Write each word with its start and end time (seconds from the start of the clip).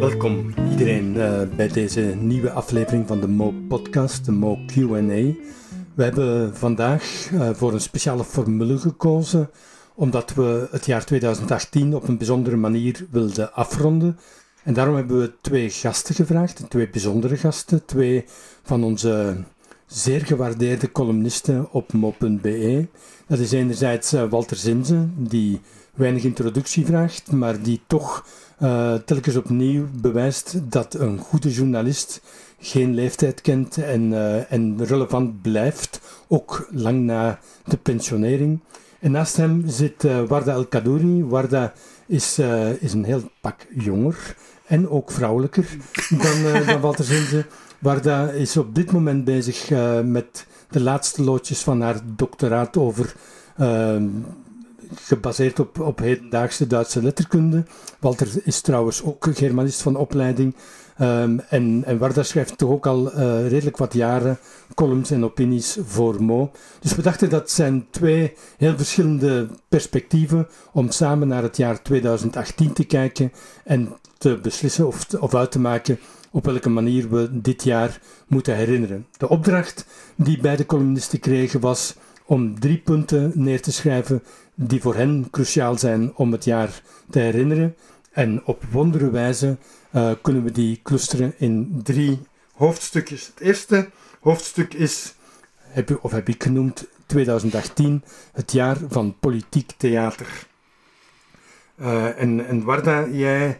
Welkom 0.00 0.54
iedereen 0.70 1.14
uh, 1.14 1.42
bij 1.56 1.68
deze 1.68 2.00
nieuwe 2.00 2.50
aflevering 2.50 3.06
van 3.06 3.20
de 3.20 3.28
Mo 3.28 3.54
Podcast, 3.68 4.24
de 4.24 4.32
Mo 4.32 4.58
QA. 4.66 4.98
We 5.94 6.02
hebben 6.02 6.56
vandaag 6.56 7.30
uh, 7.32 7.50
voor 7.52 7.72
een 7.72 7.80
speciale 7.80 8.24
formule 8.24 8.78
gekozen, 8.78 9.50
omdat 9.94 10.34
we 10.34 10.68
het 10.70 10.86
jaar 10.86 11.04
2018 11.04 11.94
op 11.94 12.08
een 12.08 12.16
bijzondere 12.16 12.56
manier 12.56 13.06
wilden 13.10 13.54
afronden. 13.54 14.18
En 14.62 14.74
daarom 14.74 14.94
hebben 14.94 15.20
we 15.20 15.32
twee 15.40 15.70
gasten 15.70 16.14
gevraagd, 16.14 16.62
twee 16.68 16.88
bijzondere 16.88 17.36
gasten, 17.36 17.84
twee 17.84 18.24
van 18.62 18.84
onze 18.84 19.36
zeer 19.86 20.26
gewaardeerde 20.26 20.92
columnisten 20.92 21.72
op 21.72 21.92
mo.be. 21.92 22.86
Dat 23.26 23.38
is 23.38 23.52
enerzijds 23.52 24.14
uh, 24.14 24.30
Walter 24.30 24.56
Zinze, 24.56 25.08
die 25.16 25.60
weinig 26.00 26.24
introductie 26.24 26.86
vraagt, 26.86 27.32
maar 27.32 27.62
die 27.62 27.80
toch 27.86 28.26
uh, 28.62 28.94
telkens 28.94 29.36
opnieuw 29.36 29.86
bewijst 30.00 30.60
dat 30.62 30.94
een 30.94 31.18
goede 31.18 31.50
journalist 31.50 32.20
geen 32.58 32.94
leeftijd 32.94 33.40
kent 33.40 33.76
en, 33.76 34.02
uh, 34.12 34.52
en 34.52 34.84
relevant 34.84 35.42
blijft, 35.42 36.00
ook 36.28 36.68
lang 36.70 37.04
na 37.04 37.38
de 37.64 37.76
pensionering. 37.76 38.60
En 38.98 39.10
naast 39.10 39.36
hem 39.36 39.62
zit 39.66 40.04
uh, 40.04 40.22
Warda 40.22 40.52
El 40.52 40.66
Kadouri. 40.66 41.24
Warda 41.24 41.72
is, 42.06 42.38
is 42.78 42.92
een 42.92 43.04
heel 43.04 43.30
pak 43.40 43.66
jonger 43.74 44.36
en 44.66 44.88
ook 44.88 45.10
vrouwelijker 45.10 45.66
dan, 46.08 46.64
dan 46.66 46.80
Walter 46.80 47.04
Zinze. 47.04 47.46
Warda 47.78 48.30
is 48.30 48.56
op 48.56 48.74
dit 48.74 48.92
moment 48.92 49.24
bezig 49.24 49.70
met 50.04 50.46
de 50.70 50.80
laatste 50.80 51.22
loodjes 51.22 51.60
van 51.60 51.80
haar 51.80 52.00
doctoraat 52.16 52.76
over 52.76 53.14
ehm, 53.56 54.08
gebaseerd 54.94 55.60
op, 55.60 55.80
op 55.80 55.98
hedendaagse 55.98 56.66
Duitse 56.66 57.02
letterkunde. 57.02 57.64
Walter 58.00 58.28
is 58.44 58.60
trouwens 58.60 59.02
ook 59.02 59.26
Germanist 59.30 59.82
van 59.82 59.96
opleiding. 59.96 60.54
Um, 61.00 61.40
en, 61.40 61.82
en 61.84 61.98
Warda 61.98 62.22
schrijft 62.22 62.58
toch 62.58 62.70
ook 62.70 62.86
al 62.86 63.06
uh, 63.06 63.48
redelijk 63.48 63.76
wat 63.76 63.94
jaren 63.94 64.38
columns 64.74 65.10
en 65.10 65.24
opinies 65.24 65.78
voor 65.84 66.22
Mo. 66.22 66.50
Dus 66.80 66.94
we 66.94 67.02
dachten 67.02 67.30
dat 67.30 67.50
zijn 67.50 67.86
twee 67.90 68.34
heel 68.56 68.76
verschillende 68.76 69.48
perspectieven 69.68 70.48
om 70.72 70.90
samen 70.90 71.28
naar 71.28 71.42
het 71.42 71.56
jaar 71.56 71.82
2018 71.82 72.72
te 72.72 72.84
kijken 72.84 73.32
en 73.64 73.92
te 74.18 74.38
beslissen 74.42 74.86
of, 74.86 75.06
of 75.20 75.34
uit 75.34 75.50
te 75.50 75.60
maken 75.60 75.98
op 76.30 76.44
welke 76.44 76.68
manier 76.68 77.10
we 77.10 77.40
dit 77.40 77.64
jaar 77.64 78.00
moeten 78.26 78.56
herinneren. 78.56 79.06
De 79.16 79.28
opdracht 79.28 79.86
die 80.16 80.40
beide 80.40 80.66
columnisten 80.66 81.20
kregen 81.20 81.60
was 81.60 81.94
om 82.30 82.60
drie 82.60 82.78
punten 82.78 83.32
neer 83.34 83.60
te 83.60 83.72
schrijven 83.72 84.22
die 84.54 84.80
voor 84.80 84.94
hen 84.94 85.28
cruciaal 85.30 85.78
zijn 85.78 86.14
om 86.14 86.32
het 86.32 86.44
jaar 86.44 86.82
te 87.10 87.18
herinneren. 87.18 87.76
En 88.12 88.44
op 88.44 88.64
wondere 88.70 89.10
wijze 89.10 89.56
uh, 89.94 90.10
kunnen 90.22 90.44
we 90.44 90.50
die 90.50 90.80
clusteren 90.82 91.34
in 91.38 91.80
drie 91.82 92.18
hoofdstukjes. 92.54 93.26
Het 93.26 93.40
eerste 93.40 93.90
hoofdstuk 94.20 94.74
is, 94.74 95.14
heb 95.56 95.98
of 96.02 96.12
heb 96.12 96.28
ik 96.28 96.42
genoemd, 96.42 96.86
2018, 97.06 98.04
het 98.32 98.52
jaar 98.52 98.76
van 98.88 99.18
politiek 99.20 99.72
theater. 99.76 100.46
Uh, 101.80 102.20
en, 102.20 102.46
en 102.46 102.64
Warda, 102.64 103.06
jij 103.08 103.58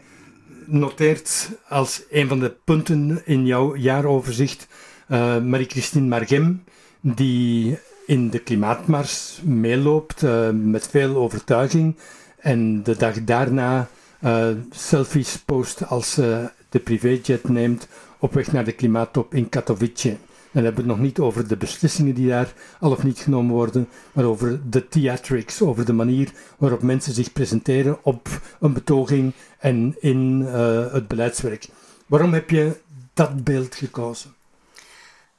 noteert 0.65 1.49
als 1.69 2.03
een 2.09 2.27
van 2.27 2.39
de 2.39 2.55
punten 2.63 3.21
in 3.25 3.45
jouw 3.45 3.75
jaaroverzicht 3.75 4.67
uh, 5.09 5.41
Marie-Christine 5.41 6.07
Margem, 6.07 6.63
die 7.01 7.77
in 8.11 8.29
de 8.29 8.39
klimaatmars 8.39 9.41
meeloopt 9.43 10.23
uh, 10.23 10.49
met 10.49 10.87
veel 10.87 11.15
overtuiging 11.15 11.95
en 12.37 12.83
de 12.83 12.97
dag 12.97 13.23
daarna 13.23 13.89
uh, 14.23 14.47
selfies 14.69 15.37
post 15.37 15.87
als 15.87 16.11
ze 16.11 16.49
de 16.69 16.79
privéjet 16.79 17.49
neemt 17.49 17.87
op 18.19 18.33
weg 18.33 18.51
naar 18.51 18.65
de 18.65 18.71
klimaattop 18.71 19.33
in 19.33 19.49
Katowice. 19.49 20.17
Dan 20.51 20.63
hebben 20.63 20.83
we 20.83 20.89
het 20.89 20.97
nog 20.97 20.99
niet 21.07 21.19
over 21.19 21.47
de 21.47 21.57
beslissingen 21.57 22.15
die 22.15 22.27
daar 22.27 22.53
al 22.79 22.91
of 22.91 23.03
niet 23.03 23.19
genomen 23.19 23.55
worden, 23.55 23.87
maar 24.13 24.25
over 24.25 24.59
de 24.69 24.87
theatrics, 24.87 25.61
over 25.61 25.85
de 25.85 25.93
manier 25.93 26.31
waarop 26.57 26.81
mensen 26.81 27.13
zich 27.13 27.33
presenteren 27.33 27.97
op 28.03 28.27
een 28.59 28.73
betoging 28.73 29.33
en 29.59 29.95
in 29.99 30.41
uh, 30.41 30.93
het 30.93 31.07
beleidswerk. 31.07 31.67
Waarom 32.05 32.33
heb 32.33 32.49
je 32.49 32.77
dat 33.13 33.43
beeld 33.43 33.75
gekozen? 33.75 34.31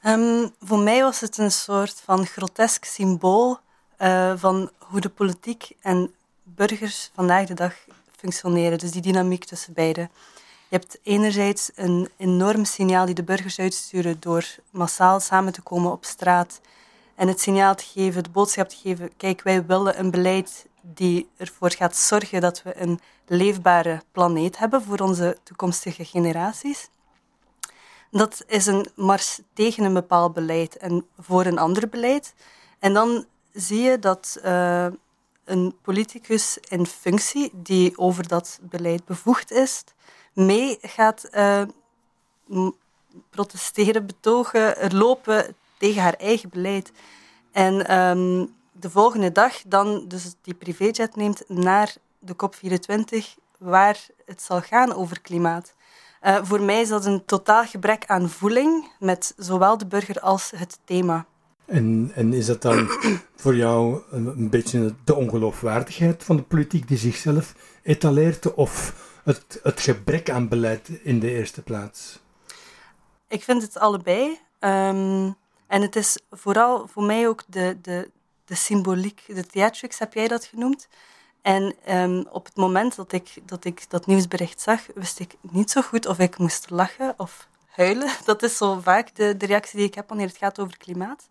Um, 0.07 0.55
voor 0.61 0.79
mij 0.79 1.03
was 1.03 1.21
het 1.21 1.39
een 1.39 1.53
soort 1.53 2.01
van 2.05 2.27
grotesk 2.27 2.85
symbool 2.85 3.59
uh, 3.99 4.33
van 4.37 4.71
hoe 4.79 5.01
de 5.01 5.09
politiek 5.09 5.71
en 5.81 6.15
burgers 6.43 7.11
vandaag 7.15 7.47
de 7.47 7.55
dag 7.55 7.75
functioneren. 8.17 8.79
Dus 8.79 8.91
die 8.91 9.03
dynamiek 9.03 9.45
tussen 9.45 9.73
beide. 9.73 10.01
Je 10.69 10.79
hebt 10.79 10.99
enerzijds 11.03 11.71
een 11.75 12.09
enorm 12.17 12.65
signaal 12.65 13.07
die 13.07 13.15
de 13.15 13.23
burgers 13.23 13.59
uitsturen 13.59 14.17
door 14.21 14.45
massaal 14.71 15.21
samen 15.21 15.53
te 15.53 15.63
komen 15.63 15.93
op 15.93 16.05
straat 16.05 16.61
en 17.15 17.29
het 17.29 17.41
signaal 17.41 17.75
te 17.75 17.85
geven, 17.85 18.23
de 18.23 18.31
boodschap 18.31 18.69
te 18.69 18.77
geven, 18.77 19.17
kijk, 19.17 19.43
wij 19.43 19.67
willen 19.67 19.99
een 19.99 20.11
beleid 20.11 20.67
die 20.81 21.29
ervoor 21.37 21.71
gaat 21.71 21.97
zorgen 21.97 22.41
dat 22.41 22.63
we 22.63 22.81
een 22.81 23.01
leefbare 23.27 24.03
planeet 24.13 24.59
hebben 24.59 24.83
voor 24.83 24.99
onze 24.99 25.37
toekomstige 25.43 26.05
generaties 26.05 26.89
dat 28.13 28.45
is 28.47 28.67
een 28.67 28.87
mars 28.95 29.41
tegen 29.53 29.85
een 29.85 29.93
bepaald 29.93 30.33
beleid 30.33 30.77
en 30.77 31.07
voor 31.19 31.45
een 31.45 31.59
ander 31.59 31.89
beleid. 31.89 32.35
En 32.79 32.93
dan 32.95 33.27
zie 33.53 33.81
je 33.81 33.99
dat 33.99 34.41
uh, 34.45 34.87
een 35.45 35.75
politicus 35.83 36.59
in 36.69 36.87
functie 36.87 37.51
die 37.53 37.99
over 37.99 38.29
dat 38.29 38.59
beleid 38.63 39.05
bevoegd 39.05 39.51
is, 39.51 39.85
mee 40.33 40.79
gaat 40.81 41.29
uh, 41.35 41.63
protesteren, 43.31 44.07
betogen, 44.07 44.95
lopen 44.95 45.57
tegen 45.79 46.03
haar 46.03 46.15
eigen 46.15 46.49
beleid. 46.49 46.93
En 47.53 47.99
um, 47.99 48.55
de 48.73 48.91
volgende 48.91 49.33
dag 49.33 49.63
dan 49.67 50.09
dus 50.09 50.35
die 50.43 50.55
privéjet 50.55 51.17
neemt 51.17 51.49
naar 51.49 51.95
de 52.19 52.35
COP24, 52.35 53.43
waar 53.59 54.07
het 54.25 54.43
zal 54.43 54.61
gaan 54.61 54.95
over 54.95 55.21
klimaat. 55.21 55.75
Uh, 56.25 56.39
voor 56.43 56.61
mij 56.63 56.81
is 56.81 56.89
dat 56.89 57.05
een 57.05 57.25
totaal 57.25 57.65
gebrek 57.65 58.05
aan 58.07 58.29
voeling 58.29 58.91
met 58.99 59.35
zowel 59.37 59.79
de 59.79 59.87
burger 59.87 60.21
als 60.21 60.53
het 60.57 60.79
thema. 60.85 61.27
En, 61.65 62.11
en 62.15 62.33
is 62.33 62.47
dat 62.47 62.63
dan 62.63 62.89
voor 63.43 63.57
jou 63.57 64.03
een, 64.11 64.27
een, 64.27 64.51
beetje 64.51 64.95
de 65.05 65.15
ongeloofwaardigheid 65.15 66.25
van 66.25 66.37
de 66.37 66.43
politiek 66.43 66.89
die 66.89 66.99
zichzelf 66.99 67.55
etaleert 67.83 68.55
of 68.55 68.95
het, 69.25 69.61
het 69.63 69.81
gebrek 69.81 70.31
aan 70.31 70.49
beleid 70.49 70.89
in 70.89 71.21
de 71.21 71.31
eerste 71.31 71.63
plaats? 71.63 72.21
Ik 73.29 73.43
vind 73.43 73.63
het 73.63 73.79
allebei. 73.79 74.39
Um, 74.61 75.37
en 75.67 75.83
het 75.83 75.97
is 75.97 76.19
vooral 76.31 76.87
voor 76.87 77.03
mij 77.03 77.29
ook 77.29 77.43
de, 77.47 77.79
de, 77.83 78.11
de 78.45 78.55
symboliek, 78.55 79.23
de 79.27 79.47
theatrics 79.47 79.99
heb 79.99 80.15
jij 80.15 80.29
dat 80.29 80.45
genoemd. 80.45 80.89
En 81.43 81.75
um, 81.91 82.27
op 82.31 82.45
het 82.45 82.57
moment 82.57 82.97
dat 82.97 83.13
ik, 83.13 83.35
dat 83.47 83.65
ik 83.65 83.85
dat 83.89 84.07
nieuwsbericht 84.07 84.61
zag, 84.61 84.81
wist 84.95 85.19
ik 85.19 85.35
niet 85.41 85.71
zo 85.71 85.83
goed 85.83 86.07
of 86.07 86.19
ik 86.19 86.39
moest 86.39 86.71
lachen 86.71 87.15
of 87.17 87.49
huilen. 87.67 88.11
Dat 88.25 88.43
is 88.43 88.57
zo 88.57 88.81
vaak 88.81 89.15
de, 89.15 89.37
de 89.37 89.47
reactie 89.47 89.79
die 89.79 89.87
ik 89.87 89.95
heb 89.95 90.09
wanneer 90.09 90.27
het 90.27 90.37
gaat 90.37 90.61
over 90.61 90.77
klimaat. 90.77 91.29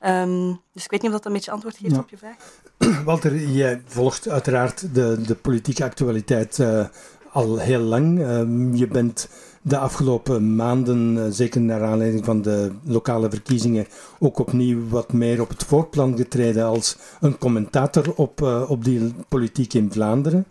Um, 0.00 0.60
dus 0.72 0.84
ik 0.84 0.90
weet 0.90 1.02
niet 1.02 1.10
of 1.10 1.16
dat 1.16 1.26
een 1.26 1.32
beetje 1.32 1.50
antwoord 1.50 1.76
geeft 1.76 1.98
op 1.98 2.08
je 2.08 2.16
vraag. 2.16 2.36
Walter, 3.04 3.36
jij 3.36 3.82
volgt 3.86 4.28
uiteraard 4.28 4.94
de, 4.94 5.20
de 5.26 5.34
politieke 5.34 5.84
actualiteit 5.84 6.58
uh, 6.58 6.86
al 7.32 7.58
heel 7.58 7.80
lang. 7.80 8.18
Um, 8.18 8.74
je 8.74 8.86
bent 8.86 9.28
de 9.66 9.78
afgelopen 9.78 10.56
maanden, 10.56 11.24
eh, 11.24 11.30
zeker 11.30 11.60
naar 11.60 11.82
aanleiding 11.82 12.24
van 12.24 12.42
de 12.42 12.70
lokale 12.82 13.30
verkiezingen, 13.30 13.86
ook 14.18 14.38
opnieuw 14.38 14.88
wat 14.88 15.12
meer 15.12 15.40
op 15.40 15.48
het 15.48 15.64
voorplan 15.64 16.16
getreden 16.16 16.64
als 16.64 16.96
een 17.20 17.38
commentator 17.38 18.12
op, 18.14 18.40
uh, 18.40 18.70
op 18.70 18.84
die 18.84 19.14
politiek 19.28 19.74
in 19.74 19.92
Vlaanderen. 19.92 20.46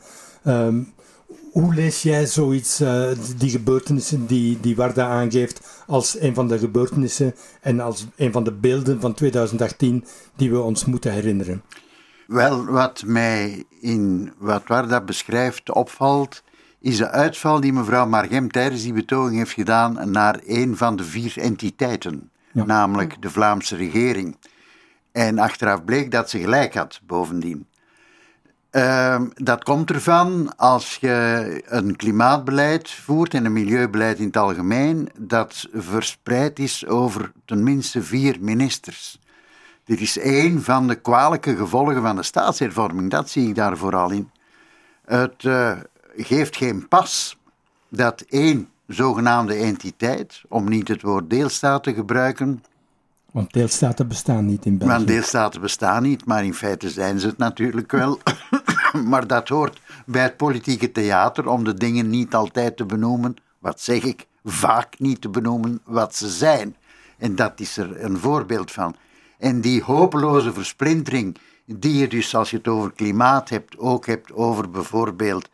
Um, 0.48 0.94
hoe 1.52 1.74
lees 1.74 2.02
jij 2.02 2.26
zoiets, 2.26 2.82
uh, 2.82 3.08
die 3.38 3.50
gebeurtenissen 3.50 4.26
die, 4.26 4.60
die 4.60 4.76
Warda 4.76 5.08
aangeeft, 5.08 5.84
als 5.88 6.20
een 6.20 6.34
van 6.34 6.48
de 6.48 6.60
gebeurtenissen 6.60 7.36
en 7.62 7.80
als 7.80 8.06
een 8.16 8.32
van 8.32 8.44
de 8.44 8.54
beelden 8.54 9.02
van 9.02 9.14
2018 9.14 10.06
die 10.36 10.52
we 10.52 10.62
ons 10.62 10.86
moeten 10.86 11.12
herinneren? 11.12 11.62
Wel, 12.28 12.66
wat 12.66 13.04
mij 13.06 13.64
in 13.82 14.34
wat 14.38 14.64
Warda 14.68 15.02
beschrijft 15.02 15.72
opvalt, 15.72 16.44
is 16.86 16.98
de 16.98 17.10
uitval 17.10 17.60
die 17.60 17.74
mevrouw 17.74 18.08
Margem 18.08 18.52
tijdens 18.52 18.84
die 18.84 18.94
betoging 18.94 19.38
heeft 19.38 19.52
gedaan 19.52 20.12
naar 20.12 20.40
een 20.46 20.78
van 20.78 20.96
de 20.96 21.04
vier 21.04 21.34
entiteiten, 21.38 22.30
namelijk 22.52 23.22
de 23.22 23.30
Vlaamse 23.30 23.76
regering. 23.76 24.38
En 25.12 25.40
achteraf 25.40 25.84
bleek 25.84 26.12
dat 26.12 26.30
ze 26.30 26.40
gelijk 26.40 26.74
had, 26.74 27.02
bovendien. 27.06 27.68
Uh, 28.72 29.22
dat 29.34 29.64
komt 29.64 29.90
ervan 29.90 30.58
als 30.58 30.98
je 31.02 31.62
een 31.66 31.96
klimaatbeleid 31.96 32.90
voert 32.90 33.34
en 33.34 33.46
een 33.46 33.54
milieubeleid 33.54 34.20
in 34.20 34.26
het 34.26 34.38
algemeen, 34.38 35.10
dat 35.18 35.68
verspreid 35.74 36.60
is 36.60 36.88
over 36.88 37.32
tenminste 37.46 38.04
vier 38.04 38.38
ministers. 38.40 39.20
Dit 39.84 40.00
is 40.00 40.18
één 40.18 40.64
van 40.64 40.88
de 40.88 40.96
kwalijke 40.96 41.56
gevolgen 41.56 42.02
van 42.02 42.16
de 42.16 42.24
staatshervorming, 42.24 43.10
dat 43.10 43.30
zie 43.30 43.48
ik 43.48 43.56
daar 43.56 43.78
vooral 43.78 44.12
in. 44.12 44.30
Het, 45.06 45.44
uh, 45.44 45.72
geeft 46.18 46.56
geen 46.56 46.88
pas 46.88 47.38
dat 47.90 48.22
één 48.22 48.70
zogenaamde 48.88 49.54
entiteit, 49.54 50.42
om 50.50 50.70
niet 50.70 50.88
het 50.88 51.02
woord 51.02 51.30
deelstaat 51.30 51.84
te 51.84 51.94
gebruiken. 51.94 52.64
Want 53.32 53.54
deelstaten 53.54 54.08
bestaan 54.08 54.46
niet 54.46 54.66
in 54.66 54.78
België. 54.78 54.94
Want 54.94 55.08
deelstaten 55.08 55.62
bestaan 55.62 56.04
niet, 56.04 56.26
maar 56.26 56.46
in 56.46 56.54
feite 56.54 56.90
zijn 56.90 57.20
ze 57.20 57.28
het 57.28 57.38
natuurlijk 57.38 57.92
wel. 57.92 58.20
maar 59.12 59.28
dat 59.28 59.50
hoort 59.50 59.82
bij 60.06 60.24
het 60.24 60.38
politieke 60.38 60.92
theater 60.92 61.48
om 61.48 61.64
de 61.64 61.74
dingen 61.74 62.10
niet 62.10 62.36
altijd 62.36 62.78
te 62.78 62.86
benoemen, 62.86 63.36
wat 63.60 63.82
zeg 63.82 64.04
ik, 64.04 64.28
vaak 64.44 65.00
niet 65.00 65.22
te 65.22 65.30
benoemen 65.30 65.82
wat 65.84 66.16
ze 66.16 66.30
zijn. 66.30 66.76
En 67.18 67.36
dat 67.36 67.60
is 67.60 67.78
er 67.78 68.04
een 68.04 68.18
voorbeeld 68.18 68.72
van. 68.72 68.96
En 69.38 69.62
die 69.62 69.84
hopeloze 69.84 70.54
versplintering, 70.54 71.38
die 71.66 71.98
je 71.98 72.08
dus 72.08 72.36
als 72.36 72.50
je 72.50 72.58
het 72.58 72.68
over 72.68 72.92
klimaat 72.92 73.50
hebt, 73.50 73.78
ook 73.78 74.06
hebt 74.06 74.34
over 74.34 74.70
bijvoorbeeld 74.70 75.50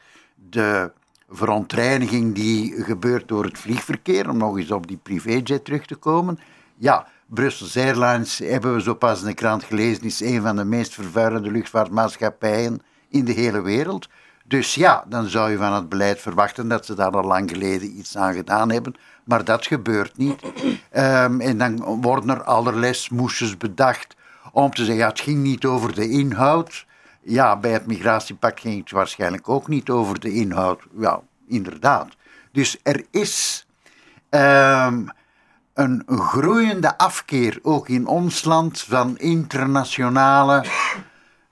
de 0.51 0.91
verontreiniging 1.29 2.35
die 2.35 2.83
gebeurt 2.83 3.27
door 3.27 3.43
het 3.43 3.59
vliegverkeer, 3.59 4.29
om 4.29 4.37
nog 4.37 4.57
eens 4.57 4.71
op 4.71 4.87
die 4.87 4.99
privéjet 5.03 5.65
terug 5.65 5.85
te 5.85 5.95
komen. 5.95 6.39
Ja, 6.77 7.07
Brussels 7.25 7.77
Airlines, 7.77 8.39
hebben 8.39 8.73
we 8.73 8.81
zo 8.81 8.93
pas 8.93 9.21
in 9.21 9.27
de 9.27 9.33
krant 9.33 9.63
gelezen, 9.63 10.03
is 10.03 10.21
een 10.21 10.41
van 10.41 10.55
de 10.55 10.63
meest 10.63 10.93
vervuilende 10.93 11.51
luchtvaartmaatschappijen 11.51 12.81
in 13.09 13.25
de 13.25 13.31
hele 13.31 13.61
wereld. 13.61 14.09
Dus 14.45 14.75
ja, 14.75 15.05
dan 15.07 15.27
zou 15.27 15.51
je 15.51 15.57
van 15.57 15.73
het 15.73 15.89
beleid 15.89 16.21
verwachten 16.21 16.67
dat 16.67 16.85
ze 16.85 16.95
daar 16.95 17.11
al 17.11 17.23
lang 17.23 17.49
geleden 17.49 17.97
iets 17.97 18.17
aan 18.17 18.33
gedaan 18.33 18.71
hebben. 18.71 18.95
Maar 19.23 19.43
dat 19.43 19.65
gebeurt 19.65 20.17
niet. 20.17 20.41
Ehm, 20.89 21.39
en 21.39 21.57
dan 21.57 22.01
worden 22.01 22.29
er 22.29 22.43
allerlei 22.43 22.93
smoesjes 22.93 23.57
bedacht 23.57 24.15
om 24.51 24.73
te 24.73 24.85
zeggen, 24.85 25.03
ja, 25.03 25.09
het 25.09 25.19
ging 25.19 25.43
niet 25.43 25.65
over 25.65 25.95
de 25.95 26.09
inhoud. 26.09 26.85
Ja, 27.23 27.57
bij 27.57 27.71
het 27.71 27.85
migratiepact 27.85 28.59
ging 28.59 28.79
het 28.79 28.91
waarschijnlijk 28.91 29.49
ook 29.49 29.67
niet 29.67 29.89
over 29.89 30.19
de 30.19 30.33
inhoud. 30.33 30.81
Ja, 30.97 31.21
inderdaad. 31.47 32.07
Dus 32.51 32.79
er 32.83 33.05
is 33.11 33.65
um, 34.29 35.09
een 35.73 36.03
groeiende 36.07 36.97
afkeer, 36.97 37.59
ook 37.61 37.89
in 37.89 38.07
ons 38.07 38.43
land, 38.43 38.81
van 38.81 39.17
internationale 39.17 40.65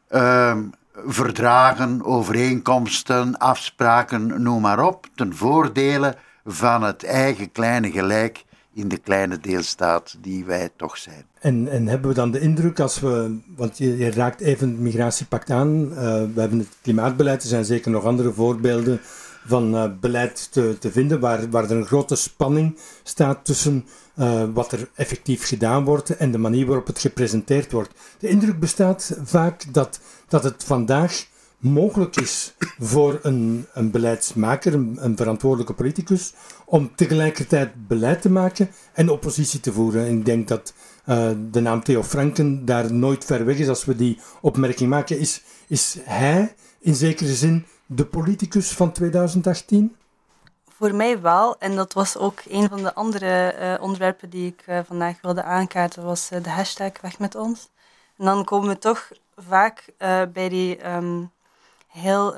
um, 0.10 0.72
verdragen, 1.06 2.06
overeenkomsten, 2.06 3.38
afspraken, 3.38 4.42
noem 4.42 4.62
maar 4.62 4.80
op, 4.80 5.08
ten 5.16 5.36
voordele 5.36 6.16
van 6.46 6.84
het 6.84 7.04
eigen 7.04 7.52
kleine 7.52 7.92
gelijk 7.92 8.46
in 8.80 8.88
de 8.88 8.98
kleine 8.98 9.40
deelstaat 9.40 10.18
die 10.22 10.46
wij 10.46 10.70
toch 10.76 10.98
zijn. 10.98 11.26
En, 11.40 11.68
en 11.68 11.88
hebben 11.88 12.10
we 12.10 12.16
dan 12.16 12.32
de 12.32 12.40
indruk 12.40 12.80
als 12.80 13.00
we, 13.00 13.38
want 13.56 13.78
je, 13.78 14.12
raakt 14.12 14.42
even 14.42 14.70
het 14.70 14.80
migratiepact 14.80 15.50
aan, 15.50 15.90
uh, 15.90 15.98
we 16.34 16.40
hebben 16.40 16.60
het 16.60 16.68
klimaatbeleid, 16.82 17.42
er 17.42 17.48
zijn 17.48 17.66
zeker 17.66 17.92
nog 17.92 18.04
andere 18.04 18.34
voorbeelden 18.34 19.00
van 19.46 19.76
uh, 19.76 19.86
beleid 20.00 20.52
te, 20.52 20.78
te 20.80 20.92
vinden, 20.92 21.20
waar, 21.20 21.50
waar 21.50 21.64
er 21.64 21.72
een 21.72 21.86
grote 21.86 22.16
spanning 22.16 22.78
staat 23.04 23.46
tussen 23.46 23.86
uh, 24.16 24.44
wat 24.54 24.72
er 24.72 24.90
effectief 24.96 25.48
gedaan 25.48 25.84
wordt 25.84 26.18
en 26.18 26.32
de 26.32 26.38
manier 26.38 26.66
waarop 26.66 26.88
het 26.88 27.00
gepresenteerd 27.00 27.72
wordt. 27.72 27.92
De 28.20 28.28
indruk 28.28 28.60
bestaat 28.60 29.18
vaak 29.24 29.74
dat, 29.74 30.00
dat 30.28 30.44
het 30.44 30.64
vandaag 30.64 31.26
mogelijk 31.60 32.16
is 32.16 32.54
voor 32.80 33.20
een, 33.22 33.68
een 33.74 33.92
beleidsmaker, 33.92 34.74
een, 34.74 35.14
verantwoordelijke 35.16 35.74
politicus, 35.74 36.34
om 36.66 36.96
tegelijkertijd 36.96 37.88
beleid 37.88 38.22
te 38.22 38.30
maken 38.30 38.70
en 38.94 39.10
oppositie 39.10 39.60
te 39.60 39.74
voeren. 39.74 40.06
En 40.06 40.18
ik 40.18 40.26
denk 40.26 40.48
dat 40.48 40.74
uh, 41.06 41.30
de 41.52 41.60
naam 41.60 41.84
Theo 41.84 42.04
Franken 42.04 42.66
daar 42.66 42.94
nooit 42.94 43.26
ver 43.26 43.46
weg 43.46 43.58
is. 43.58 43.68
Als 43.68 43.86
we 43.86 43.96
die 43.96 44.20
opmerking 44.42 44.90
maken, 44.90 45.20
is, 45.20 45.44
is 45.68 45.98
hij 46.04 46.56
in 46.80 46.96
zekere 46.96 47.34
zin 47.34 47.66
de 47.86 48.06
politicus 48.06 48.72
van 48.72 48.92
2018? 48.92 49.96
Voor 50.78 50.96
mij 50.96 51.22
wel. 51.22 51.58
En 51.60 51.76
dat 51.76 51.94
was 51.94 52.18
ook 52.18 52.40
een 52.50 52.70
van 52.70 52.84
de 52.84 52.94
andere 52.94 53.56
uh, 53.60 53.84
onderwerpen 53.84 54.30
die 54.30 54.48
ik 54.48 54.64
uh, 54.68 54.80
vandaag 54.86 55.22
wilde 55.22 55.44
aankaarten, 55.44 56.04
was 56.04 56.30
de 56.30 56.50
hashtag 56.50 56.92
Weg 57.02 57.20
met 57.20 57.36
ons. 57.36 57.70
En 58.18 58.26
dan 58.26 58.44
komen 58.44 58.70
we 58.70 58.78
toch 58.78 59.12
vaak 59.36 59.86
bij 60.34 60.50
die 60.50 60.92
um, 60.92 61.32
heel 61.90 62.36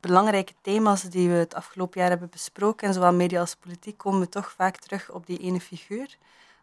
belangrijke 0.00 0.54
thema's 0.60 1.02
die 1.02 1.28
we 1.28 1.34
het 1.34 1.54
afgelopen 1.54 2.00
jaar 2.00 2.10
hebben 2.10 2.28
besproken, 2.30 2.88
en 2.88 2.94
zowel 2.94 3.12
media 3.12 3.40
als 3.40 3.54
politiek, 3.54 3.98
komen 3.98 4.20
we 4.20 4.28
toch 4.28 4.52
vaak 4.56 4.76
terug 4.76 5.10
op 5.10 5.26
die 5.26 5.38
ene 5.38 5.60
figuur. 5.60 6.16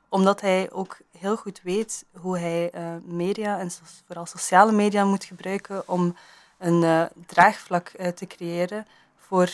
Omdat 0.09 0.41
hij 0.41 0.71
ook 0.71 0.97
heel 1.17 1.37
goed 1.37 1.59
weet 1.63 2.05
hoe 2.11 2.37
hij 2.37 2.71
media, 3.05 3.59
en 3.59 3.71
vooral 4.05 4.25
sociale 4.25 4.71
media, 4.71 5.05
moet 5.05 5.23
gebruiken 5.23 5.87
om 5.87 6.15
een 6.57 7.09
draagvlak 7.25 7.89
te 8.15 8.27
creëren 8.27 8.87
voor 9.17 9.49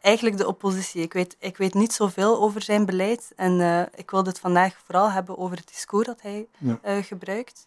eigenlijk 0.00 0.36
de 0.36 0.46
oppositie. 0.46 1.02
Ik 1.02 1.12
weet, 1.12 1.36
ik 1.38 1.56
weet 1.56 1.74
niet 1.74 1.92
zoveel 1.92 2.40
over 2.40 2.62
zijn 2.62 2.86
beleid 2.86 3.32
en 3.36 3.88
ik 3.94 4.10
wilde 4.10 4.28
het 4.28 4.40
vandaag 4.40 4.76
vooral 4.84 5.10
hebben 5.10 5.38
over 5.38 5.56
het 5.56 5.68
discours 5.68 6.06
dat 6.06 6.22
hij 6.22 6.46
ja. 6.58 7.02
gebruikt. 7.02 7.66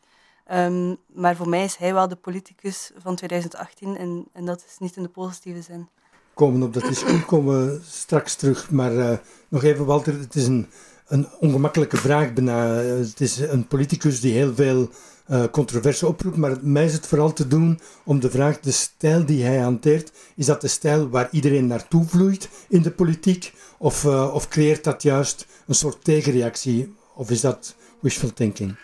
Um, 0.53 0.97
maar 1.13 1.35
voor 1.35 1.49
mij 1.49 1.63
is 1.63 1.75
hij 1.75 1.93
wel 1.93 2.07
de 2.07 2.15
politicus 2.15 2.91
van 2.97 3.15
2018 3.15 3.97
en, 3.97 4.25
en 4.33 4.45
dat 4.45 4.63
is 4.67 4.77
niet 4.79 4.95
in 4.95 5.03
de 5.03 5.09
positieve 5.09 5.61
zin. 5.61 5.87
Komen 6.33 6.63
op 6.63 6.73
dat 6.73 6.83
discours 6.83 7.25
komen 7.25 7.65
we 7.65 7.79
straks 7.83 8.35
terug, 8.35 8.71
maar 8.71 8.93
uh, 8.93 9.17
nog 9.47 9.63
even 9.63 9.85
Walter, 9.85 10.19
het 10.19 10.35
is 10.35 10.47
een, 10.47 10.67
een 11.07 11.27
ongemakkelijke 11.39 11.97
vraag 11.97 12.33
bijna. 12.33 12.67
Het 12.75 13.21
is 13.21 13.37
een 13.39 13.67
politicus 13.67 14.21
die 14.21 14.33
heel 14.33 14.53
veel 14.53 14.89
uh, 15.29 15.43
controverse 15.51 16.07
oproept, 16.07 16.37
maar 16.37 16.57
mij 16.61 16.85
is 16.85 16.93
het 16.93 17.07
vooral 17.07 17.33
te 17.33 17.47
doen 17.47 17.79
om 18.03 18.19
de 18.19 18.29
vraag, 18.29 18.59
de 18.59 18.71
stijl 18.71 19.25
die 19.25 19.43
hij 19.43 19.57
hanteert, 19.57 20.11
is 20.35 20.45
dat 20.45 20.61
de 20.61 20.67
stijl 20.67 21.09
waar 21.09 21.27
iedereen 21.31 21.67
naartoe 21.67 22.05
vloeit 22.05 22.49
in 22.69 22.81
de 22.81 22.91
politiek? 22.91 23.53
Of, 23.77 24.05
of 24.05 24.47
creëert 24.47 24.83
dat 24.83 25.01
juist 25.01 25.47
een 25.67 25.75
soort 25.75 26.03
tegenreactie? 26.03 26.95
Of 27.15 27.29
is 27.29 27.41
dat 27.41 27.75
wishful 27.99 28.33
thinking? 28.33 28.75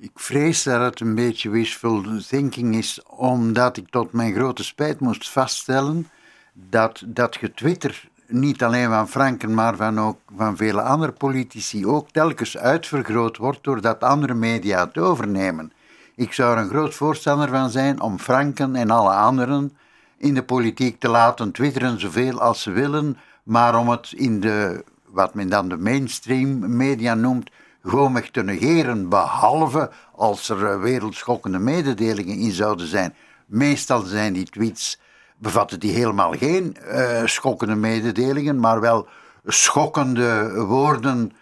Ik 0.00 0.10
vrees 0.14 0.62
dat 0.62 0.80
het 0.80 1.00
een 1.00 1.14
beetje 1.14 1.50
wishful 1.50 2.02
thinking 2.28 2.76
is, 2.76 3.00
omdat 3.06 3.76
ik 3.76 3.88
tot 3.90 4.12
mijn 4.12 4.34
grote 4.34 4.64
spijt 4.64 5.00
moest 5.00 5.30
vaststellen 5.30 6.08
dat 6.52 7.02
dat 7.06 7.36
getwitter 7.36 8.08
niet 8.26 8.62
alleen 8.62 8.88
van 8.88 9.08
Franken, 9.08 9.54
maar 9.54 9.76
van, 9.76 10.00
ook, 10.00 10.18
van 10.36 10.56
vele 10.56 10.82
andere 10.82 11.12
politici 11.12 11.86
ook 11.86 12.10
telkens 12.10 12.58
uitvergroot 12.58 13.36
wordt 13.36 13.64
doordat 13.64 14.02
andere 14.02 14.34
media 14.34 14.84
het 14.84 14.98
overnemen. 14.98 15.72
Ik 16.14 16.32
zou 16.32 16.56
er 16.56 16.62
een 16.62 16.68
groot 16.68 16.94
voorstander 16.94 17.48
van 17.48 17.70
zijn 17.70 18.00
om 18.00 18.18
Franken 18.18 18.76
en 18.76 18.90
alle 18.90 19.14
anderen 19.14 19.76
in 20.16 20.34
de 20.34 20.42
politiek 20.42 21.00
te 21.00 21.08
laten 21.08 21.52
twitteren 21.52 22.00
zoveel 22.00 22.40
als 22.40 22.62
ze 22.62 22.70
willen, 22.70 23.16
maar 23.42 23.78
om 23.78 23.88
het 23.88 24.12
in 24.12 24.40
de, 24.40 24.84
wat 25.06 25.34
men 25.34 25.48
dan 25.48 25.68
de 25.68 25.76
mainstream 25.76 26.76
media 26.76 27.14
noemt, 27.14 27.50
gewoon 27.82 28.22
te 28.32 28.42
negeren, 28.42 29.08
behalve 29.08 29.90
als 30.14 30.48
er 30.48 30.66
eh, 30.66 30.80
wereldschokkende 30.80 31.58
mededelingen 31.58 32.36
in 32.36 32.52
zouden 32.52 32.86
zijn. 32.86 33.14
Meestal 33.46 34.00
zijn 34.00 34.32
die 34.32 34.50
tweets, 34.50 35.00
bevatten 35.36 35.80
die 35.80 35.92
helemaal 35.92 36.32
geen 36.32 36.76
uh, 36.92 37.22
schokkende 37.24 37.74
mededelingen, 37.74 38.60
maar 38.60 38.80
wel 38.80 39.08
schokkende 39.44 40.52
woorden 40.66 41.32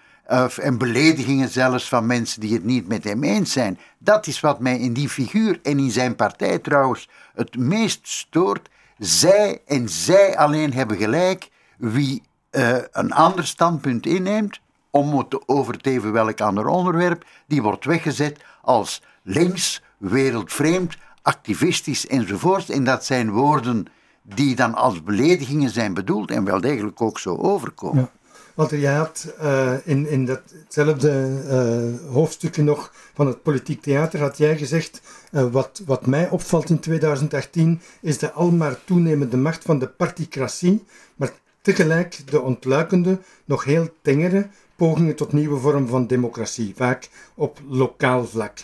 en 0.60 0.78
beledigingen 0.78 1.48
zelfs 1.48 1.88
van 1.88 2.06
mensen 2.06 2.40
die 2.40 2.52
het 2.52 2.64
niet 2.64 2.88
met 2.88 3.04
hem 3.04 3.22
eens 3.24 3.52
zijn. 3.52 3.78
Dat 3.98 4.26
is 4.26 4.40
wat 4.40 4.60
mij 4.60 4.78
in 4.78 4.92
die 4.92 5.08
figuur 5.08 5.58
en 5.62 5.78
in 5.78 5.90
zijn 5.90 6.16
partij 6.16 6.58
trouwens 6.58 7.08
het 7.34 7.56
meest 7.56 8.08
stoort. 8.08 8.68
Zij 8.98 9.62
en 9.66 9.88
zij 9.88 10.36
alleen 10.36 10.72
hebben 10.72 10.96
gelijk. 10.96 11.48
Wie 11.78 12.22
uh, 12.50 12.76
een 12.90 13.12
ander 13.12 13.46
standpunt 13.46 14.06
inneemt, 14.06 14.60
om 14.96 15.18
het 15.18 15.48
over 15.48 15.74
het 15.74 15.86
even 15.86 16.12
welk 16.12 16.40
ander 16.40 16.66
onderwerp, 16.66 17.24
die 17.46 17.62
wordt 17.62 17.84
weggezet 17.84 18.40
als 18.62 19.02
links, 19.22 19.82
wereldvreemd, 19.98 20.96
activistisch 21.22 22.06
enzovoort. 22.06 22.70
En 22.70 22.84
dat 22.84 23.04
zijn 23.04 23.30
woorden 23.30 23.86
die 24.22 24.56
dan 24.56 24.74
als 24.74 25.02
beledigingen 25.02 25.70
zijn 25.70 25.94
bedoeld 25.94 26.30
en 26.30 26.44
wel 26.44 26.60
degelijk 26.60 27.02
ook 27.02 27.18
zo 27.18 27.36
overkomen. 27.36 28.02
Ja. 28.02 28.10
Want 28.54 28.70
je 28.70 28.88
had 28.88 29.34
uh, 29.42 29.72
in, 29.84 30.08
in 30.08 30.24
datzelfde 30.24 31.40
uh, 31.46 32.12
hoofdstukje 32.12 32.62
nog 32.62 32.92
van 33.14 33.26
het 33.26 33.42
politiek 33.42 33.82
theater, 33.82 34.20
had 34.20 34.38
jij 34.38 34.56
gezegd, 34.58 35.00
uh, 35.32 35.46
wat, 35.50 35.82
wat 35.86 36.06
mij 36.06 36.28
opvalt 36.28 36.70
in 36.70 36.80
2018 36.80 37.80
is 38.00 38.18
de 38.18 38.32
almaar 38.32 38.76
toenemende 38.84 39.36
macht 39.36 39.64
van 39.64 39.78
de 39.78 39.88
particratie, 39.88 40.84
maar 41.16 41.32
tegelijk 41.60 42.20
de 42.30 42.40
ontluikende, 42.40 43.18
nog 43.44 43.64
heel 43.64 43.88
tengere 44.02 44.48
pogingen 44.76 45.16
tot 45.16 45.32
nieuwe 45.32 45.60
vormen 45.60 45.88
van 45.88 46.06
democratie, 46.06 46.72
vaak 46.76 47.08
op 47.34 47.60
lokaal 47.68 48.24
vlak. 48.24 48.58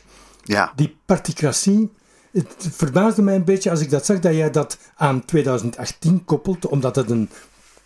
Ja. 0.44 0.72
Die 0.76 0.96
particratie, 1.06 1.92
het 2.32 2.68
verbaasde 2.70 3.22
mij 3.22 3.34
een 3.34 3.44
beetje 3.44 3.70
als 3.70 3.80
ik 3.80 3.90
dat 3.90 4.06
zag, 4.06 4.18
dat 4.18 4.34
jij 4.34 4.50
dat 4.50 4.78
aan 4.96 5.24
2018 5.24 6.24
koppelt, 6.24 6.66
omdat 6.66 6.96
het 6.96 7.10
een 7.10 7.30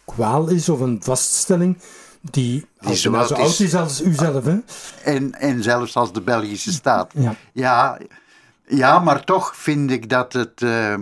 kwaal 0.04 0.48
is 0.48 0.68
of 0.68 0.80
een 0.80 1.02
vaststelling 1.02 1.78
die, 2.20 2.66
die 2.80 2.94
zo, 2.96 3.14
oud, 3.14 3.38
is, 3.38 3.60
is 3.60 3.74
als 3.74 4.02
u 4.02 4.14
zelf. 4.14 4.44
Hè? 4.44 4.58
En, 5.04 5.32
en 5.32 5.62
zelfs 5.62 5.96
als 5.96 6.12
de 6.12 6.20
Belgische 6.20 6.72
staat. 6.72 7.12
Ja. 7.14 7.34
ja, 7.52 7.98
ja, 8.66 8.98
maar 8.98 9.24
toch 9.24 9.56
vind 9.56 9.90
ik 9.90 10.08
dat 10.08 10.32
het, 10.32 10.60
uh, 10.60 10.94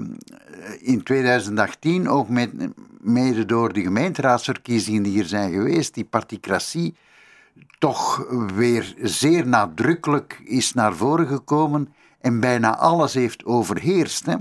in 0.78 1.02
2018, 1.02 2.08
ook 2.08 2.28
met, 2.28 2.50
mede 3.00 3.44
door 3.44 3.72
de 3.72 3.82
gemeenteraadsverkiezingen 3.82 5.02
die 5.02 5.12
hier 5.12 5.26
zijn 5.26 5.52
geweest, 5.52 5.94
die 5.94 6.04
particratie 6.04 6.94
toch 7.78 8.26
weer 8.54 8.94
zeer 9.02 9.46
nadrukkelijk 9.46 10.40
is 10.44 10.73
naar 10.73 10.94
voren 10.94 11.26
gekomen 11.26 11.94
en 12.20 12.40
bijna 12.40 12.76
alles 12.76 13.14
heeft 13.14 13.44
overheerst. 13.44 14.26
Hè. 14.26 14.34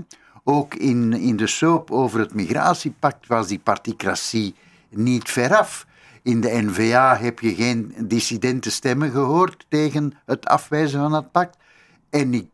Ook 0.44 0.74
in, 0.74 1.12
in 1.12 1.36
de 1.36 1.46
soap 1.46 1.90
over 1.90 2.20
het 2.20 2.34
migratiepact 2.34 3.26
was 3.26 3.46
die 3.46 3.58
particratie 3.58 4.54
niet 4.90 5.30
veraf. 5.30 5.86
In 6.22 6.40
de 6.40 6.62
NVA 6.62 7.16
heb 7.16 7.40
je 7.40 7.54
geen 7.54 7.94
dissidente 7.98 8.70
stemmen 8.70 9.10
gehoord 9.10 9.66
tegen 9.68 10.12
het 10.26 10.46
afwijzen 10.46 11.00
van 11.00 11.12
het 11.12 11.32
pact. 11.32 11.56
En 12.10 12.34
ik 12.34 12.46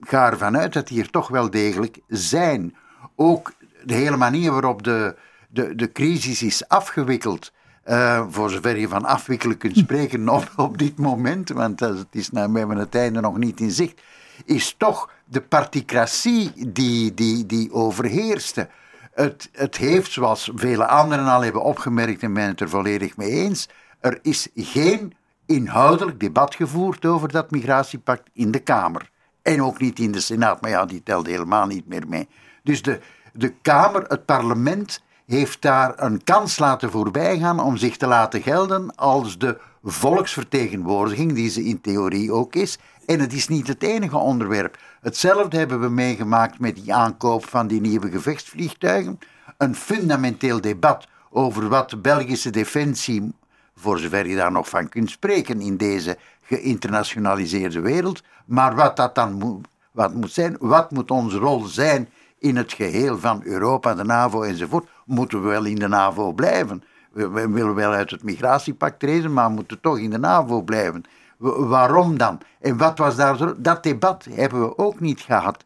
ga 0.00 0.30
ervan 0.30 0.56
uit 0.56 0.72
dat 0.72 0.88
die 0.88 1.00
er 1.00 1.10
toch 1.10 1.28
wel 1.28 1.50
degelijk 1.50 1.98
zijn. 2.08 2.76
Ook 3.16 3.52
de 3.84 3.94
hele 3.94 4.16
manier 4.16 4.52
waarop 4.52 4.82
de, 4.82 5.16
de, 5.48 5.74
de 5.74 5.92
crisis 5.92 6.42
is 6.42 6.68
afgewikkeld. 6.68 7.52
Uh, 7.88 8.26
voor 8.28 8.50
zover 8.50 8.78
je 8.78 8.88
van 8.88 9.04
afwikkelen 9.04 9.56
kunt 9.56 9.76
spreken 9.76 10.28
op, 10.28 10.52
op 10.56 10.78
dit 10.78 10.98
moment, 10.98 11.48
want 11.48 11.80
het 11.80 12.06
is 12.10 12.30
nou, 12.30 12.52
we 12.52 12.74
het 12.74 12.94
einde 12.94 13.20
nog 13.20 13.38
niet 13.38 13.60
in 13.60 13.70
zicht, 13.70 14.00
is 14.44 14.74
toch 14.78 15.10
de 15.24 15.40
particratie 15.40 16.72
die, 16.72 17.14
die, 17.14 17.46
die 17.46 17.72
overheerste. 17.72 18.68
Het, 19.14 19.48
het 19.52 19.76
heeft, 19.76 20.12
zoals 20.12 20.50
vele 20.54 20.86
anderen 20.86 21.26
al 21.26 21.42
hebben 21.42 21.62
opgemerkt, 21.62 22.22
en 22.22 22.32
ben 22.32 22.46
het 22.46 22.60
er 22.60 22.68
volledig 22.68 23.16
mee 23.16 23.30
eens, 23.30 23.68
er 24.00 24.18
is 24.22 24.48
geen 24.54 25.14
inhoudelijk 25.46 26.20
debat 26.20 26.54
gevoerd 26.54 27.06
over 27.06 27.28
dat 27.28 27.50
migratiepact 27.50 28.30
in 28.32 28.50
de 28.50 28.58
Kamer. 28.58 29.10
En 29.42 29.62
ook 29.62 29.80
niet 29.80 29.98
in 29.98 30.12
de 30.12 30.20
Senaat, 30.20 30.60
maar 30.60 30.70
ja, 30.70 30.84
die 30.84 31.02
telt 31.02 31.26
helemaal 31.26 31.66
niet 31.66 31.86
meer 31.86 32.08
mee. 32.08 32.28
Dus 32.62 32.82
de, 32.82 33.00
de 33.32 33.54
Kamer, 33.62 34.02
het 34.02 34.24
parlement, 34.24 35.02
heeft 35.28 35.62
daar 35.62 35.92
een 35.96 36.24
kans 36.24 36.58
laten 36.58 36.90
voorbijgaan 36.90 37.60
om 37.60 37.76
zich 37.76 37.96
te 37.96 38.06
laten 38.06 38.42
gelden 38.42 38.94
als 38.94 39.38
de 39.38 39.58
volksvertegenwoordiging, 39.82 41.32
die 41.32 41.50
ze 41.50 41.64
in 41.64 41.80
theorie 41.80 42.32
ook 42.32 42.54
is. 42.54 42.78
En 43.06 43.20
het 43.20 43.32
is 43.32 43.48
niet 43.48 43.68
het 43.68 43.82
enige 43.82 44.16
onderwerp. 44.16 44.78
Hetzelfde 45.00 45.56
hebben 45.56 45.80
we 45.80 45.88
meegemaakt 45.88 46.58
met 46.58 46.76
die 46.76 46.94
aankoop 46.94 47.48
van 47.48 47.66
die 47.66 47.80
nieuwe 47.80 48.10
gevechtsvliegtuigen. 48.10 49.18
Een 49.56 49.74
fundamenteel 49.74 50.60
debat 50.60 51.06
over 51.30 51.68
wat 51.68 51.90
de 51.90 51.96
Belgische 51.96 52.50
defensie, 52.50 53.32
voor 53.76 53.98
zover 53.98 54.26
je 54.26 54.36
daar 54.36 54.52
nog 54.52 54.68
van 54.68 54.88
kunt 54.88 55.10
spreken 55.10 55.60
in 55.60 55.76
deze 55.76 56.18
geïnternationaliseerde 56.42 57.80
wereld, 57.80 58.22
maar 58.44 58.74
wat 58.74 58.96
dat 58.96 59.14
dan 59.14 59.32
moet, 59.32 59.68
wat 59.90 60.14
moet 60.14 60.32
zijn, 60.32 60.56
wat 60.60 60.90
moet 60.90 61.10
onze 61.10 61.38
rol 61.38 61.64
zijn 61.64 62.08
in 62.38 62.56
het 62.56 62.72
geheel 62.72 63.18
van 63.18 63.40
Europa, 63.44 63.94
de 63.94 64.04
NAVO 64.04 64.42
enzovoort, 64.42 64.88
moeten 65.04 65.42
we 65.42 65.48
wel 65.48 65.64
in 65.64 65.74
de 65.74 65.88
NAVO 65.88 66.32
blijven. 66.32 66.82
We, 67.12 67.48
willen 67.50 67.74
wel 67.74 67.92
uit 67.92 68.10
het 68.10 68.22
migratiepact 68.22 68.98
treden, 68.98 69.32
maar 69.32 69.50
moeten 69.50 69.80
toch 69.80 69.98
in 69.98 70.10
de 70.10 70.18
NAVO 70.18 70.62
blijven. 70.62 71.04
waarom 71.38 72.18
dan? 72.18 72.40
En 72.60 72.76
wat 72.76 72.98
was 72.98 73.16
daar 73.16 73.36
zo? 73.36 73.54
Dat 73.56 73.82
debat 73.82 74.26
hebben 74.30 74.60
we 74.60 74.78
ook 74.78 75.00
niet 75.00 75.20
gehad. 75.20 75.64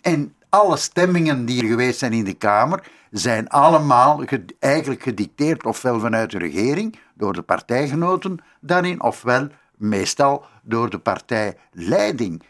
En 0.00 0.34
alle 0.48 0.76
stemmingen 0.76 1.44
die 1.44 1.62
er 1.62 1.68
geweest 1.68 1.98
zijn 1.98 2.12
in 2.12 2.24
de 2.24 2.34
Kamer 2.34 2.90
zijn 3.10 3.48
allemaal 3.48 4.22
eigenlijk 4.58 5.02
gedicteerd, 5.02 5.64
ofwel 5.64 6.00
vanuit 6.00 6.30
de 6.30 6.38
regering, 6.38 6.98
door 7.14 7.32
de 7.32 7.42
partijgenoten 7.42 8.38
daarin, 8.60 9.02
ofwel 9.02 9.48
meestal 9.76 10.44
door 10.62 10.90
de 10.90 10.98
partijleiding. 10.98 12.42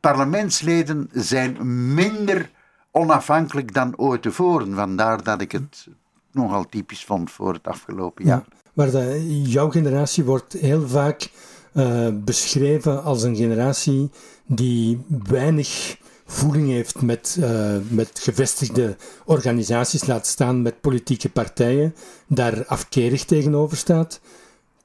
Parlementsleden 0.00 1.08
zijn 1.12 1.56
minder 1.94 2.50
onafhankelijk 2.94 3.74
dan 3.74 3.96
ooit 3.96 4.22
tevoren. 4.22 4.74
Vandaar 4.74 5.22
dat 5.22 5.40
ik 5.40 5.52
het 5.52 5.86
nogal 6.30 6.66
typisch 6.66 7.04
vond 7.04 7.30
voor 7.30 7.52
het 7.52 7.66
afgelopen 7.66 8.24
jaar. 8.24 8.44
Ja, 8.48 8.56
maar 8.72 8.90
de, 8.90 9.42
jouw 9.42 9.70
generatie 9.70 10.24
wordt 10.24 10.52
heel 10.52 10.88
vaak 10.88 11.30
uh, 11.72 12.08
beschreven 12.12 13.02
als 13.02 13.22
een 13.22 13.36
generatie 13.36 14.10
die 14.46 15.04
weinig 15.28 15.98
voeling 16.26 16.68
heeft 16.68 17.02
met, 17.02 17.36
uh, 17.40 17.76
met 17.88 18.18
gevestigde 18.18 18.96
organisaties, 19.24 20.06
laat 20.06 20.26
staan 20.26 20.62
met 20.62 20.80
politieke 20.80 21.28
partijen, 21.28 21.94
daar 22.26 22.66
afkerig 22.66 23.24
tegenover 23.24 23.76
staat. 23.76 24.20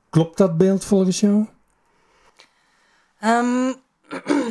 Klopt 0.10 0.38
dat 0.38 0.58
beeld 0.58 0.86
volgens 0.86 1.20
jou? 1.20 1.46
Um, 3.24 3.76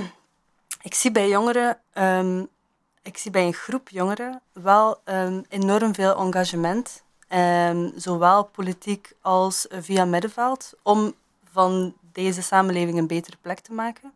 ik 0.89 0.95
zie 0.95 1.13
bij 1.13 1.29
jongeren 1.29 1.79
um, 1.95 2.49
ik 3.03 3.19
zie 3.19 3.31
bij 3.31 3.47
een 3.47 3.55
groep 3.55 3.89
jongeren 3.89 4.41
wel 4.53 5.01
um, 5.05 5.45
enorm 5.49 5.95
veel 5.95 6.17
engagement, 6.17 7.03
um, 7.29 7.93
zowel 7.97 8.45
politiek 8.45 9.13
als 9.23 9.67
via 9.71 10.05
middenveld, 10.05 10.73
om 10.83 11.15
van 11.51 11.95
deze 12.13 12.43
samenleving 12.43 12.99
een 12.99 13.07
betere 13.07 13.37
plek 13.41 13.59
te 13.61 13.73
maken. 13.73 14.13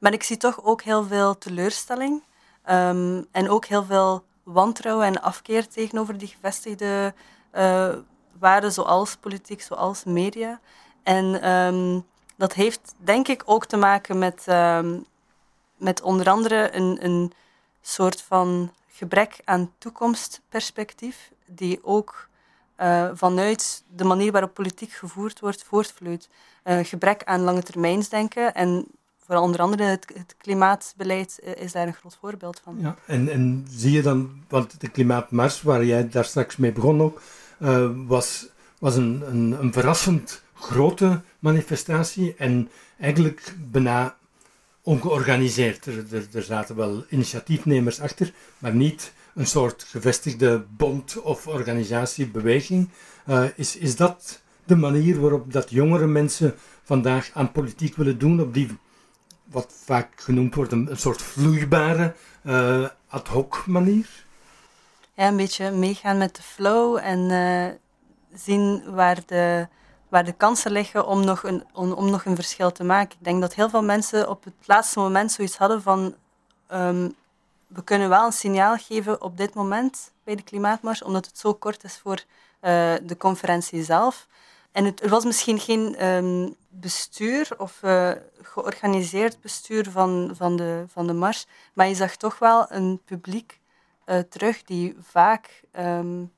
Maar 0.00 0.12
ik 0.12 0.22
zie 0.22 0.36
toch 0.36 0.64
ook 0.64 0.82
heel 0.82 1.04
veel 1.04 1.38
teleurstelling 1.38 2.22
um, 2.70 3.26
en 3.32 3.50
ook 3.50 3.64
heel 3.64 3.84
veel 3.84 4.24
wantrouwen 4.42 5.06
en 5.06 5.22
afkeer 5.22 5.68
tegenover 5.68 6.18
die 6.18 6.28
gevestigde 6.28 7.14
uh, 7.54 7.94
waarden, 8.38 8.72
zoals 8.72 9.16
politiek, 9.16 9.62
zoals 9.62 10.04
media. 10.04 10.60
En 11.02 12.04
dat 12.36 12.52
heeft 12.52 12.94
denk 12.96 13.28
ik 13.28 13.42
ook 13.44 13.66
te 13.66 13.76
maken 13.76 14.18
met, 14.18 14.46
met 15.76 16.02
onder 16.02 16.28
andere 16.28 16.74
een, 16.74 16.98
een 17.04 17.32
soort 17.80 18.22
van 18.22 18.72
gebrek 18.88 19.40
aan 19.44 19.72
toekomstperspectief, 19.78 21.30
die 21.46 21.84
ook 21.84 22.28
uh, 22.80 23.10
vanuit 23.14 23.84
de 23.96 24.04
manier 24.04 24.32
waarop 24.32 24.54
politiek 24.54 24.92
gevoerd 24.92 25.40
wordt 25.40 25.64
voortvloeit. 25.64 26.28
Uh, 26.64 26.78
gebrek 26.82 27.24
aan 27.24 27.40
lange 27.40 27.62
termijnsdenken 27.62 28.54
en 28.54 28.86
vooral 29.18 29.44
onder 29.44 29.60
andere 29.60 29.82
het, 29.82 30.12
het, 30.14 30.34
klimaatbeleid 30.38 31.40
eh, 31.42 31.62
is 31.62 31.72
daar 31.72 31.86
een 31.86 31.94
groot 31.94 32.16
voorbeeld 32.20 32.60
van. 32.64 32.76
Ja, 32.80 32.96
en, 33.06 33.28
en 33.28 33.66
zie 33.70 33.92
je 33.92 34.02
dan, 34.02 34.44
want 34.48 34.80
de 34.80 34.88
klimaatmars, 34.88 35.62
waar 35.62 35.84
jij 35.84 36.08
daar 36.08 36.24
straks 36.24 36.56
mee 36.56 36.72
begon 36.72 37.02
ook, 37.02 37.22
was, 38.06 38.48
was 38.78 38.96
een, 38.96 39.22
een, 39.26 39.56
een 39.60 39.72
verrassend 39.72 40.42
grote 40.54 41.20
manifestatie 41.38 42.34
en 42.38 42.70
eigenlijk 42.98 43.54
bijna 43.58 44.16
ongeorganiseerd. 44.90 45.86
Er, 45.86 46.04
er, 46.12 46.26
er, 46.32 46.42
zaten 46.42 46.76
wel 46.76 47.04
initiatiefnemers 47.08 48.00
achter, 48.00 48.32
maar 48.58 48.74
niet 48.74 49.12
een 49.34 49.46
soort 49.46 49.82
gevestigde 49.88 50.64
bond 50.76 51.20
of 51.20 51.46
organisatie, 51.46 52.26
beweging. 52.26 52.88
Uh, 53.28 53.44
is, 53.54 53.76
is 53.76 53.96
dat 53.96 54.42
de 54.64 54.76
manier 54.76 55.20
waarop 55.20 55.52
dat 55.52 55.70
jongere 55.70 56.06
mensen 56.06 56.54
vandaag 56.82 57.30
aan 57.34 57.52
politiek 57.52 57.96
willen 57.96 58.18
doen, 58.18 58.40
op 58.40 58.54
die 58.54 58.78
wat 59.44 59.72
vaak 59.84 60.08
genoemd 60.16 60.54
wordt 60.54 60.72
een, 60.72 60.90
een 60.90 60.96
soort 60.96 61.22
vloeibare 61.22 62.14
uh, 62.44 62.88
ad 63.08 63.28
hoc 63.28 63.66
manier? 63.66 64.06
Ja, 65.14 65.28
een 65.28 65.36
beetje 65.36 65.70
meegaan 65.70 66.18
met 66.18 66.36
de 66.36 66.42
flow 66.42 66.96
en 67.02 67.30
uh, 67.30 67.66
zien 68.34 68.82
waar 68.94 69.18
de 69.26 69.68
waar 70.10 70.24
de 70.24 70.32
kansen 70.32 70.72
liggen 70.72 71.06
om 71.06 71.24
nog, 71.24 71.42
een, 71.42 71.64
om, 71.72 72.10
nog 72.10 72.24
een 72.24 72.34
verschil 72.34 72.72
te 72.72 72.84
maken. 72.84 73.18
Ik 73.18 73.24
denk 73.24 73.40
dat 73.40 73.54
heel 73.54 73.70
veel 73.70 73.82
mensen 73.82 74.28
op 74.28 74.44
het 74.44 74.54
laatste 74.64 74.98
moment 74.98 75.32
zoiets 75.32 75.56
hadden 75.56 75.82
van 75.82 76.14
um, 76.72 77.14
we 77.66 77.84
kunnen 77.84 78.08
wel 78.08 78.26
een 78.26 78.32
signaal 78.32 78.76
geven 78.76 79.22
op 79.22 79.36
dit 79.36 79.54
moment 79.54 80.12
bij 80.24 80.34
de 80.34 80.42
klimaatmars, 80.42 81.02
omdat 81.02 81.26
het 81.26 81.38
zo 81.38 81.54
kort 81.54 81.84
is 81.84 81.98
voor 81.98 82.16
uh, 82.16 82.94
de 83.02 83.16
conferentie 83.18 83.84
zelf. 83.84 84.26
En 84.72 84.84
het, 84.84 85.02
er 85.02 85.08
was 85.08 85.24
misschien 85.24 85.58
geen 85.58 86.06
um, 86.06 86.54
bestuur 86.68 87.48
of 87.56 87.80
uh, 87.82 88.10
georganiseerd 88.42 89.40
bestuur 89.40 89.90
van, 89.90 90.30
van, 90.34 90.56
de, 90.56 90.84
van 90.88 91.06
de 91.06 91.12
mars, 91.12 91.46
maar 91.72 91.88
je 91.88 91.94
zag 91.94 92.16
toch 92.16 92.38
wel 92.38 92.66
een 92.68 93.00
publiek 93.04 93.60
uh, 94.06 94.18
terug 94.18 94.62
die 94.62 94.96
vaak 95.00 95.62
um, 95.78 96.32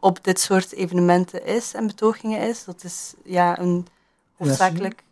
op 0.00 0.24
dit 0.24 0.40
soort 0.40 0.72
evenementen 0.72 1.46
is 1.46 1.74
en 1.74 1.86
betogingen 1.86 2.48
is. 2.48 2.64
Dat 2.64 2.84
is 2.84 3.14
ja, 3.24 3.58
een 3.58 3.86
hoofdzakelijk. 4.36 5.04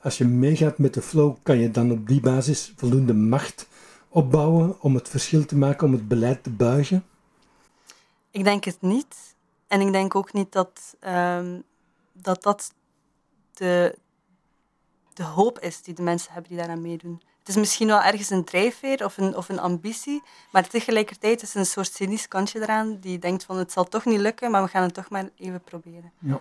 Als 0.00 0.18
je, 0.18 0.24
meegaat 0.24 0.78
met 0.78 0.94
de 0.94 1.02
flow, 1.02 1.36
kan 1.42 1.58
je 1.58 1.70
dan 1.70 1.90
op 1.90 2.08
die 2.08 2.20
basis 2.20 2.72
voldoende 2.76 3.14
macht 3.14 3.68
opbouwen 4.08 4.80
om 4.80 4.94
het 4.94 5.08
verschil 5.08 5.44
te 5.44 5.56
maken, 5.56 5.86
om 5.86 5.92
het 5.92 6.08
beleid 6.08 6.42
te 6.42 6.50
buigen? 6.50 7.04
Ik 8.30 8.44
denk 8.44 8.64
het 8.64 8.80
niet. 8.80 9.34
En 9.66 9.80
ik 9.80 9.92
denk 9.92 10.14
ook 10.14 10.32
niet 10.32 10.52
dat 10.52 10.96
um, 11.06 11.64
dat, 12.12 12.42
dat 12.42 12.72
de, 13.52 13.98
de 15.12 15.24
hoop 15.24 15.58
is 15.58 15.82
die 15.82 15.94
de 15.94 16.02
mensen 16.02 16.32
hebben 16.32 16.50
die 16.50 16.58
daaraan 16.58 16.82
meedoen. 16.82 17.22
Het 17.42 17.48
is 17.48 17.56
misschien 17.56 17.86
wel 17.86 18.02
ergens 18.02 18.30
een 18.30 18.44
drijfveer 18.44 19.04
of 19.04 19.18
een, 19.18 19.36
of 19.36 19.48
een 19.48 19.60
ambitie, 19.60 20.22
maar 20.52 20.68
tegelijkertijd 20.68 21.42
is 21.42 21.54
er 21.54 21.60
een 21.60 21.66
soort 21.66 21.92
cynisch 21.92 22.28
kantje 22.28 22.60
eraan 22.60 22.98
die 23.00 23.18
denkt 23.18 23.44
van 23.44 23.56
het 23.56 23.72
zal 23.72 23.84
toch 23.84 24.04
niet 24.04 24.20
lukken, 24.20 24.50
maar 24.50 24.62
we 24.62 24.68
gaan 24.68 24.82
het 24.82 24.94
toch 24.94 25.10
maar 25.10 25.28
even 25.36 25.60
proberen. 25.64 26.12
Ja. 26.18 26.40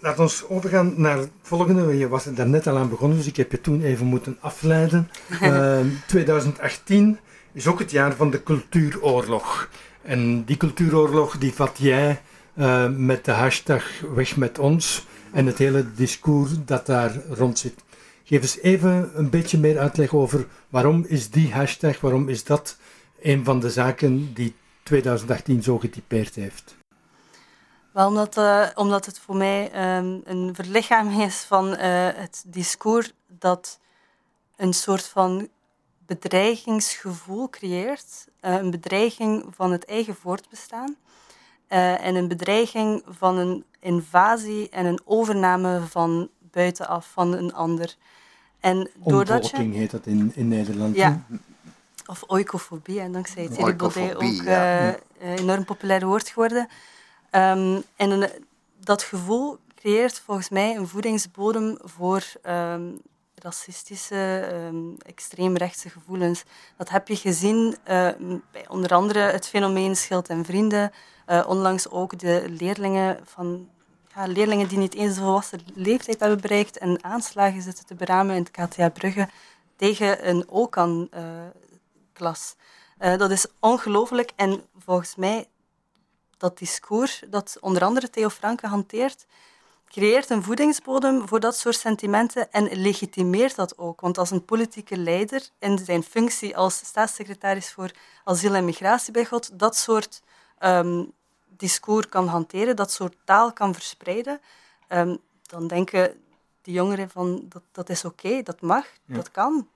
Laat 0.00 0.18
ons 0.18 0.48
overgaan 0.48 1.00
naar 1.00 1.18
het 1.18 1.30
volgende. 1.42 1.98
Je 1.98 2.08
was 2.08 2.26
er 2.26 2.34
daarnet 2.34 2.66
al 2.66 2.76
aan 2.76 2.88
begonnen, 2.88 3.16
dus 3.16 3.26
ik 3.26 3.36
heb 3.36 3.50
je 3.50 3.60
toen 3.60 3.82
even 3.82 4.06
moeten 4.06 4.36
afleiden. 4.40 5.10
Uh, 5.42 5.80
2018 6.06 7.18
is 7.52 7.66
ook 7.66 7.78
het 7.78 7.90
jaar 7.90 8.14
van 8.14 8.30
de 8.30 8.42
cultuuroorlog. 8.42 9.68
En 10.02 10.44
die 10.44 10.56
cultuuroorlog 10.56 11.38
die 11.38 11.54
vat 11.54 11.78
jij 11.78 12.20
uh, 12.54 12.88
met 12.88 13.24
de 13.24 13.32
hashtag 13.32 13.84
Weg 14.14 14.36
met 14.36 14.58
ons 14.58 15.06
en 15.32 15.46
het 15.46 15.58
hele 15.58 15.94
discours 15.94 16.50
dat 16.64 16.86
daar 16.86 17.12
rond 17.28 17.58
zit. 17.58 17.74
Geef 18.24 18.42
eens 18.42 18.58
even 18.58 19.10
een 19.14 19.30
beetje 19.30 19.58
meer 19.58 19.78
uitleg 19.78 20.14
over 20.14 20.46
waarom 20.68 21.04
is 21.08 21.30
die 21.30 21.52
hashtag, 21.52 22.00
waarom 22.00 22.28
is 22.28 22.44
dat 22.44 22.76
een 23.20 23.44
van 23.44 23.60
de 23.60 23.70
zaken 23.70 24.34
die 24.34 24.54
2018 24.82 25.62
zo 25.62 25.78
getypeerd 25.78 26.34
heeft? 26.34 26.74
Wel, 27.92 28.08
omdat, 28.08 28.36
uh, 28.36 28.68
omdat 28.74 29.06
het 29.06 29.18
voor 29.18 29.36
mij 29.36 29.96
um, 29.96 30.20
een 30.24 30.54
verlichaming 30.54 31.22
is 31.22 31.44
van 31.44 31.68
uh, 31.68 31.76
het 32.14 32.44
discours 32.46 33.12
dat 33.26 33.80
een 34.56 34.72
soort 34.72 35.06
van 35.06 35.48
bedreigingsgevoel 36.06 37.50
creëert. 37.50 38.26
Uh, 38.40 38.54
een 38.54 38.70
bedreiging 38.70 39.44
van 39.50 39.72
het 39.72 39.84
eigen 39.84 40.14
voortbestaan. 40.14 40.96
en 41.68 42.14
een 42.14 42.28
bedreiging 42.28 43.02
van 43.08 43.38
een 43.38 43.64
invasie 43.80 44.68
en 44.68 44.86
een 44.86 45.00
overname 45.04 45.80
van 45.80 46.30
buitenaf 46.52 47.10
van 47.12 47.32
een 47.32 47.54
ander. 47.54 47.96
En 48.60 48.90
doordat 48.94 49.50
je... 49.50 49.56
heet 49.56 49.90
dat 49.90 50.06
in, 50.06 50.32
in 50.34 50.48
Nederland. 50.48 50.96
Ja. 50.96 51.22
Of 52.06 52.22
oikofobie, 52.26 53.00
en 53.00 53.12
dankzij 53.12 53.48
Thierry 53.48 53.76
Baudet 53.76 54.14
ook 54.14 54.22
ja. 54.22 54.96
enorm 55.20 55.64
populair 55.64 56.06
woord 56.06 56.28
geworden. 56.28 56.68
Um, 57.30 57.82
en 57.96 58.30
dat 58.80 59.02
gevoel 59.02 59.58
creëert 59.74 60.20
volgens 60.20 60.48
mij 60.48 60.76
een 60.76 60.88
voedingsbodem 60.88 61.78
voor 61.82 62.22
um, 62.46 63.00
racistische, 63.34 64.48
um, 64.52 64.96
extreemrechtse 65.06 65.90
gevoelens. 65.90 66.44
Dat 66.76 66.88
heb 66.88 67.08
je 67.08 67.16
gezien 67.16 67.76
uh, 67.88 68.08
bij 68.52 68.68
onder 68.68 68.90
andere 68.94 69.20
het 69.20 69.46
fenomeen 69.46 69.96
Schild 69.96 70.28
en 70.28 70.44
Vrienden. 70.44 70.92
Uh, 71.28 71.44
onlangs 71.48 71.90
ook 71.90 72.18
de 72.18 72.44
leerlingen 72.48 73.20
van 73.24 73.68
leerlingen 74.14 74.68
die 74.68 74.78
niet 74.78 74.94
eens 74.94 75.14
de 75.14 75.20
volwassen 75.20 75.60
leeftijd 75.74 76.20
hebben 76.20 76.40
bereikt 76.40 76.78
en 76.78 77.04
aanslagen 77.04 77.62
zitten 77.62 77.86
te 77.86 77.94
beramen 77.94 78.36
in 78.36 78.42
het 78.42 78.50
KTA 78.50 78.88
Brugge 78.88 79.28
tegen 79.76 80.28
een 80.28 80.48
OCAN-klas. 80.48 82.54
Uh, 82.98 83.16
dat 83.16 83.30
is 83.30 83.46
ongelooflijk 83.60 84.32
en 84.36 84.64
volgens 84.78 85.16
mij 85.16 85.46
dat 86.36 86.58
discours 86.58 87.22
dat 87.30 87.56
onder 87.60 87.84
andere 87.84 88.10
Theo 88.10 88.28
Franke 88.28 88.66
hanteert, 88.66 89.26
creëert 89.88 90.30
een 90.30 90.42
voedingsbodem 90.42 91.28
voor 91.28 91.40
dat 91.40 91.56
soort 91.56 91.76
sentimenten 91.76 92.52
en 92.52 92.80
legitimeert 92.80 93.56
dat 93.56 93.78
ook. 93.78 94.00
Want 94.00 94.18
als 94.18 94.30
een 94.30 94.44
politieke 94.44 94.96
leider 94.96 95.48
in 95.58 95.78
zijn 95.78 96.02
functie 96.02 96.56
als 96.56 96.76
staatssecretaris 96.76 97.72
voor 97.72 97.90
asiel 98.24 98.54
en 98.54 98.64
migratie 98.64 99.12
bij 99.12 99.24
God 99.24 99.58
dat 99.58 99.76
soort 99.76 100.22
um, 100.60 101.12
discours 101.56 102.08
kan 102.08 102.26
hanteren, 102.26 102.76
dat 102.76 102.92
soort 102.92 103.16
taal 103.24 103.52
kan 103.52 103.74
verspreiden, 103.74 104.40
um, 104.88 105.18
dan 105.46 105.66
denken 105.66 106.14
de 106.62 106.72
jongeren 106.72 107.10
van 107.10 107.44
dat, 107.48 107.62
dat 107.72 107.88
is 107.88 108.04
oké, 108.04 108.42
dat 108.42 108.60
mag, 108.60 108.84
dat 109.06 109.30
kan. 109.30 109.68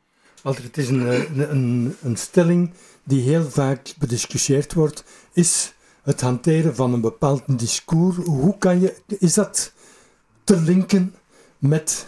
Walter, 0.43 0.65
het 0.65 0.77
is 0.77 0.89
een, 0.89 1.07
een, 1.07 1.51
een, 1.51 1.97
een 2.03 2.17
stelling 2.17 2.73
die 3.03 3.23
heel 3.23 3.51
vaak 3.51 3.95
bediscussieerd 3.99 4.75
wordt. 4.75 5.05
Is 5.33 5.75
het 6.03 6.21
hanteren 6.21 6.75
van 6.75 6.93
een 6.93 7.01
bepaald 7.01 7.59
discours, 7.59 8.17
hoe 8.17 8.59
kan 8.59 8.81
je, 8.81 8.97
is 9.07 9.35
dat 9.35 9.73
te 10.45 10.61
linken 10.61 11.15
met 11.59 12.07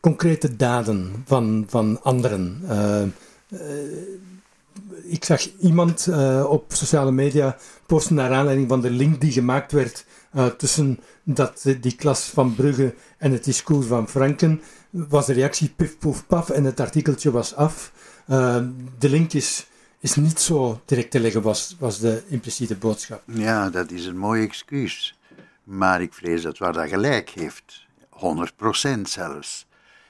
concrete 0.00 0.56
daden 0.56 1.22
van, 1.26 1.64
van 1.68 2.02
anderen? 2.02 2.60
Uh, 2.64 3.02
ik 5.04 5.24
zag 5.24 5.48
iemand 5.60 6.06
uh, 6.06 6.46
op 6.48 6.64
sociale 6.68 7.12
media 7.12 7.56
posten 7.86 8.14
naar 8.14 8.32
aanleiding 8.32 8.68
van 8.68 8.80
de 8.80 8.90
link 8.90 9.20
die 9.20 9.32
gemaakt 9.32 9.72
werd 9.72 10.04
tussen 10.56 11.00
dat, 11.22 11.64
die 11.80 11.94
klas 11.94 12.24
van 12.24 12.54
Brugge 12.54 12.94
en 13.18 13.32
het 13.32 13.44
discours 13.44 13.86
van 13.86 14.08
Franken. 14.08 14.60
Was 14.90 15.26
de 15.26 15.32
reactie 15.32 15.72
pif 15.76 15.98
poef 15.98 16.26
paf 16.26 16.50
en 16.50 16.64
het 16.64 16.80
artikeltje 16.80 17.30
was 17.30 17.54
af. 17.54 17.92
de 18.98 19.08
link 19.08 19.32
is 19.32 19.66
is 20.02 20.14
niet 20.14 20.40
zo 20.40 20.80
direct 20.84 21.10
te 21.10 21.20
leggen, 21.20 21.42
was, 21.42 21.76
was 21.78 21.98
de 21.98 22.22
impliciete 22.28 22.76
boodschap. 22.76 23.22
Ja, 23.26 23.70
dat 23.70 23.90
is 23.90 24.06
een 24.06 24.16
mooi 24.16 24.42
excuus. 24.42 25.18
Maar 25.64 26.02
ik 26.02 26.14
vrees 26.14 26.42
dat 26.42 26.58
waar 26.58 26.72
dat 26.72 26.88
gelijk 26.88 27.30
heeft. 27.30 27.86
100% 28.96 29.00
zelfs. 29.02 29.66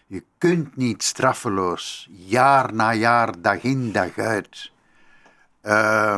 Je 0.07 0.25
kunt 0.38 0.77
niet 0.77 1.03
straffeloos, 1.03 2.09
jaar 2.11 2.75
na 2.75 2.95
jaar, 2.95 3.40
dag 3.40 3.62
in, 3.62 3.92
dag 3.92 4.18
uit, 4.18 4.72
uh, 5.62 6.16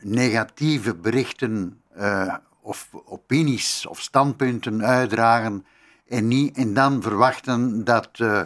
negatieve 0.00 0.94
berichten 0.94 1.80
uh, 1.98 2.34
of 2.60 2.88
opinies 3.04 3.86
of 3.86 4.00
standpunten 4.00 4.84
uitdragen 4.84 5.64
en, 6.08 6.28
niet, 6.28 6.56
en 6.56 6.74
dan 6.74 7.02
verwachten 7.02 7.84
dat 7.84 8.08
uh, 8.16 8.40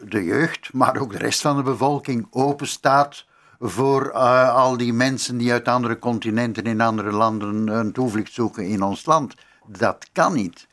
de 0.00 0.24
jeugd, 0.24 0.72
maar 0.72 0.96
ook 0.96 1.12
de 1.12 1.18
rest 1.18 1.40
van 1.40 1.56
de 1.56 1.62
bevolking 1.62 2.26
open 2.30 2.66
staat 2.66 3.26
voor 3.60 4.10
uh, 4.14 4.54
al 4.54 4.76
die 4.76 4.92
mensen 4.92 5.36
die 5.36 5.52
uit 5.52 5.68
andere 5.68 5.98
continenten 5.98 6.64
in 6.64 6.80
andere 6.80 7.10
landen 7.10 7.68
een 7.68 7.92
toevlucht 7.92 8.32
zoeken 8.32 8.66
in 8.66 8.82
ons 8.82 9.06
land. 9.06 9.34
Dat 9.66 10.08
kan 10.12 10.34
niet. 10.34 10.66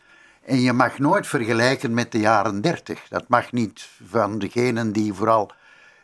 En 0.45 0.61
je 0.61 0.73
mag 0.73 0.99
nooit 0.99 1.27
vergelijken 1.27 1.93
met 1.93 2.11
de 2.11 2.19
jaren 2.19 2.61
dertig. 2.61 3.07
Dat 3.09 3.27
mag 3.27 3.51
niet 3.51 3.89
van 4.07 4.39
degenen 4.39 4.91
die 4.91 5.13
vooral 5.13 5.51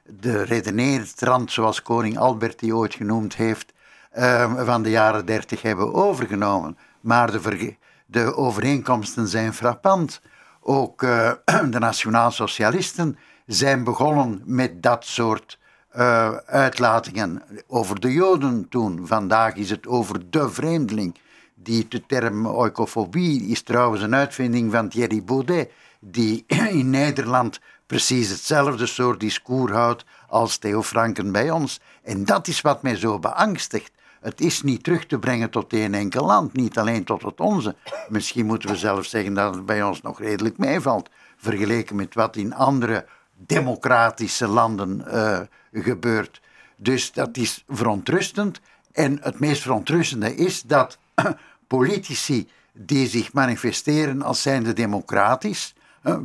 de 0.06 0.44
redeneertrand, 0.44 1.52
zoals 1.52 1.82
koning 1.82 2.18
Albert 2.18 2.60
die 2.60 2.76
ooit 2.76 2.94
genoemd 2.94 3.36
heeft, 3.36 3.74
uh, 4.18 4.66
van 4.66 4.84
de 4.84 4.90
jaren 4.90 5.26
dertig 5.26 5.62
hebben 5.62 5.94
overgenomen. 5.94 6.78
Maar 7.02 7.32
de, 7.32 7.76
de 8.06 8.36
overeenkomsten 8.36 9.28
zijn 9.28 9.54
frappant. 9.54 10.22
Ook 10.62 11.02
uh, 11.02 11.32
de 11.70 11.80
nationaal-socialisten 11.80 13.18
zijn 13.46 13.84
begonnen 13.84 14.42
met 14.46 14.84
dat 14.84 15.06
soort 15.06 15.60
uh, 15.96 16.32
uitlatingen 16.36 17.44
over 17.68 18.00
de 18.00 18.14
Joden 18.14 18.70
toen. 18.70 19.08
Vandaag 19.08 19.56
is 19.56 19.70
het 19.70 19.88
over 19.88 20.30
de 20.30 20.50
vreemdeling. 20.50 21.16
Die 21.56 21.88
de 21.88 22.06
term 22.06 22.48
oikofobie 22.48 23.48
is 23.48 23.62
trouwens 23.62 24.02
een 24.02 24.16
uitvinding 24.16 24.72
van 24.72 24.90
Thierry 24.90 25.24
Baudet, 25.24 25.72
die 26.00 26.44
in 26.80 26.90
Nederland 26.90 27.60
precies 27.92 28.30
hetzelfde 28.30 28.86
soort 28.86 29.20
discours 29.20 29.72
houdt 29.72 30.06
als 30.28 30.58
Theo 30.58 30.84
Franken 30.84 31.32
bij 31.32 31.50
ons. 31.50 31.80
En 32.04 32.26
dat 32.26 32.48
is 32.48 32.62
wat 32.62 32.82
mij 32.82 32.96
zo 32.96 33.20
beangstigt. 33.20 33.92
Het 34.22 34.42
is 34.42 34.62
niet 34.62 34.84
terug 34.84 35.06
te 35.06 35.20
brengen 35.20 35.50
tot 35.50 35.74
één 35.74 35.94
enkel 35.94 36.26
land, 36.26 36.54
niet 36.54 36.78
alleen 36.78 37.04
tot 37.04 37.22
het 37.22 37.40
onze. 37.40 37.76
Misschien 38.10 38.46
moeten 38.46 38.70
we 38.70 38.76
zelfs 38.76 39.10
zeggen 39.10 39.34
dat 39.34 39.56
het 39.56 39.66
bij 39.66 39.84
ons 39.84 40.02
nog 40.02 40.20
redelijk 40.20 40.58
meevalt, 40.58 41.10
vergeleken 41.38 41.96
met 41.96 42.14
wat 42.14 42.36
in 42.36 42.54
andere 42.54 43.06
democratische 43.38 44.48
landen 44.48 45.04
uh, 45.08 45.40
gebeurt. 45.74 46.42
Dus 46.76 47.12
dat 47.12 47.38
is 47.38 47.64
verontrustend. 47.68 48.60
En 48.92 49.18
het 49.22 49.40
meest 49.40 49.62
verontrustende 49.62 50.36
is 50.36 50.62
dat 50.62 50.98
politici 51.68 52.50
die 52.74 53.08
zich 53.08 53.34
manifesteren 53.34 54.22
als 54.22 54.42
zijnde 54.42 54.74
democratisch. 54.74 55.74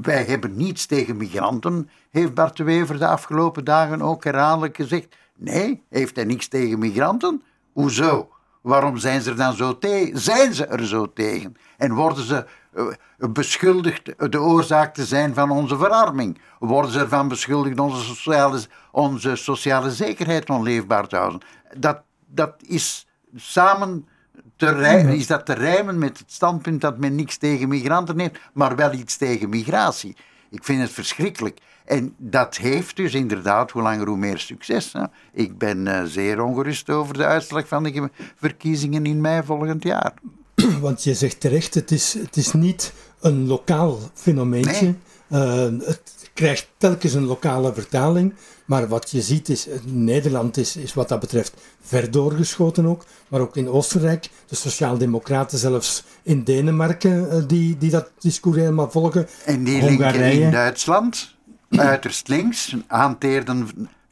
Wij 0.02 0.24
hebben 0.24 0.56
niets 0.56 0.86
tegen 0.86 1.16
migranten, 1.16 1.90
heeft 2.10 2.34
Bart 2.34 2.56
de 2.56 2.64
Wever 2.64 2.98
de 2.98 3.06
afgelopen 3.06 3.64
dagen 3.64 4.02
ook 4.02 4.24
herhaaldelijk 4.24 4.76
gezegd. 4.76 5.16
Nee, 5.36 5.82
heeft 5.88 6.16
hij 6.16 6.24
niets 6.24 6.48
tegen 6.48 6.78
migranten? 6.78 7.42
Hoezo? 7.72 8.30
Waarom 8.60 8.96
zijn 8.96 9.22
ze 9.22 9.30
er 9.30 9.36
dan 9.36 9.54
zo 9.54 9.78
tegen? 9.78 10.18
Zijn 10.18 10.54
ze 10.54 10.66
er 10.66 10.86
zo 10.86 11.12
tegen? 11.12 11.56
En 11.76 11.92
worden 11.92 12.24
ze 12.24 12.46
eh, 12.74 12.84
beschuldigd 13.30 14.30
de 14.32 14.40
oorzaak 14.40 14.94
te 14.94 15.04
zijn 15.04 15.34
van 15.34 15.50
onze 15.50 15.76
verarming? 15.76 16.38
Worden 16.58 16.90
ze 16.90 16.98
ervan 16.98 17.28
beschuldigd 17.28 17.78
onze 17.78 18.02
sociale, 18.02 18.60
onze 18.90 19.36
sociale 19.36 19.90
zekerheid 19.90 20.50
onleefbaar 20.50 21.06
te 21.06 21.16
houden? 21.16 21.40
Dat, 21.76 22.02
dat 22.26 22.54
is 22.62 23.06
samen 23.34 24.08
te 24.56 24.72
rijmen, 24.72 25.14
is 25.14 25.26
dat 25.26 25.46
te 25.46 25.52
rijmen 25.52 25.98
met 25.98 26.18
het 26.18 26.32
standpunt 26.32 26.80
dat 26.80 26.98
men 26.98 27.14
niks 27.14 27.36
tegen 27.36 27.68
migranten 27.68 28.20
heeft, 28.20 28.38
maar 28.52 28.76
wel 28.76 28.92
iets 28.92 29.16
tegen 29.16 29.48
migratie. 29.48 30.16
Ik 30.50 30.64
vind 30.64 30.80
het 30.80 30.90
verschrikkelijk. 30.90 31.58
En 31.84 32.14
dat 32.16 32.56
heeft 32.56 32.96
dus 32.96 33.14
inderdaad 33.14 33.70
hoe 33.70 33.82
langer 33.82 34.06
hoe 34.06 34.16
meer 34.16 34.38
succes. 34.38 34.92
Hè? 34.92 35.02
Ik 35.32 35.58
ben 35.58 35.86
uh, 35.86 36.02
zeer 36.04 36.42
ongerust 36.42 36.90
over 36.90 37.14
de 37.14 37.24
uitslag 37.24 37.68
van 37.68 37.82
de 37.82 38.10
verkiezingen 38.36 39.06
in 39.06 39.20
mei 39.20 39.42
volgend 39.44 39.82
jaar. 39.82 40.14
Want 40.80 41.04
je 41.04 41.14
zegt 41.14 41.40
terecht, 41.40 41.74
het 41.74 41.90
is, 41.90 42.14
het 42.14 42.36
is 42.36 42.52
niet 42.52 42.92
een 43.20 43.46
lokaal 43.46 43.98
fenomeentje. 44.14 44.94
Uh, 45.28 45.64
het 45.80 46.30
krijgt 46.34 46.68
telkens 46.76 47.14
een 47.14 47.24
lokale 47.24 47.74
vertaling. 47.74 48.34
Maar 48.66 48.88
wat 48.88 49.10
je 49.10 49.22
ziet 49.22 49.48
is, 49.48 49.66
Nederland 49.84 50.56
is, 50.56 50.76
is 50.76 50.94
wat 50.94 51.08
dat 51.08 51.20
betreft 51.20 51.54
ver 51.80 52.10
doorgeschoten 52.10 52.86
ook. 52.86 53.04
Maar 53.28 53.40
ook 53.40 53.56
in 53.56 53.68
Oostenrijk, 53.68 54.30
de 54.46 54.54
Sociaaldemocraten 54.54 55.58
zelfs 55.58 56.04
in 56.22 56.44
Denemarken, 56.44 57.28
uh, 57.32 57.42
die, 57.46 57.78
die 57.78 57.90
dat 57.90 58.10
discours 58.18 58.56
helemaal 58.56 58.90
volgen. 58.90 59.28
En 59.44 59.64
die 59.64 59.82
linken 59.82 60.32
in 60.32 60.50
Duitsland, 60.50 61.34
uiterst 61.70 62.28
links, 62.28 62.76
hanteerden 62.86 63.68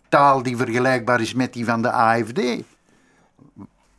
taal 0.08 0.42
die 0.42 0.56
vergelijkbaar 0.56 1.20
is 1.20 1.34
met 1.34 1.52
die 1.52 1.64
van 1.64 1.82
de 1.82 1.90
AFD. 1.90 2.40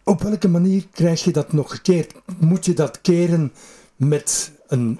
Op 0.03 0.21
welke 0.21 0.47
manier 0.47 0.87
krijg 0.91 1.23
je 1.23 1.31
dat 1.31 1.53
nog 1.53 1.71
gekeerd? 1.71 2.13
Moet 2.39 2.65
je 2.65 2.73
dat 2.73 3.01
keren 3.01 3.53
met 3.95 4.51
een 4.67 4.99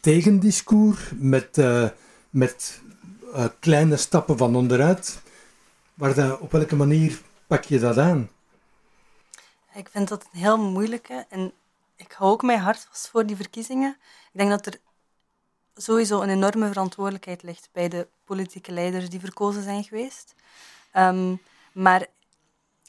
tegendiscours, 0.00 1.00
met, 1.14 1.58
uh, 1.58 1.88
met 2.30 2.81
uh, 3.32 3.44
kleine 3.60 3.96
stappen 3.96 4.36
van 4.36 4.56
onderuit? 4.56 5.22
Maar 5.94 6.14
dat, 6.14 6.40
op 6.40 6.52
welke 6.52 6.76
manier 6.76 7.20
pak 7.46 7.64
je 7.64 7.78
dat 7.78 7.98
aan? 7.98 8.30
Ik 9.74 9.88
vind 9.88 10.08
dat 10.08 10.22
een 10.22 10.40
heel 10.40 10.58
moeilijke 10.58 11.26
en 11.28 11.52
ik 11.96 12.12
hou 12.12 12.32
ook 12.32 12.42
mijn 12.42 12.58
hart 12.58 12.86
vast 12.90 13.08
voor 13.08 13.26
die 13.26 13.36
verkiezingen. 13.36 13.96
Ik 14.32 14.38
denk 14.38 14.50
dat 14.50 14.66
er 14.66 14.80
sowieso 15.74 16.20
een 16.20 16.28
enorme 16.28 16.66
verantwoordelijkheid 16.68 17.42
ligt 17.42 17.68
bij 17.72 17.88
de 17.88 18.08
politieke 18.24 18.72
leiders 18.72 19.08
die 19.08 19.20
verkozen 19.20 19.62
zijn 19.62 19.84
geweest. 19.84 20.34
Um, 20.96 21.40
maar 21.72 22.06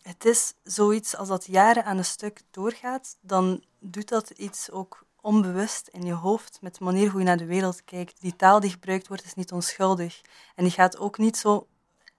het 0.01 0.25
is 0.25 0.53
zoiets, 0.63 1.15
als 1.15 1.27
dat 1.27 1.45
jaren 1.45 1.85
aan 1.85 1.97
een 1.97 2.05
stuk 2.05 2.41
doorgaat, 2.51 3.17
dan 3.21 3.63
doet 3.79 4.09
dat 4.09 4.29
iets 4.29 4.71
ook 4.71 5.05
onbewust 5.23 5.87
in 5.91 6.05
je 6.05 6.13
hoofd 6.13 6.57
met 6.61 6.77
de 6.77 6.83
manier 6.83 7.09
hoe 7.09 7.19
je 7.19 7.25
naar 7.25 7.37
de 7.37 7.45
wereld 7.45 7.83
kijkt. 7.83 8.21
Die 8.21 8.35
taal 8.35 8.59
die 8.59 8.69
gebruikt 8.69 9.07
wordt 9.07 9.23
is 9.23 9.33
niet 9.33 9.51
onschuldig. 9.51 10.21
En 10.55 10.63
die 10.63 10.73
gaat 10.73 10.97
ook 10.97 11.17
niet 11.17 11.37
zo 11.37 11.67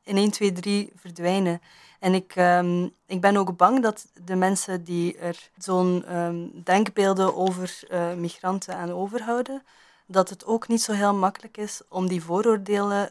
in 0.03 0.17
1, 0.17 0.31
2, 0.31 0.53
3 0.53 0.93
verdwijnen. 0.97 1.61
En 1.99 2.15
ik, 2.15 2.37
um, 2.37 2.95
ik 3.07 3.21
ben 3.21 3.37
ook 3.37 3.57
bang 3.57 3.83
dat 3.83 4.07
de 4.25 4.35
mensen 4.35 4.85
die 4.85 5.19
er 5.19 5.51
zo'n 5.59 6.17
um, 6.17 6.63
denkbeelden 6.65 7.37
over 7.37 7.81
uh, 7.91 8.15
migranten 8.15 8.77
aan 8.77 8.91
overhouden, 8.93 9.63
dat 10.07 10.31
het 10.31 10.45
ook 10.47 10.69
niet 10.69 10.83
zo 10.83 10.93
heel 10.93 11.15
makkelijk 11.15 11.57
is 11.57 11.81
om 11.89 12.09
die 12.09 12.23
vooroordelen 12.23 13.11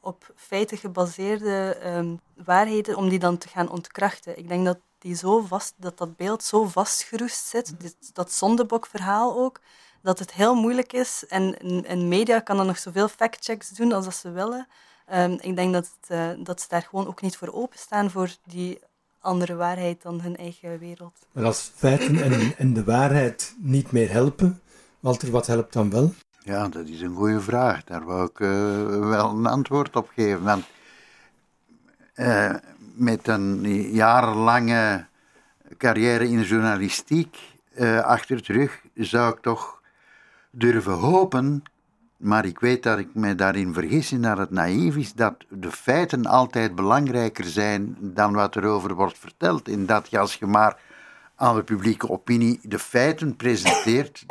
op 0.00 0.32
feiten 0.36 0.78
gebaseerde 0.78 1.76
um, 1.84 2.20
waarheden, 2.44 2.96
om 2.96 3.08
die 3.08 3.18
dan 3.18 3.38
te 3.38 3.48
gaan 3.48 3.70
ontkrachten. 3.70 4.38
Ik 4.38 4.48
denk 4.48 4.64
dat, 4.64 4.78
die 5.04 5.14
zo 5.14 5.40
vast, 5.40 5.74
dat 5.76 5.98
dat 5.98 6.16
beeld 6.16 6.42
zo 6.42 6.64
vastgeroest 6.64 7.46
zit, 7.46 7.80
dit, 7.80 7.96
dat 8.12 8.32
zondebokverhaal 8.32 9.36
ook, 9.36 9.60
dat 10.02 10.18
het 10.18 10.32
heel 10.32 10.54
moeilijk 10.54 10.92
is. 10.92 11.24
En, 11.28 11.58
en, 11.84 12.08
media 12.08 12.40
kan 12.40 12.56
dan 12.56 12.66
nog 12.66 12.78
zoveel 12.78 13.08
factchecks 13.08 13.68
doen 13.68 13.92
als 13.92 14.04
dat 14.04 14.14
ze 14.14 14.30
willen. 14.30 14.66
Um, 15.12 15.38
ik 15.40 15.56
denk 15.56 15.72
dat, 15.72 15.90
het, 16.00 16.10
uh, 16.38 16.44
dat 16.44 16.60
ze 16.60 16.66
daar 16.68 16.82
gewoon 16.82 17.06
ook 17.06 17.20
niet 17.20 17.36
voor 17.36 17.52
openstaan, 17.52 18.10
voor 18.10 18.30
die 18.44 18.80
andere 19.20 19.54
waarheid 19.54 20.02
dan 20.02 20.20
hun 20.20 20.36
eigen 20.36 20.78
wereld. 20.78 21.18
Maar 21.32 21.44
als 21.44 21.70
feiten 21.74 22.22
en, 22.22 22.54
en 22.56 22.72
de 22.72 22.84
waarheid 22.84 23.54
niet 23.58 23.92
meer 23.92 24.10
helpen, 24.10 24.60
Walter, 25.00 25.30
wat 25.30 25.46
helpt 25.46 25.72
dan 25.72 25.90
wel? 25.90 26.12
Ja, 26.38 26.68
dat 26.68 26.88
is 26.88 27.00
een 27.00 27.14
goede 27.14 27.40
vraag. 27.40 27.84
Daar 27.84 28.04
wou 28.04 28.24
ik 28.24 28.38
uh, 28.38 29.08
wel 29.08 29.30
een 29.30 29.46
antwoord 29.46 29.96
op 29.96 30.08
geven. 30.14 30.42
Want 30.42 30.64
uh, 32.14 32.54
met 32.94 33.28
een 33.28 33.62
jarenlange 33.92 35.06
carrière 35.78 36.28
in 36.28 36.42
journalistiek 36.42 37.38
uh, 37.78 38.00
achter 38.00 38.42
de 38.42 38.52
rug 38.52 38.80
zou 38.94 39.34
ik 39.34 39.40
toch 39.40 39.82
durven 40.50 40.92
hopen, 40.92 41.62
maar 42.16 42.44
ik 42.44 42.58
weet 42.58 42.82
dat 42.82 42.98
ik 42.98 43.14
me 43.14 43.34
daarin 43.34 43.72
vergis 43.72 44.12
en 44.12 44.22
dat 44.22 44.38
het 44.38 44.50
naïef 44.50 44.96
is, 44.96 45.12
dat 45.12 45.34
de 45.48 45.70
feiten 45.70 46.26
altijd 46.26 46.74
belangrijker 46.74 47.44
zijn 47.44 47.96
dan 48.00 48.32
wat 48.32 48.56
erover 48.56 48.94
wordt 48.94 49.18
verteld. 49.18 49.68
En 49.68 49.86
dat 49.86 50.10
je 50.10 50.18
als 50.18 50.34
je 50.34 50.46
maar 50.46 50.78
aan 51.36 51.56
de 51.56 51.62
publieke 51.62 52.10
opinie 52.10 52.60
de 52.62 52.78
feiten 52.78 53.36
presenteert, 53.36 54.26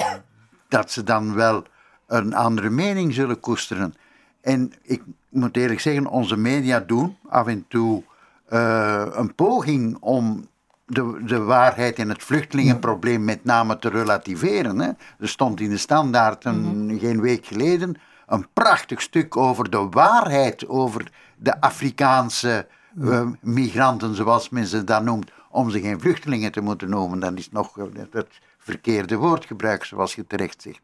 dat 0.67 0.91
ze 0.91 1.04
dan 1.04 1.34
wel 1.34 1.63
een 2.08 2.34
andere 2.34 2.69
mening 2.69 3.13
zullen 3.13 3.39
koesteren. 3.39 3.93
En 4.41 4.73
ik 4.82 5.02
moet 5.30 5.58
eerlijk 5.58 5.80
zeggen, 5.80 6.08
onze 6.08 6.38
media 6.38 6.80
doen 6.80 7.17
af 7.30 7.47
en 7.47 7.65
toe 7.67 8.04
uh, 8.53 9.05
een 9.11 9.35
poging 9.35 9.97
om 9.99 10.47
de, 10.85 11.21
de 11.25 11.39
waarheid 11.39 11.99
in 11.99 12.09
het 12.09 12.23
vluchtelingenprobleem 12.23 13.23
met 13.23 13.43
name 13.43 13.79
te 13.79 13.89
relativeren. 13.89 14.79
Hè. 14.79 14.89
Er 15.19 15.29
stond 15.29 15.59
in 15.59 15.69
de 15.69 15.77
standaard 15.77 16.45
een, 16.45 16.85
mhm. 16.85 16.99
geen 16.99 17.21
week 17.21 17.45
geleden 17.45 17.95
een 18.27 18.47
prachtig 18.53 19.01
stuk 19.01 19.37
over 19.37 19.69
de 19.69 19.87
waarheid 19.89 20.67
over 20.67 21.11
de 21.35 21.61
Afrikaanse 21.61 22.67
uh, 22.99 23.27
migranten, 23.41 24.15
zoals 24.15 24.49
men 24.49 24.65
ze 24.65 24.83
dat 24.83 25.03
noemt, 25.03 25.31
om 25.49 25.69
ze 25.69 25.81
geen 25.81 25.99
vluchtelingen 25.99 26.51
te 26.51 26.61
moeten 26.61 26.89
noemen. 26.89 27.19
Dat 27.19 27.37
is 27.37 27.51
nog 27.51 27.75
het 28.11 28.39
verkeerde 28.57 29.15
woordgebruik, 29.15 29.83
zoals 29.83 30.15
je 30.15 30.27
terecht 30.27 30.61
zegt. 30.61 30.79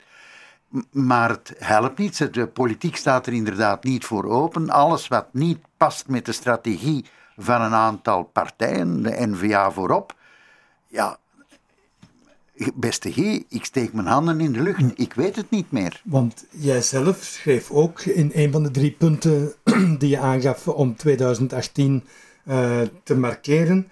Maar 0.92 1.30
het 1.30 1.54
helpt 1.58 1.98
niet. 1.98 2.34
De 2.34 2.48
politiek 2.48 2.96
staat 2.96 3.28
er 3.28 3.34
inderdaad 3.34 3.84
niet 3.84 4.06
voor 4.06 4.26
open. 4.26 4.70
Alles 4.70 5.08
wat 5.08 5.28
niet 5.32 5.60
past 5.78 6.08
met 6.08 6.26
de 6.26 6.32
strategie 6.32 7.06
van 7.40 7.62
een 7.62 7.74
aantal 7.74 8.24
partijen, 8.24 9.04
de 9.04 9.28
NVA 9.28 9.72
voorop. 9.72 10.16
Ja, 10.88 11.18
beste 12.74 13.12
G, 13.12 13.18
ik 13.50 13.66
steek 13.66 13.94
mijn 13.94 14.08
handen 14.08 14.42
in 14.42 14.52
de 14.52 14.62
lucht. 14.62 14.82
Ik 14.96 15.14
weet 15.14 15.36
het 15.36 15.50
niet 15.50 15.72
meer. 15.72 16.02
Want 16.04 16.46
jij 16.50 16.82
zelf 16.82 17.24
schreef 17.24 17.72
ook 17.72 18.02
in 18.02 18.32
een 18.34 18.52
van 18.52 18.64
de 18.64 18.72
drie 18.72 18.92
punten 18.92 19.54
die 20.00 20.10
je 20.10 20.20
aangaf 20.20 20.68
om 20.68 20.96
2018 20.96 22.04
uh, 22.46 22.82
eh, 22.82 22.88
te 23.04 23.16
markeren 23.16 23.88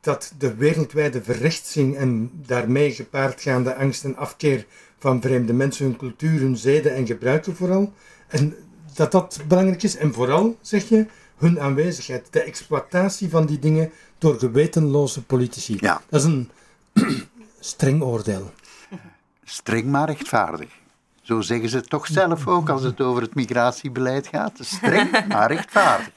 dat 0.00 0.34
de 0.38 0.54
wereldwijde 0.54 1.22
verrechtsing 1.22 1.96
en 1.96 2.30
daarmee 2.46 2.92
gepaardgaande 2.92 3.74
angst 3.74 4.04
en 4.04 4.16
afkeer 4.16 4.66
van 4.98 5.20
vreemde 5.20 5.52
mensen, 5.52 5.84
hun 5.84 5.96
cultuur, 5.96 6.40
hun 6.40 6.56
zeden 6.56 6.94
en 6.94 7.06
gebruiken 7.06 7.56
vooral. 7.56 7.92
En 8.28 8.54
dat 8.94 9.12
dat 9.12 9.40
belangrijk 9.48 9.82
is. 9.82 9.96
En 9.96 10.12
vooral, 10.12 10.56
zeg 10.60 10.88
je, 10.88 11.06
hun 11.36 11.60
aanwezigheid. 11.60 12.26
De 12.30 12.42
exploitatie 12.42 13.30
van 13.30 13.46
die 13.46 13.58
dingen 13.58 13.90
door 14.18 14.38
gewetenloze 14.38 15.22
politici. 15.22 15.76
Ja. 15.80 16.00
Dat 16.08 16.20
is 16.20 16.26
een 16.26 16.50
streng 17.60 18.02
oordeel. 18.02 18.52
Streng 19.44 19.84
maar 19.84 20.06
rechtvaardig. 20.06 20.70
Zo 21.22 21.40
zeggen 21.40 21.68
ze 21.68 21.76
het 21.76 21.90
toch 21.90 22.06
zelf 22.06 22.46
ook 22.46 22.68
als 22.68 22.82
het 22.82 23.00
over 23.00 23.22
het 23.22 23.34
migratiebeleid 23.34 24.26
gaat. 24.26 24.52
Streng 24.60 25.26
maar 25.28 25.52
rechtvaardig. 25.52 26.10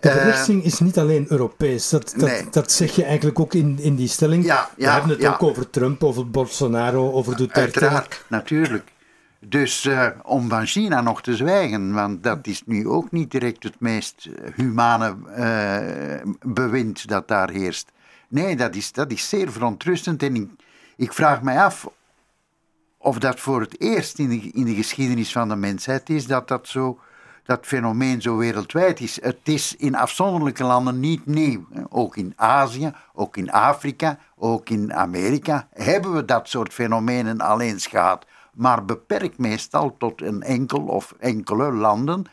De 0.00 0.10
verrechtsing 0.10 0.64
is 0.64 0.78
niet 0.78 0.98
alleen 0.98 1.26
Europees. 1.28 1.88
Dat, 1.88 2.14
dat, 2.16 2.44
dat 2.50 2.72
zeg 2.72 2.94
je 2.96 3.04
eigenlijk 3.04 3.40
ook 3.40 3.54
in, 3.54 3.78
in 3.80 3.94
die 3.94 4.08
stelling. 4.08 4.44
Ja, 4.44 4.70
We 4.76 4.88
hebben 4.88 5.10
het 5.10 5.26
ook 5.26 5.42
over 5.42 5.70
Trump, 5.70 6.04
over 6.04 6.30
Bolsonaro, 6.30 7.12
over 7.12 7.36
Duterte. 7.36 7.60
Uiteraard, 7.60 8.24
natuurlijk. 8.28 8.92
Dus 9.40 9.84
uh, 9.84 10.08
om 10.22 10.48
van 10.48 10.66
China 10.66 11.00
nog 11.00 11.22
te 11.22 11.36
zwijgen, 11.36 11.94
want 11.94 12.22
dat 12.22 12.46
is 12.46 12.62
nu 12.66 12.88
ook 12.88 13.10
niet 13.10 13.30
direct 13.30 13.62
het 13.62 13.80
meest 13.80 14.28
humane 14.54 15.16
uh, 15.36 16.32
bewind 16.42 17.08
dat 17.08 17.28
daar 17.28 17.50
heerst. 17.50 17.92
Nee, 18.28 18.56
dat 18.56 18.74
is, 18.74 18.92
dat 18.92 19.10
is 19.10 19.28
zeer 19.28 19.52
verontrustend. 19.52 20.22
En 20.22 20.34
ik, 20.34 20.50
ik 20.96 21.12
vraag 21.12 21.42
mij 21.42 21.60
af 21.60 21.88
of 22.98 23.18
dat 23.18 23.40
voor 23.40 23.60
het 23.60 23.80
eerst 23.80 24.18
in 24.18 24.28
de, 24.28 24.50
in 24.50 24.64
de 24.64 24.74
geschiedenis 24.74 25.32
van 25.32 25.48
de 25.48 25.56
mensheid 25.56 26.10
is 26.10 26.26
dat 26.26 26.48
dat 26.48 26.68
zo 26.68 26.98
dat 27.48 27.66
fenomeen 27.66 28.22
zo 28.22 28.36
wereldwijd 28.36 29.00
is. 29.00 29.22
Het 29.22 29.38
is 29.42 29.76
in 29.76 29.94
afzonderlijke 29.94 30.64
landen 30.64 31.00
niet 31.00 31.26
nieuw. 31.26 31.66
Ook 31.88 32.16
in 32.16 32.32
Azië, 32.36 32.92
ook 33.12 33.36
in 33.36 33.50
Afrika, 33.50 34.18
ook 34.36 34.68
in 34.68 34.94
Amerika 34.94 35.68
hebben 35.72 36.14
we 36.14 36.24
dat 36.24 36.48
soort 36.48 36.72
fenomenen 36.72 37.40
al 37.40 37.60
eens 37.60 37.86
gehad. 37.86 38.26
Maar 38.58 38.84
beperkt 38.84 39.38
meestal 39.38 39.96
tot 39.96 40.22
een 40.22 40.42
enkel 40.42 40.80
of 40.80 41.14
enkele 41.18 41.72
landen. 41.72 42.24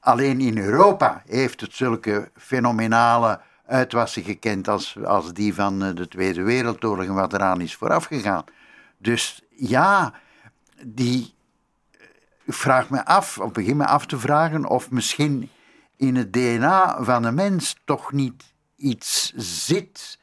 Alleen 0.00 0.40
in 0.40 0.58
Europa 0.58 1.22
heeft 1.26 1.60
het 1.60 1.74
zulke 1.74 2.30
fenomenale 2.36 3.40
uitwassen 3.66 4.22
gekend 4.22 4.68
als, 4.68 4.96
als 5.04 5.32
die 5.32 5.54
van 5.54 5.84
eh, 5.84 5.94
de 5.94 6.08
Tweede 6.08 6.42
Wereldoorlog 6.42 7.06
en 7.06 7.14
wat 7.14 7.32
eraan 7.32 7.60
is 7.60 7.74
voorafgegaan. 7.74 8.44
Dus 8.98 9.42
ja, 9.50 10.12
die 10.84 11.34
ik 12.44 12.54
vraag 12.54 12.90
me 12.90 13.04
af, 13.04 13.38
of 13.38 13.52
begin 13.52 13.76
me 13.76 13.86
af 13.86 14.06
te 14.06 14.18
vragen, 14.18 14.66
of 14.66 14.90
misschien 14.90 15.50
in 15.96 16.16
het 16.16 16.32
DNA 16.32 17.04
van 17.04 17.22
de 17.22 17.30
mens 17.30 17.80
toch 17.84 18.12
niet 18.12 18.54
iets 18.76 19.32
zit 19.36 20.18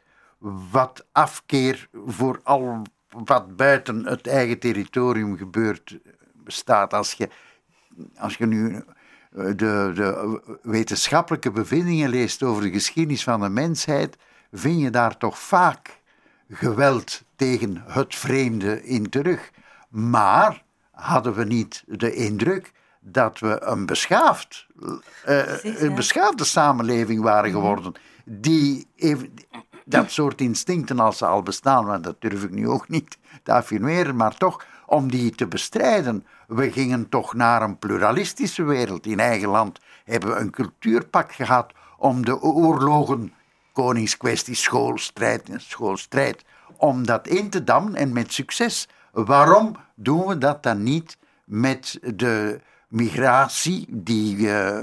wat 0.72 1.06
afkeer 1.12 1.90
voor 2.06 2.40
al 2.44 2.82
wat 3.12 3.56
buiten 3.56 4.06
het 4.06 4.28
eigen 4.28 4.60
territorium 4.60 5.38
gebeurt 5.38 6.00
bestaat. 6.34 6.94
Als 6.94 7.14
je, 7.14 7.30
als 8.18 8.36
je 8.36 8.46
nu 8.46 8.76
eh, 8.76 9.46
de, 9.46 9.92
de 9.96 10.40
wetenschappelijke 10.62 11.52
bevindingen 11.52 12.10
leest 12.10 12.44
over 12.44 12.64
de 12.64 12.72
geschiedenis 12.72 13.24
van 13.24 13.42
de 13.42 13.50
mensheid, 13.50 14.18
vind 14.52 14.82
je 14.82 14.90
daar 14.90 15.18
toch 15.18 15.40
vaak 15.40 16.00
geweld 16.50 17.24
tegen 17.36 17.84
het 17.88 18.16
vreemde 18.16 18.84
in 18.84 19.10
terug. 19.10 19.52
Maar 19.90 20.64
hadden 20.92 21.34
we 21.34 21.44
niet 21.44 21.84
de 21.88 22.14
indruk 22.14 22.72
dat 23.00 23.40
we 23.40 23.62
een, 23.62 23.86
beschaafd, 23.86 24.68
uh, 25.28 25.64
een 25.64 25.96
beschaafde 25.96 26.44
samenleving 26.44 27.22
waren 27.22 27.52
mhm. 27.52 27.60
geworden. 27.60 27.94
Die 28.26 28.88
even, 28.96 29.34
dat 29.86 30.12
soort 30.12 30.42
instincten 30.42 31.00
als 31.00 31.18
ze 31.18 31.26
al 31.26 31.44
bestaan, 31.44 31.86
want 31.86 32.04
dat 32.04 32.22
durf 32.22 32.44
ik 32.44 32.52
nu 32.52 32.70
ook 32.70 32.90
niet 32.90 33.18
te 33.44 33.52
affirmeren, 33.52 34.16
maar 34.16 34.38
toch 34.38 34.66
om 34.86 35.12
die 35.12 35.36
te 35.36 35.48
bestrijden. 35.48 36.26
We 36.48 36.72
gingen 36.72 37.10
toch 37.10 37.34
naar 37.34 37.62
een 37.62 37.80
pluralistische 37.80 38.64
wereld. 38.64 39.06
In 39.06 39.20
eigen 39.20 39.50
land 39.50 39.80
hebben 40.04 40.30
we 40.30 40.36
een 40.36 40.52
cultuurpak 40.52 41.32
gehad 41.32 41.74
om 41.98 42.26
de 42.26 42.42
oorlogen, 42.42 43.34
koningskwestie, 43.74 44.56
schoolstrijd, 44.56 45.50
schoolstrijd, 45.58 46.44
om 46.78 47.06
dat 47.06 47.28
in 47.28 47.50
te 47.50 47.64
dammen 47.64 47.96
en 47.96 48.14
met 48.14 48.34
succes. 48.34 48.88
Waarom 49.12 49.76
doen 49.96 50.28
we 50.28 50.38
dat 50.38 50.64
dan 50.64 50.84
niet 50.84 51.18
met 51.44 52.00
de 52.16 52.62
migratie 52.88 53.86
die 53.90 54.38
uh, 54.38 54.82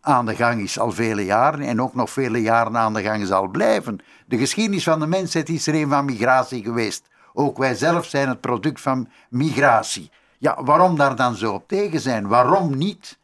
aan 0.00 0.26
de 0.26 0.34
gang 0.34 0.60
is 0.60 0.78
al 0.78 0.92
vele 0.92 1.24
jaren 1.24 1.60
en 1.60 1.82
ook 1.82 1.94
nog 1.94 2.10
vele 2.10 2.42
jaren 2.42 2.76
aan 2.76 2.94
de 2.94 3.02
gang 3.02 3.26
zal 3.26 3.48
blijven? 3.48 3.98
De 4.26 4.38
geschiedenis 4.38 4.84
van 4.84 5.00
de 5.00 5.06
mensheid 5.06 5.48
is 5.48 5.66
er 5.66 5.74
een 5.74 5.88
van 5.88 6.04
migratie 6.04 6.62
geweest. 6.62 7.08
Ook 7.32 7.58
wij 7.58 7.74
zelf 7.74 8.06
zijn 8.06 8.28
het 8.28 8.40
product 8.40 8.80
van 8.80 9.08
migratie. 9.28 10.10
Ja, 10.38 10.62
waarom 10.64 10.96
daar 10.96 11.16
dan 11.16 11.34
zo 11.34 11.52
op 11.52 11.68
tegen 11.68 12.00
zijn? 12.00 12.28
Waarom 12.28 12.76
niet 12.76 13.18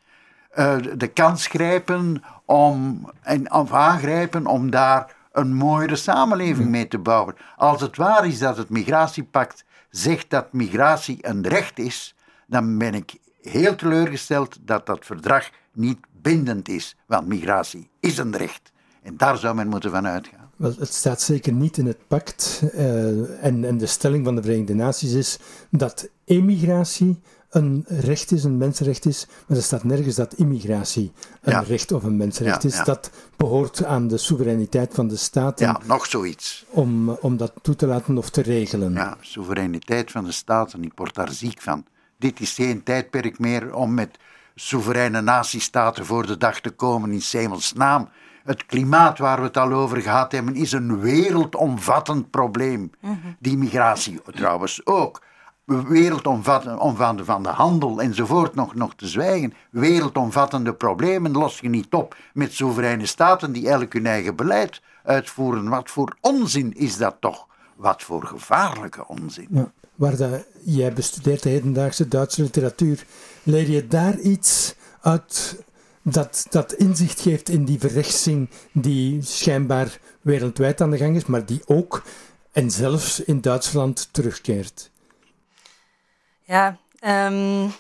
uh, 0.54 0.76
de 0.96 1.06
kans 1.06 1.46
grijpen 1.46 2.22
om, 2.44 3.04
en, 3.22 3.52
of 3.52 3.72
aangrijpen 3.72 4.46
om 4.46 4.70
daar 4.70 5.14
een 5.32 5.54
mooiere 5.54 5.96
samenleving 5.96 6.68
mee 6.68 6.88
te 6.88 6.98
bouwen? 6.98 7.36
Als 7.56 7.80
het 7.80 7.96
waar 7.96 8.26
is 8.26 8.38
dat 8.38 8.56
het 8.56 8.68
migratiepact 8.68 9.64
zegt 9.90 10.30
dat 10.30 10.52
migratie 10.52 11.18
een 11.20 11.48
recht 11.48 11.78
is, 11.78 12.14
dan 12.46 12.78
ben 12.78 12.94
ik 12.94 13.14
heel 13.50 13.74
teleurgesteld 13.74 14.58
dat 14.60 14.86
dat 14.86 15.04
verdrag 15.04 15.50
niet 15.72 15.98
bindend 16.22 16.68
is. 16.68 16.96
Want 17.06 17.26
migratie 17.26 17.88
is 18.00 18.18
een 18.18 18.36
recht. 18.36 18.72
En 19.02 19.16
daar 19.16 19.38
zou 19.38 19.54
men 19.54 19.68
moeten 19.68 19.90
van 19.90 20.06
uitgaan. 20.06 20.50
Wel, 20.56 20.74
het 20.78 20.94
staat 20.94 21.20
zeker 21.20 21.52
niet 21.52 21.76
in 21.76 21.86
het 21.86 22.08
pact. 22.08 22.62
Uh, 22.74 23.44
en, 23.44 23.64
en 23.64 23.78
de 23.78 23.86
stelling 23.86 24.24
van 24.24 24.34
de 24.34 24.42
Verenigde 24.42 24.74
Naties 24.74 25.12
is 25.12 25.38
dat 25.70 26.08
emigratie 26.24 27.20
een 27.54 27.84
recht 27.88 28.30
is, 28.30 28.44
een 28.44 28.56
mensenrecht 28.56 29.06
is, 29.06 29.26
maar 29.46 29.56
er 29.56 29.62
staat 29.62 29.84
nergens 29.84 30.14
dat 30.14 30.34
immigratie 30.34 31.12
een 31.40 31.64
recht 31.64 31.92
of 31.92 32.02
een 32.02 32.16
mensenrecht 32.16 32.64
is. 32.64 32.84
Dat 32.84 33.10
behoort 33.36 33.84
aan 33.84 34.08
de 34.08 34.16
soevereiniteit 34.16 34.94
van 34.94 35.08
de 35.08 35.16
staten. 35.16 35.66
Ja, 35.66 35.80
nog 35.86 36.06
zoiets. 36.06 36.64
Om, 36.68 37.08
om 37.10 37.36
dat 37.36 37.52
toe 37.62 37.76
te 37.76 37.86
laten 37.86 38.18
of 38.18 38.30
te 38.30 38.42
regelen. 38.42 38.92
Ja, 38.92 39.16
soevereiniteit 39.20 40.10
van 40.10 40.24
de 40.24 40.32
staten, 40.32 40.84
ik 40.84 40.92
word 40.94 41.14
daar 41.14 41.32
ziek 41.32 41.60
van. 41.60 41.84
Dit 42.24 42.40
is 42.40 42.54
geen 42.54 42.82
tijdperk 42.82 43.38
meer 43.38 43.74
om 43.74 43.94
met 43.94 44.18
soevereine 44.54 45.20
natiestaten 45.20 46.06
voor 46.06 46.26
de 46.26 46.36
dag 46.36 46.60
te 46.60 46.70
komen 46.70 47.12
in 47.12 47.22
Semels 47.22 47.72
naam. 47.72 48.08
Het 48.44 48.66
klimaat 48.66 49.18
waar 49.18 49.38
we 49.38 49.44
het 49.44 49.56
al 49.56 49.72
over 49.72 50.00
gehad 50.00 50.32
hebben 50.32 50.54
is 50.54 50.72
een 50.72 51.00
wereldomvattend 51.00 52.30
probleem. 52.30 52.90
Mhm. 53.00 53.16
Die 53.38 53.56
migratie 53.56 54.20
trouwens 54.32 54.86
ook 54.86 55.22
wereldomvattende 55.64 57.24
van 57.24 57.42
de 57.42 57.48
handel 57.48 58.00
enzovoort 58.00 58.54
nog, 58.54 58.74
nog 58.74 58.94
te 58.94 59.06
zwijgen. 59.06 59.54
Wereldomvattende 59.70 60.74
problemen 60.74 61.32
los 61.32 61.60
je 61.60 61.68
niet 61.68 61.92
op 61.92 62.16
met 62.32 62.52
soevereine 62.52 63.06
staten 63.06 63.52
die 63.52 63.68
elk 63.68 63.92
hun 63.92 64.06
eigen 64.06 64.36
beleid 64.36 64.82
uitvoeren. 65.02 65.68
Wat 65.68 65.90
voor 65.90 66.16
onzin 66.20 66.72
is 66.72 66.96
dat 66.96 67.16
toch? 67.20 67.46
Wat 67.76 68.02
voor 68.02 68.26
gevaarlijke 68.26 69.08
onzin. 69.08 69.46
Ja, 69.50 69.72
waar 69.94 70.16
de, 70.16 70.44
jij 70.64 70.92
bestudeert 70.92 71.42
de 71.42 71.48
hedendaagse 71.48 72.08
Duitse 72.08 72.42
literatuur, 72.42 73.04
leer 73.42 73.70
je 73.70 73.86
daar 73.86 74.18
iets 74.18 74.74
uit 75.00 75.62
dat, 76.02 76.46
dat 76.50 76.72
inzicht 76.72 77.20
geeft 77.20 77.48
in 77.48 77.64
die 77.64 77.78
verrechtsing 77.78 78.50
die 78.72 79.22
schijnbaar 79.22 79.98
wereldwijd 80.20 80.80
aan 80.80 80.90
de 80.90 80.96
gang 80.96 81.16
is, 81.16 81.26
maar 81.26 81.46
die 81.46 81.62
ook 81.66 82.02
en 82.52 82.70
zelfs 82.70 83.20
in 83.20 83.40
Duitsland 83.40 84.08
terugkeert? 84.10 84.90
Ja, 86.42 86.78
um, 87.00 87.72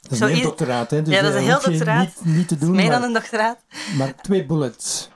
dat 0.00 0.12
is 0.12 0.20
een 0.20 0.42
doctoraat, 0.42 0.90
hè? 0.90 1.02
Dus 1.02 1.14
ja, 1.14 1.22
dat 1.22 1.34
is 1.34 1.40
een 1.40 1.46
heel 1.46 1.60
doctoraat. 1.60 2.14
Niet, 2.22 2.36
niet, 2.36 2.48
te 2.48 2.58
doen. 2.58 2.70
Meer 2.70 2.90
dan 2.90 3.02
een 3.02 3.12
doctoraat. 3.12 3.58
Maar 3.96 4.14
twee 4.22 4.46
bullets. 4.46 5.08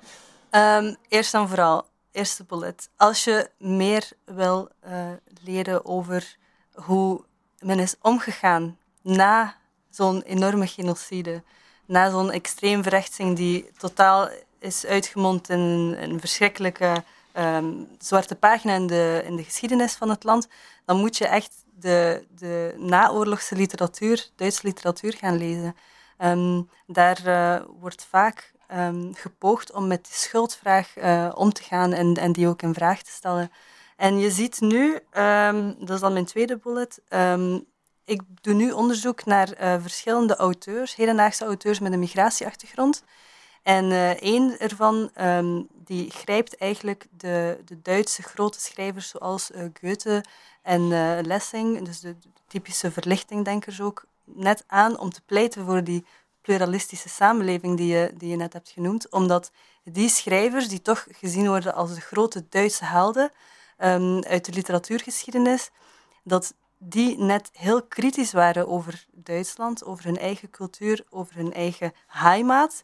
Um, 0.51 0.97
eerst 1.09 1.35
en 1.35 1.49
vooral, 1.49 1.87
eerste 2.13 2.45
bullet. 2.45 2.89
Als 2.97 3.25
je 3.25 3.51
meer 3.59 4.09
wil 4.25 4.69
uh, 4.87 5.11
leren 5.43 5.85
over 5.85 6.37
hoe 6.85 7.21
men 7.59 7.79
is 7.79 7.95
omgegaan 8.01 8.79
na 9.03 9.57
zo'n 9.91 10.23
enorme 10.23 10.67
genocide, 10.67 11.43
na 11.87 12.11
zo'n 12.11 12.31
extreem 12.31 12.83
verrechtsing 12.83 13.37
die 13.37 13.71
totaal 13.79 14.29
is 14.59 14.87
uitgemond 14.87 15.49
in 15.49 15.97
een 15.99 16.21
verschrikkelijke 16.21 17.05
um, 17.37 17.89
zwarte 17.99 18.35
pagina 18.35 18.75
in 18.75 18.87
de, 18.87 19.23
in 19.25 19.37
de 19.37 19.45
geschiedenis 19.45 19.95
van 19.95 20.09
het 20.09 20.25
land, 20.25 20.49
dan 20.85 20.97
moet 20.97 21.17
je 21.17 21.27
echt 21.27 21.53
de, 21.79 22.27
de 22.37 22.75
naoorlogse 22.77 23.55
literatuur, 23.55 24.29
Duitse 24.37 24.67
literatuur 24.67 25.13
gaan 25.13 25.37
lezen. 25.37 25.77
Um, 26.19 26.69
daar 26.87 27.21
uh, 27.27 27.61
wordt 27.81 28.07
vaak 28.11 28.53
um, 28.73 29.15
gepoogd 29.15 29.73
om 29.73 29.87
met 29.87 30.05
die 30.05 30.15
schuldvraag 30.15 30.97
uh, 30.97 31.33
om 31.35 31.53
te 31.53 31.63
gaan 31.63 31.93
en, 31.93 32.15
en 32.15 32.33
die 32.33 32.49
ook 32.49 32.63
in 32.63 32.75
vraag 32.75 33.03
te 33.03 33.11
stellen. 33.11 33.51
En 34.01 34.19
je 34.19 34.31
ziet 34.31 34.61
nu, 34.61 34.99
um, 35.19 35.77
dat 35.79 35.91
is 35.91 36.01
dan 36.01 36.13
mijn 36.13 36.25
tweede 36.25 36.57
bullet, 36.57 37.01
ik 38.05 38.23
doe 38.41 38.55
nu 38.55 38.71
onderzoek 38.71 39.25
naar 39.25 39.63
uh, 39.63 39.83
verschillende 39.83 40.37
auteurs, 40.37 40.95
hedendaagse 40.95 41.45
auteurs 41.45 41.79
met 41.79 41.93
een 41.93 41.99
migratieachtergrond. 41.99 43.05
En 43.63 43.85
uh, 43.85 44.11
één 44.11 44.59
ervan 44.59 45.11
um, 45.21 45.67
die 45.85 46.11
grijpt 46.11 46.57
eigenlijk 46.57 47.07
de, 47.11 47.61
de 47.65 47.83
Duitse 47.83 48.23
grote 48.23 48.61
schrijvers 48.61 49.09
zoals 49.09 49.51
uh, 49.51 49.65
Goethe 49.81 50.25
en 50.63 50.89
Lessing, 51.27 51.85
dus 51.85 52.01
de, 52.01 52.19
de, 52.19 52.29
typische 52.47 52.91
verlichtingdenkers 52.91 53.81
ook, 53.81 54.05
net 54.25 54.65
aan 54.67 54.99
om 54.99 55.11
te 55.11 55.23
pleiten 55.27 55.65
voor 55.65 55.85
die 55.85 56.05
pluralistische 56.41 57.09
samenleving 57.09 57.77
die 57.77 57.93
je, 57.93 58.13
die 58.15 58.29
je 58.29 58.37
net 58.37 58.53
hebt 58.53 58.71
genoemd. 58.71 59.11
Omdat 59.11 59.51
die 59.85 60.09
schrijvers, 60.09 60.69
die 60.69 60.83
toch 60.83 61.07
gezien 61.11 61.47
worden 61.47 61.75
als 61.75 61.95
de 61.95 62.01
grote 62.01 62.45
Duitse 62.49 62.85
helden 62.85 63.31
um, 63.83 64.25
uit 64.25 64.45
de 64.45 64.53
literatuurgeschiedenis, 64.53 65.71
dat 66.25 66.55
die 66.79 67.19
net 67.19 67.51
heel 67.53 67.83
kritisch 67.83 68.33
waren 68.33 68.69
over 68.69 69.07
Duitsland, 69.13 69.85
over 69.85 70.05
hun 70.05 70.19
eigen 70.19 70.51
cultuur, 70.51 71.05
over 71.11 71.35
hun 71.35 71.53
eigen 71.53 71.93
heimat. 72.07 72.83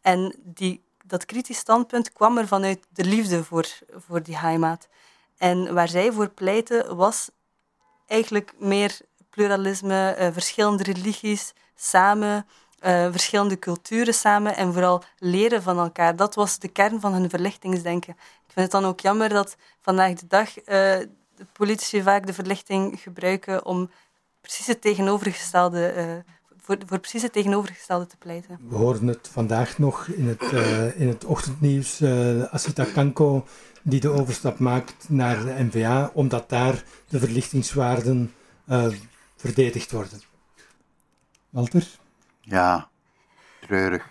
En 0.00 0.34
die, 0.44 0.82
dat 1.04 1.24
kritisch 1.24 1.58
standpunt 1.58 2.12
kwam 2.12 2.38
er 2.38 2.46
vanuit 2.46 2.86
de 2.88 3.04
liefde 3.04 3.44
voor, 3.44 3.68
voor 3.90 4.22
die 4.22 4.36
heimat. 4.36 4.88
En 5.38 5.74
waar 5.74 5.88
zij 5.88 6.12
voor 6.12 6.28
pleiten 6.28 6.96
was 6.96 7.30
eigenlijk 8.06 8.52
meer 8.58 9.00
pluralisme, 9.30 10.16
uh, 10.18 10.28
verschillende 10.32 10.82
religies 10.82 11.52
samen, 11.74 12.46
uh, 12.86 13.08
verschillende 13.10 13.58
culturen 13.58 14.14
samen 14.14 14.56
en 14.56 14.72
vooral 14.72 15.02
leren 15.18 15.62
van 15.62 15.78
elkaar. 15.78 16.16
Dat 16.16 16.34
was 16.34 16.58
de 16.58 16.68
kern 16.68 17.00
van 17.00 17.12
hun 17.12 17.30
verlichtingsdenken. 17.30 18.12
Ik 18.12 18.52
vind 18.52 18.72
het 18.72 18.82
dan 18.82 18.90
ook 18.90 19.00
jammer 19.00 19.28
dat 19.28 19.56
vandaag 19.80 20.14
de 20.14 20.26
dag 20.26 20.58
uh, 20.58 20.64
de 20.66 21.46
politici 21.52 22.02
vaak 22.02 22.26
de 22.26 22.32
verlichting 22.32 23.00
gebruiken 23.00 23.64
om 23.64 23.90
precies 24.40 24.66
het 24.66 24.80
tegenovergestelde 24.80 26.24
voor, 26.64 26.76
voor 26.86 26.98
precies 26.98 27.22
het 27.22 27.32
tegenovergestelde 27.32 28.06
te 28.06 28.16
pleiten. 28.16 28.58
We 28.68 28.76
horen 28.76 29.06
het 29.06 29.28
vandaag 29.32 29.78
nog 29.78 30.06
in 30.06 30.28
het, 30.28 30.52
in 30.96 31.08
het 31.08 31.24
ochtendnieuws. 31.24 32.02
Asita 32.50 32.84
Kanko 32.84 33.46
die 33.82 34.00
de 34.00 34.08
overstap 34.08 34.58
maakt 34.58 35.08
naar 35.08 35.44
de 35.44 35.54
NVA, 35.58 36.10
omdat 36.14 36.48
daar 36.48 36.84
de 37.08 37.18
verlichtingswaarden 37.18 38.32
verdedigd 39.36 39.90
worden. 39.90 40.22
Walter? 41.50 42.00
Ja, 42.44 42.88
treurig. 43.60 44.06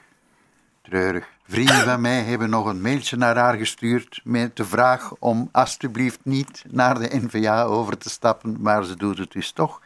Treurig. 0.82 1.28
Vrienden 1.44 1.84
van 1.84 2.02
mij 2.02 2.24
hebben 2.24 2.50
nog 2.50 2.66
een 2.66 2.82
mailtje 2.82 3.18
naar 3.18 3.38
haar 3.38 3.58
gestuurd 3.58 4.22
met 4.24 4.56
de 4.56 4.66
vraag 4.66 5.14
om 5.20 5.50
alstublieft 5.52 6.20
niet 6.24 6.64
naar 6.70 7.00
de 7.00 7.20
NVA 7.22 7.64
over 7.64 7.98
te 7.98 8.10
stappen, 8.10 8.58
maar 8.62 8.84
ze 8.84 8.96
doet 8.96 9.18
het 9.18 9.32
dus 9.32 9.52
toch. 9.52 9.82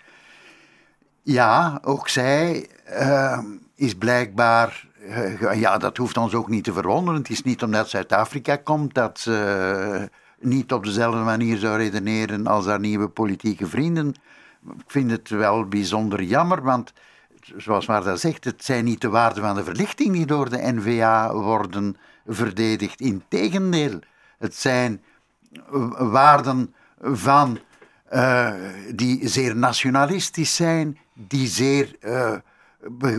Ja, 1.22 1.80
ook 1.84 2.10
zij 2.10 2.70
uh, 2.90 3.40
is 3.76 3.96
blijkbaar. 3.96 4.88
Uh, 5.00 5.60
ja, 5.60 5.78
dat 5.78 5.98
hoeft 5.98 6.18
ons 6.18 6.34
ook 6.34 6.50
niet 6.50 6.64
te 6.64 6.74
verwonderen. 6.74 7.20
Het 7.20 7.30
is 7.30 7.44
niet 7.44 7.64
omdat 7.64 7.90
Zuid-Afrika 7.90 8.56
komt 8.56 8.94
dat 8.94 9.20
ze 9.20 10.10
niet 10.40 10.74
op 10.74 10.84
dezelfde 10.84 11.20
manier 11.20 11.58
zou 11.58 11.78
redeneren 11.78 12.48
als 12.48 12.66
haar 12.66 12.80
nieuwe 12.80 13.08
politieke 13.08 13.68
vrienden. 13.68 14.16
Ik 14.78 14.84
vind 14.88 15.12
het 15.12 15.30
wel 15.30 15.68
bijzonder 15.68 16.24
jammer, 16.24 16.62
want 16.62 16.94
zoals 17.56 17.86
Marta 17.86 18.16
zegt, 18.16 18.44
het 18.44 18.64
zijn 18.64 18.86
niet 18.86 19.02
de 19.02 19.10
waarden 19.10 19.44
van 19.44 19.56
de 19.56 19.64
verlichting 19.64 20.12
die 20.12 20.26
door 20.26 20.50
de 20.50 20.74
NVA 20.74 21.34
worden 21.34 21.98
verdedigd. 22.28 23.02
Integendeel, 23.02 24.00
het 24.38 24.56
zijn 24.56 25.02
waarden 25.98 26.74
van, 27.02 27.60
uh, 28.14 28.54
die 28.96 29.28
zeer 29.28 29.56
nationalistisch 29.56 30.56
zijn, 30.56 30.98
die 31.14 31.48
zeer 31.48 31.96
uh, 32.02 32.36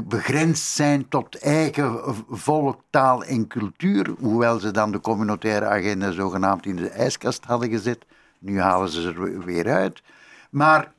begrensd 0.04 0.74
zijn 0.74 1.08
tot 1.08 1.38
eigen 1.38 2.00
volk, 2.28 2.80
taal 2.90 3.24
en 3.24 3.46
cultuur, 3.46 4.14
hoewel 4.18 4.58
ze 4.58 4.70
dan 4.70 4.92
de 4.92 5.00
communautaire 5.00 5.66
agenda 5.66 6.10
zogenaamd 6.10 6.66
in 6.66 6.76
de 6.76 6.88
ijskast 6.88 7.44
hadden 7.44 7.70
gezet. 7.70 8.06
Nu 8.38 8.60
halen 8.60 8.88
ze 8.88 9.08
er 9.08 9.44
weer 9.44 9.72
uit. 9.72 10.02
Maar 10.50 10.92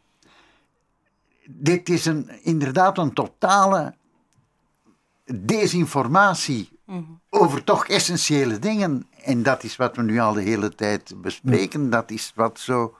dit 1.50 1.90
is 1.90 2.06
een, 2.06 2.30
inderdaad 2.44 2.98
een 2.98 3.14
totale 3.14 3.96
desinformatie 5.26 6.80
over 7.30 7.64
toch 7.64 7.88
essentiële 7.88 8.60
dingen. 8.60 9.08
En 9.24 9.44
dat 9.44 9.64
is 9.64 9.76
wat 9.76 9.96
we 9.96 10.02
nu 10.02 10.20
al 10.20 10.34
de 10.34 10.42
hele 10.42 10.76
tijd 10.76 11.22
bespreken. 11.22 11.90
Dat 11.90 12.12
is 12.12 12.32
wat 12.36 12.60
zo, 12.60 12.96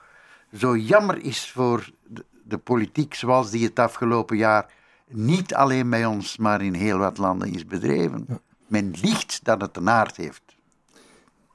zo 0.54 0.78
jammer 0.78 1.24
is 1.24 1.52
voor 1.52 1.92
de, 2.08 2.26
de 2.44 2.58
politiek 2.58 3.14
zoals 3.14 3.50
die 3.50 3.66
het 3.66 3.80
afgelopen 3.80 4.38
jaar 4.38 4.74
niet 5.08 5.54
alleen 5.54 5.90
bij 5.90 6.06
ons, 6.06 6.38
maar 6.38 6.62
in 6.62 6.74
heel 6.74 6.98
wat 6.98 7.18
landen 7.18 7.54
is 7.54 7.66
bedreven. 7.66 8.28
Men 8.68 8.94
liegt 9.02 9.40
dat 9.44 9.62
het 9.62 9.78
een 9.78 9.90
aard 9.90 10.18
heeft. 10.18 10.42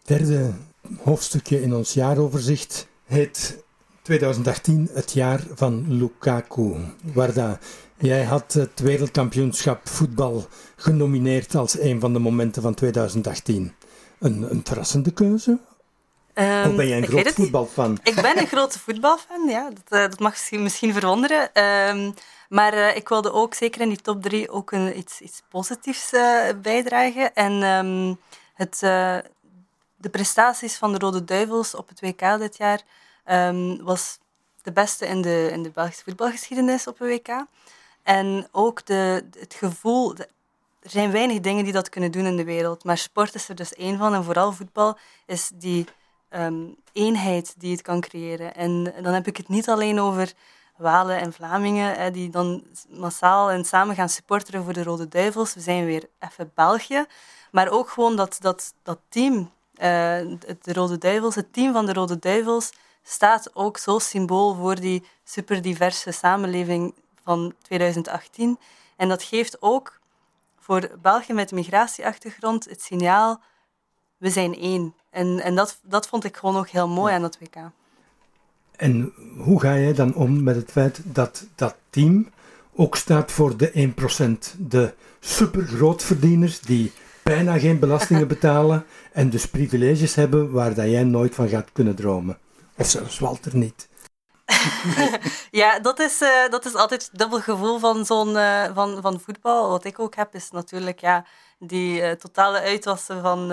Derde 0.03 0.53
hoofdstukje 1.03 1.63
in 1.63 1.75
ons 1.75 1.93
jaaroverzicht 1.93 2.89
heet 3.05 3.65
2018 4.03 4.89
het 4.93 5.13
jaar 5.13 5.41
van 5.55 5.85
Lukaku. 5.89 6.77
Warda, 7.03 7.59
jij 7.97 8.25
had 8.25 8.53
het 8.53 8.81
wereldkampioenschap 8.81 9.89
voetbal 9.89 10.47
genomineerd 10.77 11.55
als 11.55 11.79
een 11.79 12.01
van 12.01 12.13
de 12.13 12.19
momenten 12.19 12.63
van 12.63 12.75
2018. 12.75 13.75
Een, 14.19 14.51
een 14.51 14.61
verrassende 14.65 15.11
keuze? 15.11 15.51
Um, 16.35 16.71
of 16.71 16.77
ben 16.77 16.89
jij 16.89 16.99
een 16.99 17.07
groot 17.07 17.33
voetbalfan? 17.33 17.99
Ik 18.03 18.15
ben 18.15 18.39
een 18.39 18.47
grote 18.47 18.79
voetbalfan, 18.79 19.49
ja. 19.49 19.71
Dat, 19.71 20.01
uh, 20.01 20.11
dat 20.11 20.19
mag 20.19 20.31
misschien, 20.31 20.63
misschien 20.63 20.93
verwonderen. 20.93 21.63
Um, 21.89 22.15
maar 22.49 22.75
uh, 22.75 22.97
ik 22.97 23.09
wilde 23.09 23.33
ook 23.33 23.55
zeker 23.55 23.81
in 23.81 23.89
die 23.89 24.01
top 24.01 24.23
drie 24.23 24.51
ook 24.51 24.73
een, 24.73 24.99
iets, 24.99 25.21
iets 25.21 25.43
positiefs 25.49 26.13
uh, 26.13 26.41
bijdragen. 26.63 27.35
En 27.35 27.53
um, 27.53 28.19
het, 28.55 28.79
de 29.97 30.11
prestaties 30.11 30.77
van 30.77 30.93
de 30.93 30.99
Rode 30.99 31.25
Duivels 31.25 31.75
op 31.75 31.89
het 31.89 32.01
WK 32.01 32.39
dit 32.39 32.57
jaar 32.57 32.83
um, 33.25 33.83
was 33.83 34.19
de 34.63 34.73
beste 34.73 35.07
in 35.07 35.23
de, 35.23 35.49
in 35.53 35.63
de 35.63 35.71
Belgische 35.71 36.05
voetbalgeschiedenis 36.05 36.87
op 36.87 37.01
een 37.01 37.09
WK. 37.09 37.45
En 38.03 38.49
ook 38.51 38.87
de, 38.87 39.25
het 39.39 39.55
gevoel, 39.55 40.17
er 40.17 40.91
zijn 40.91 41.13
weinig 41.13 41.41
dingen 41.41 41.65
die 41.65 41.73
dat 41.73 41.89
kunnen 41.89 42.13
doen 42.13 42.27
in 42.27 42.37
de 42.37 42.45
wereld, 42.45 42.85
maar 42.85 42.99
sport 42.99 43.35
is 43.35 43.49
er 43.49 43.55
dus 43.55 43.75
één 43.75 43.99
van. 43.99 44.15
En 44.15 44.25
vooral 44.25 44.53
voetbal 44.53 44.99
is 45.27 45.51
die 45.55 45.87
um, 46.31 46.77
eenheid 46.93 47.55
die 47.59 47.73
het 47.73 47.83
kan 47.83 48.01
creëren. 48.01 48.55
En 48.55 48.95
dan 49.03 49.13
heb 49.13 49.27
ik 49.27 49.37
het 49.37 49.49
niet 49.49 49.69
alleen 49.69 50.01
over 50.01 50.33
Walen 50.77 51.21
en 51.21 51.33
Vlamingen, 51.33 51.95
hè, 51.95 52.11
die 52.11 52.31
dan 52.31 52.65
massaal 52.89 53.51
en 53.51 53.65
samen 53.65 53.95
gaan 53.95 54.09
supporteren 54.09 54.65
voor 54.65 54.73
de 54.73 54.83
Rode 54.83 55.09
Duivels. 55.09 55.55
We 55.55 55.61
zijn 55.61 55.85
weer 55.85 56.09
even 56.19 56.51
België. 56.55 57.05
Maar 57.51 57.71
ook 57.71 57.89
gewoon 57.89 58.17
dat, 58.17 58.37
dat, 58.41 58.75
dat 58.83 58.99
team, 59.09 59.35
uh, 59.35 59.81
de 59.81 60.73
Rode 60.73 60.99
Duivels, 60.99 61.35
het 61.35 61.53
team 61.53 61.73
van 61.73 61.87
de 61.87 61.93
Rode 61.93 62.19
Duivels, 62.19 62.73
staat 63.03 63.51
ook 63.55 63.79
zo 63.79 63.99
symbool 63.99 64.55
voor 64.55 64.75
die 64.81 65.05
superdiverse 65.25 66.11
samenleving 66.11 66.95
van 67.25 67.55
2018. 67.63 68.59
En 68.97 69.09
dat 69.09 69.23
geeft 69.23 69.57
ook 69.61 70.01
voor 70.59 70.91
België 71.03 71.33
met 71.33 71.53
migratieachtergrond 71.53 72.65
het 72.65 72.83
signaal, 72.83 73.41
we 74.17 74.31
zijn 74.31 74.55
één. 74.55 74.95
En, 75.11 75.41
en 75.41 75.55
dat, 75.55 75.79
dat 75.83 76.09
vond 76.09 76.25
ik 76.25 76.37
gewoon 76.37 76.57
ook 76.57 76.69
heel 76.69 76.89
mooi 76.89 77.15
aan 77.15 77.23
dat 77.23 77.39
WK. 77.41 77.57
En 78.77 79.13
hoe 79.39 79.61
ga 79.61 79.79
jij 79.79 79.93
dan 79.93 80.15
om 80.15 80.43
met 80.43 80.57
het 80.57 80.71
feit 80.71 81.01
dat 81.05 81.47
dat 81.55 81.77
team 81.91 82.31
ook 82.75 82.97
staat 82.97 83.33
voor 83.33 83.57
de 83.57 83.93
1%, 84.55 84.59
de 84.59 84.95
supergrootverdieners 85.21 86.61
die 86.61 86.93
bijna 87.23 87.59
geen 87.59 87.79
belastingen 87.79 88.29
betalen 88.35 88.85
en 89.13 89.31
dus 89.31 89.49
privileges 89.49 90.15
hebben 90.15 90.51
waar 90.51 90.75
dat 90.75 90.91
jij 90.91 91.05
nooit 91.05 91.35
van 91.35 91.49
gaat 91.49 91.73
kunnen 91.73 91.95
dromen? 91.95 92.39
Of 92.77 92.87
zelfs 92.87 93.19
Walter 93.19 93.57
niet. 93.57 93.89
ja, 95.51 95.79
dat 95.79 95.99
is, 95.99 96.23
uh, 96.23 96.49
dat 96.51 96.65
is 96.65 96.75
altijd 96.75 97.03
het 97.03 97.19
dubbel 97.19 97.41
gevoel 97.41 97.79
van, 97.79 98.07
zo'n, 98.07 98.29
uh, 98.29 98.75
van, 98.75 99.03
van 99.03 99.21
voetbal. 99.21 99.69
Wat 99.69 99.85
ik 99.85 99.99
ook 99.99 100.15
heb, 100.15 100.35
is 100.35 100.51
natuurlijk 100.51 101.01
ja, 101.01 101.25
die 101.59 102.01
uh, 102.01 102.11
totale 102.11 102.61
uitwassen 102.61 103.23
van 103.23 103.53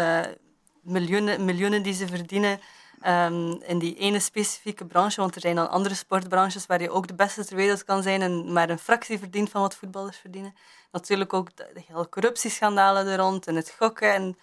miljoenen, 0.81 1.45
miljoenen 1.45 1.83
die 1.83 1.93
ze 1.93 2.07
verdienen 2.07 2.59
um, 3.07 3.61
in 3.61 3.79
die 3.79 3.95
ene 3.95 4.19
specifieke 4.19 4.85
branche. 4.85 5.21
Want 5.21 5.35
er 5.35 5.41
zijn 5.41 5.55
dan 5.55 5.69
andere 5.69 5.95
sportbranches 5.95 6.65
waar 6.65 6.81
je 6.81 6.91
ook 6.91 7.07
de 7.07 7.15
beste 7.15 7.45
ter 7.45 7.55
wereld 7.55 7.83
kan 7.83 8.03
zijn 8.03 8.21
en 8.21 8.53
maar 8.53 8.69
een 8.69 8.79
fractie 8.79 9.19
verdient 9.19 9.49
van 9.49 9.61
wat 9.61 9.75
voetballers 9.75 10.17
verdienen. 10.17 10.55
Natuurlijk 10.91 11.33
ook 11.33 11.55
de, 11.55 11.69
de 11.73 11.81
hele 11.87 12.09
corruptieschandalen 12.09 13.07
er 13.07 13.17
rond 13.17 13.47
en 13.47 13.55
het 13.55 13.75
gokken. 13.77 14.13
En 14.13 14.37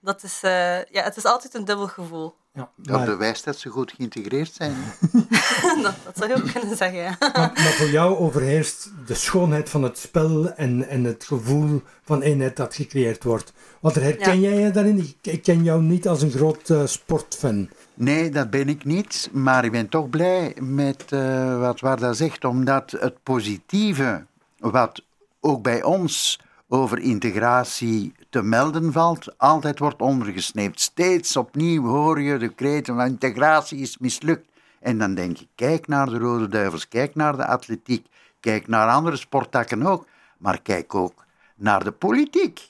dat 0.00 0.22
is, 0.22 0.40
ja, 0.40 1.02
het 1.02 1.16
is 1.16 1.24
altijd 1.24 1.54
een 1.54 1.64
dubbel 1.64 1.88
gevoel. 1.88 2.34
Ja, 2.56 2.70
maar... 2.74 2.98
Dat 2.98 3.04
bewijst 3.04 3.44
dat 3.44 3.58
ze 3.58 3.68
goed 3.68 3.92
geïntegreerd 3.96 4.52
zijn. 4.54 4.74
dat, 5.82 5.94
dat, 6.04 6.16
zou 6.16 6.28
je 6.28 6.36
ook 6.36 6.52
kunnen 6.52 6.76
zeggen, 6.76 6.98
ja. 6.98 7.16
Maar, 7.18 7.32
maar, 7.32 7.74
voor 7.78 7.88
jou 7.90 8.16
overheerst 8.16 8.90
de 9.06 9.14
schoonheid 9.14 9.68
van 9.68 9.82
het 9.82 9.98
spel 9.98 10.52
en, 10.52 10.88
en 10.88 11.04
het 11.04 11.24
gevoel 11.24 11.82
van 12.04 12.22
eenheid 12.22 12.56
dat 12.56 12.74
gecreëerd 12.74 13.24
wordt. 13.24 13.52
Wat 13.80 13.94
herken 13.94 14.40
jij 14.40 14.58
je 14.58 14.70
daarin? 14.70 15.14
Ik 15.22 15.42
ken 15.42 15.62
jou 15.62 15.82
niet 15.82 16.08
als 16.08 16.22
een 16.22 16.30
groot 16.30 16.68
uh, 16.68 16.86
sportfan. 16.86 17.68
Nee, 17.94 18.30
dat 18.30 18.50
ben 18.50 18.68
ik 18.68 18.84
niet. 18.84 19.28
Maar 19.32 19.64
ik 19.64 19.72
ben 19.72 19.88
toch 19.88 20.10
blij 20.10 20.56
met 20.60 21.04
uh, 21.10 21.58
wat 21.60 21.80
Warda 21.80 22.12
zegt, 22.12 22.44
omdat 22.44 22.90
het 22.90 23.22
positieve, 23.22 24.26
wat 24.58 25.02
ook 25.40 25.62
bij 25.62 25.82
ons 25.82 26.40
over 26.68 26.98
integratie 26.98 28.12
te 28.30 28.42
melden 28.42 28.92
valt, 28.92 29.38
altijd 29.38 29.78
wordt 29.78 30.00
ondergesneept. 30.00 30.80
Steeds 30.80 31.36
opnieuw 31.36 31.84
hoor 31.84 32.20
je 32.20 32.38
de 32.38 32.48
kreten 32.48 32.94
van 32.94 33.06
integratie 33.06 33.78
is 33.78 33.98
mislukt. 33.98 34.48
En 34.80 34.98
dan 34.98 35.14
denk 35.14 35.38
ik, 35.38 35.48
kijk 35.54 35.86
naar 35.86 36.06
de 36.06 36.18
Rode 36.18 36.48
Duivels, 36.48 36.88
kijk 36.88 37.14
naar 37.14 37.36
de 37.36 37.46
atletiek, 37.46 38.06
kijk 38.40 38.68
naar 38.68 38.88
andere 38.88 39.16
sporttakken 39.16 39.86
ook, 39.86 40.06
maar 40.38 40.62
kijk 40.62 40.94
ook 40.94 41.24
naar 41.56 41.84
de 41.84 41.92
politiek. 41.92 42.68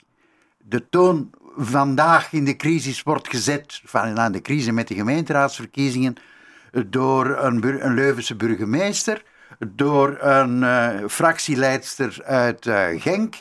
De 0.58 0.88
toon 0.88 1.30
vandaag 1.56 2.32
in 2.32 2.44
de 2.44 2.56
crisis 2.56 3.02
wordt 3.02 3.28
gezet, 3.28 3.80
van 3.84 4.32
de 4.32 4.42
crisis 4.42 4.72
met 4.72 4.88
de 4.88 4.94
gemeenteraadsverkiezingen, 4.94 6.14
door 6.86 7.38
een, 7.38 7.84
een 7.84 7.94
Leuvense 7.94 8.36
burgemeester, 8.36 9.24
door 9.68 10.18
een 10.20 10.62
uh, 10.62 11.08
fractieleidster 11.08 12.18
uit 12.24 12.66
uh, 12.66 12.86
Genk, 12.96 13.34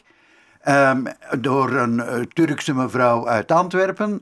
Um, 0.68 1.08
door 1.40 1.74
een 1.74 1.96
uh, 1.96 2.20
Turkse 2.20 2.74
mevrouw 2.74 3.28
uit 3.28 3.52
Antwerpen. 3.52 4.22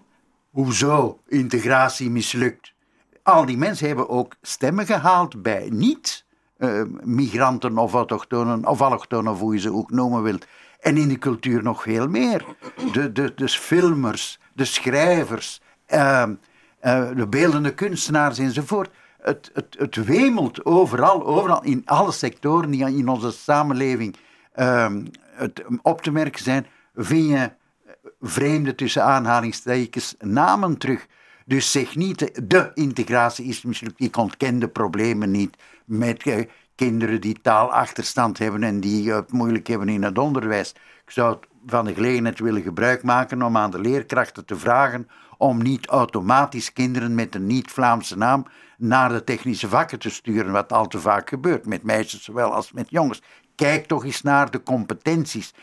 Hoezo 0.50 1.20
integratie 1.28 2.10
mislukt? 2.10 2.74
Al 3.24 3.46
die 3.46 3.58
mensen 3.58 3.88
hebben 3.88 4.10
ook 4.10 4.36
stemmen 4.42 4.86
gehaald 4.86 5.42
bij 5.42 5.68
niet-migranten 5.72 7.70
ehm, 7.70 7.80
of 7.80 7.94
autochtonen, 7.94 8.66
of 8.66 8.82
allochtonen, 8.82 9.34
hoe 9.34 9.54
je 9.54 9.60
ze 9.60 9.74
ook 9.74 9.92
noemen 9.92 10.24
wilt. 10.24 10.46
En 10.80 10.98
in 10.98 11.08
de 11.08 11.18
cultuur 11.18 11.64
nog 11.64 11.82
veel 11.82 12.08
meer. 12.08 12.46
De, 12.92 13.12
de, 13.12 13.34
de 13.36 13.50
filmers, 13.50 14.40
de 14.54 14.66
schrijvers, 14.66 15.62
uh, 15.90 16.24
de 17.16 17.28
beeldende 17.30 17.74
kunstenaars 17.74 18.38
enzovoort. 18.38 18.90
Het, 19.22 19.52
het, 19.54 19.76
het 19.78 20.06
wemelt 20.06 20.66
overal, 20.66 21.26
overal, 21.26 21.64
in 21.64 21.82
alle 21.86 22.12
sectoren 22.12 22.72
die 22.72 22.96
in 22.96 23.08
onze 23.08 23.32
samenleving 23.32 24.16
het 25.34 25.64
op 25.82 26.02
te 26.02 26.12
merken 26.12 26.44
zijn, 26.44 26.66
vind 26.96 27.30
je 27.30 27.52
vreemde 28.22 28.76
tussen 28.76 29.04
aanhalingstekens 29.04 30.16
namen 30.20 30.78
terug. 30.78 31.08
Dus 31.46 31.72
zeg 31.72 31.96
niet, 31.96 32.50
de 32.50 32.72
integratie 32.74 33.46
is 33.46 33.64
mislukt. 33.64 34.02
Ik 34.02 34.18
ontken 34.18 34.60
de 34.60 34.68
problemen 34.68 35.32
niet 35.32 35.58
met 35.86 36.24
eh, 36.24 36.48
kinderen 36.76 37.22
die 37.22 37.42
taalachterstand 37.42 38.38
hebben 38.38 38.64
en 38.64 38.80
die 38.80 39.12
het 39.12 39.32
moeilijk 39.32 39.68
hebben 39.68 39.90
in 39.90 40.04
het 40.04 40.18
onderwijs. 40.18 40.70
Ik 41.06 41.12
zou 41.12 41.38
van 41.66 41.86
de 41.86 41.94
gelegenheid 41.94 42.40
willen 42.40 42.62
gebruik 42.62 43.04
maken 43.04 43.42
om 43.42 43.58
aan 43.58 43.72
de 43.72 43.80
leerkrachten 43.80 44.46
te 44.46 44.56
vragen 44.56 45.08
om 45.38 45.62
niet 45.62 45.88
automatisch 45.88 46.74
kinderen 46.74 47.16
met 47.16 47.36
een 47.36 47.46
niet-Vlaamse 47.46 48.18
naam 48.18 48.46
naar 48.84 49.10
de 49.10 49.24
technische 49.24 49.70
vakken 49.70 50.00
te 50.00 50.10
sturen, 50.10 50.52
wat 50.52 50.74
al 50.74 50.88
te 50.88 51.00
vaak 51.00 51.30
gebeurt, 51.30 51.66
met 51.66 51.84
meisjes 51.84 52.24
zowel 52.24 52.54
als 52.54 52.72
met 52.72 52.90
jongens. 52.90 53.22
Kijk 53.56 53.86
toch 53.86 54.06
eens 54.06 54.22
naar 54.22 54.52
de 54.52 54.64
competenties. 54.64 55.54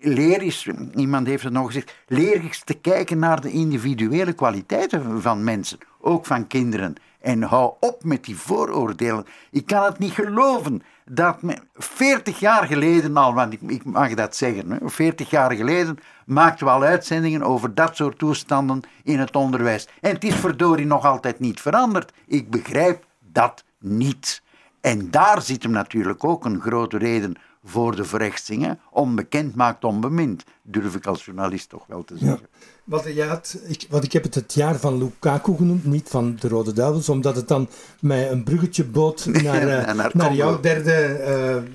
Leer 0.00 0.40
eens, 0.40 0.68
iemand 0.94 1.26
heeft 1.26 1.42
het 1.42 1.52
nog 1.52 1.66
gezegd, 1.66 1.94
leer 2.06 2.40
eens 2.40 2.64
te 2.64 2.74
kijken 2.74 3.18
naar 3.18 3.40
de 3.40 3.50
individuele 3.50 4.32
kwaliteiten 4.32 5.22
van 5.22 5.44
mensen, 5.44 5.78
ook 6.00 6.26
van 6.26 6.46
kinderen. 6.46 6.94
En 7.22 7.42
hou 7.42 7.72
op 7.80 8.04
met 8.04 8.24
die 8.24 8.36
vooroordelen. 8.36 9.26
Ik 9.50 9.66
kan 9.66 9.84
het 9.84 9.98
niet 9.98 10.12
geloven 10.12 10.82
dat 11.04 11.38
40 11.74 12.40
jaar 12.40 12.66
geleden 12.66 13.16
al, 13.16 13.34
want 13.34 13.52
ik, 13.52 13.84
mag 13.84 14.14
dat 14.14 14.36
zeggen, 14.36 14.78
40 14.84 15.30
jaar 15.30 15.52
geleden 15.52 15.98
maakten 16.26 16.66
we 16.66 16.72
al 16.72 16.82
uitzendingen 16.82 17.42
over 17.42 17.74
dat 17.74 17.96
soort 17.96 18.18
toestanden 18.18 18.80
in 19.02 19.18
het 19.18 19.36
onderwijs. 19.36 19.88
En 20.00 20.14
het 20.14 20.24
is 20.24 20.34
verdorie 20.34 20.86
nog 20.86 21.04
altijd 21.04 21.38
niet 21.38 21.60
veranderd. 21.60 22.12
Ik 22.26 22.50
begrijp 22.50 23.04
dat 23.32 23.64
niet. 23.78 24.42
En 24.80 25.10
daar 25.10 25.42
zit 25.42 25.62
hem 25.62 25.72
natuurlijk 25.72 26.24
ook 26.24 26.44
een 26.44 26.60
grote 26.60 26.98
reden 26.98 27.34
voor 27.64 27.96
de 27.96 28.04
verrechtsingen. 28.04 28.78
Onbekend 28.90 29.54
maakt 29.54 29.84
onbemind, 29.84 30.44
durf 30.62 30.94
ik 30.94 31.06
als 31.06 31.24
journalist 31.24 31.68
toch 31.68 31.86
wel 31.86 32.04
te 32.04 32.18
zeggen. 32.18 32.48
Ja. 32.52 32.58
Wat, 32.84 33.08
had, 33.18 33.58
ik, 33.66 33.86
wat 33.90 34.04
ik 34.04 34.12
heb 34.12 34.22
het 34.22 34.34
het 34.34 34.54
jaar 34.54 34.76
van 34.76 34.98
Lukaku 34.98 35.56
genoemd, 35.56 35.84
niet 35.84 36.08
van 36.08 36.36
de 36.40 36.48
Rode 36.48 36.72
Duivels, 36.72 37.08
omdat 37.08 37.36
het 37.36 37.48
dan 37.48 37.68
mij 38.00 38.30
een 38.30 38.42
bruggetje 38.42 38.84
boot 38.84 39.26
naar, 39.42 39.96
naar, 40.14 40.34
jouw 40.34 40.60
derde 40.60 41.24
uh, 41.28 41.70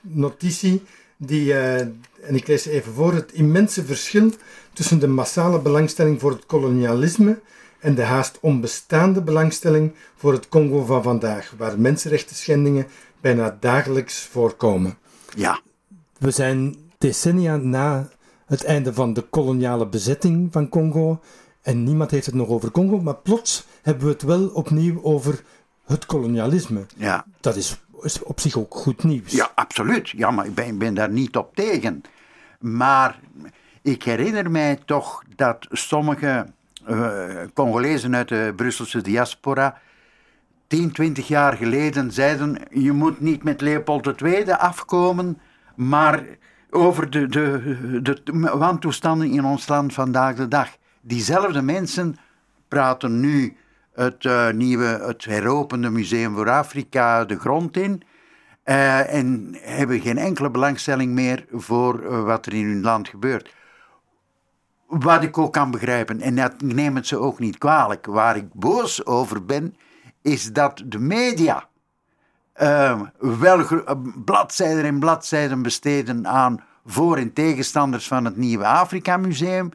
notitie 0.00 0.82
die, 1.16 1.54
eh, 1.54 1.80
en 2.20 2.34
ik 2.34 2.46
lees 2.46 2.66
even 2.66 2.92
voor, 2.92 3.14
het 3.14 3.32
immense 3.32 3.84
verschil 3.84 4.30
tussen 4.72 4.98
de 4.98 5.06
massale 5.06 5.60
belangstelling 5.60 6.20
voor 6.20 6.30
het 6.30 6.46
kolonialisme 6.46 7.40
en 7.78 7.94
de 7.94 8.02
haast 8.02 8.38
onbestaande 8.40 9.22
belangstelling 9.22 9.92
voor 10.16 10.32
het 10.32 10.48
Congo 10.48 10.84
van 10.84 11.02
vandaag, 11.02 11.54
waar 11.56 11.80
mensenrechten 11.80 12.36
schendingen 12.36 12.86
bijna 13.20 13.56
dagelijks 13.60 14.22
voorkomen. 14.22 14.98
Ja. 15.36 15.60
We 16.18 16.30
zijn 16.30 16.76
decennia 16.98 17.56
na 17.56 18.08
het 18.46 18.64
einde 18.64 18.94
van 18.94 19.12
de 19.12 19.22
koloniale 19.22 19.86
bezetting 19.86 20.52
van 20.52 20.68
Congo 20.68 21.20
en 21.62 21.84
niemand 21.84 22.10
heeft 22.10 22.26
het 22.26 22.34
nog 22.34 22.48
over 22.48 22.70
Congo, 22.70 23.00
maar 23.00 23.16
plots 23.16 23.66
hebben 23.82 24.06
we 24.06 24.12
het 24.12 24.22
wel 24.22 24.48
opnieuw 24.48 25.02
over 25.02 25.42
het 25.84 26.06
kolonialisme. 26.06 26.86
Ja. 26.96 27.24
Dat 27.40 27.56
is, 27.56 27.80
is 28.00 28.22
op 28.22 28.40
zich 28.40 28.58
ook 28.58 28.74
goed 28.74 29.04
nieuws. 29.04 29.32
Ja, 29.32 29.52
absoluut. 29.54 30.08
Ja, 30.08 30.30
maar 30.30 30.46
ik 30.46 30.54
ben, 30.54 30.78
ben 30.78 30.94
daar 30.94 31.10
niet 31.10 31.36
op 31.36 31.54
tegen. 31.54 32.02
Maar 32.60 33.20
ik 33.82 34.02
herinner 34.02 34.50
mij 34.50 34.78
toch 34.84 35.22
dat 35.36 35.66
sommige 35.70 36.46
uh, 36.88 37.26
Congolezen 37.54 38.16
uit 38.16 38.28
de 38.28 38.52
Brusselse 38.56 39.00
diaspora 39.00 39.80
10, 40.72 40.92
20 40.92 41.28
jaar 41.28 41.56
geleden 41.56 42.12
zeiden: 42.12 42.58
je 42.70 42.92
moet 42.92 43.20
niet 43.20 43.42
met 43.42 43.60
Leopold 43.60 44.22
II 44.22 44.50
afkomen, 44.52 45.38
maar 45.74 46.24
over 46.70 47.10
de, 47.10 47.26
de, 47.26 48.00
de, 48.02 48.50
wantoestanden 48.54 49.30
in 49.30 49.44
ons 49.44 49.68
land 49.68 49.92
vandaag 49.92 50.34
de 50.34 50.48
dag. 50.48 50.68
Diezelfde 51.00 51.62
mensen 51.62 52.16
praten 52.68 53.20
nu 53.20 53.56
het 53.94 54.24
uh, 54.24 54.50
nieuwe, 54.50 54.84
het 54.84 55.24
heropende 55.24 55.90
Museum 55.90 56.34
voor 56.34 56.50
Afrika 56.50 57.24
de 57.24 57.38
grond 57.38 57.76
in. 57.76 58.02
Uh, 58.64 59.14
en 59.14 59.56
hebben 59.60 60.00
geen 60.00 60.18
enkele 60.18 60.50
belangstelling 60.50 61.12
meer 61.12 61.46
voor 61.50 62.02
uh, 62.02 62.22
wat 62.22 62.46
er 62.46 62.54
in 62.54 62.66
hun 62.66 62.82
land 62.82 63.08
gebeurt. 63.08 63.54
Wat 64.86 65.22
ik 65.22 65.38
ook 65.38 65.52
kan 65.52 65.70
begrijpen, 65.70 66.20
en 66.20 66.34
dat 66.34 66.60
neem 66.60 66.96
het 66.96 67.06
ze 67.06 67.18
ook 67.18 67.38
niet 67.38 67.58
kwalijk, 67.58 68.06
waar 68.06 68.36
ik 68.36 68.52
boos 68.52 69.06
over 69.06 69.44
ben, 69.44 69.76
is 70.22 70.52
dat 70.52 70.82
de 70.86 70.98
media 70.98 71.68
wel 73.18 73.64
bladzijden 74.24 74.84
en 74.84 74.98
bladzijden 74.98 75.62
besteden 75.62 76.28
aan 76.28 76.64
voor- 76.86 77.16
en 77.16 77.32
tegenstanders 77.32 78.06
van 78.06 78.24
het 78.24 78.36
nieuwe 78.36 78.66
Afrika 78.66 79.16
Museum, 79.16 79.70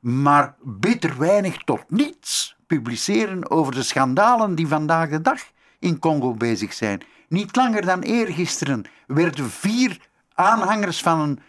maar 0.00 0.54
bitter 0.62 1.18
weinig 1.18 1.56
tot 1.56 1.84
niets 1.88 2.56
publiceren 2.66 3.50
over 3.50 3.74
de 3.74 3.82
schandalen 3.82 4.54
die 4.54 4.66
vandaag 4.66 5.08
de 5.08 5.20
dag 5.20 5.40
in 5.78 5.98
Congo 5.98 6.34
bezig 6.34 6.72
zijn. 6.72 7.02
Niet 7.28 7.56
langer 7.56 7.86
dan 7.86 8.00
eergisteren 8.00 8.84
werden 9.06 9.50
vier 9.50 9.98
aanhangers 10.34 11.02
van 11.02 11.20
een 11.20 11.40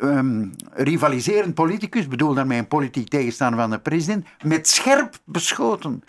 uh, 0.00 0.46
rivaliserend 0.72 1.54
politicus, 1.54 2.08
bedoel 2.08 2.34
daarmee 2.34 2.58
een 2.58 2.68
politiek 2.68 3.08
tegenstander 3.08 3.60
van 3.60 3.70
de 3.70 3.78
president, 3.78 4.26
met 4.44 4.68
scherp 4.68 5.18
beschoten. 5.24 6.02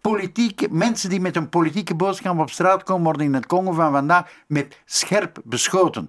Politieke, 0.00 0.68
mensen 0.70 1.10
die 1.10 1.20
met 1.20 1.36
een 1.36 1.48
politieke 1.48 1.94
boodschap 1.94 2.38
op 2.38 2.50
straat 2.50 2.82
komen, 2.82 3.04
worden 3.04 3.26
in 3.26 3.34
het 3.34 3.46
Congo 3.46 3.72
van 3.72 3.92
vandaag 3.92 4.30
met 4.46 4.80
scherp 4.84 5.40
beschoten. 5.44 6.08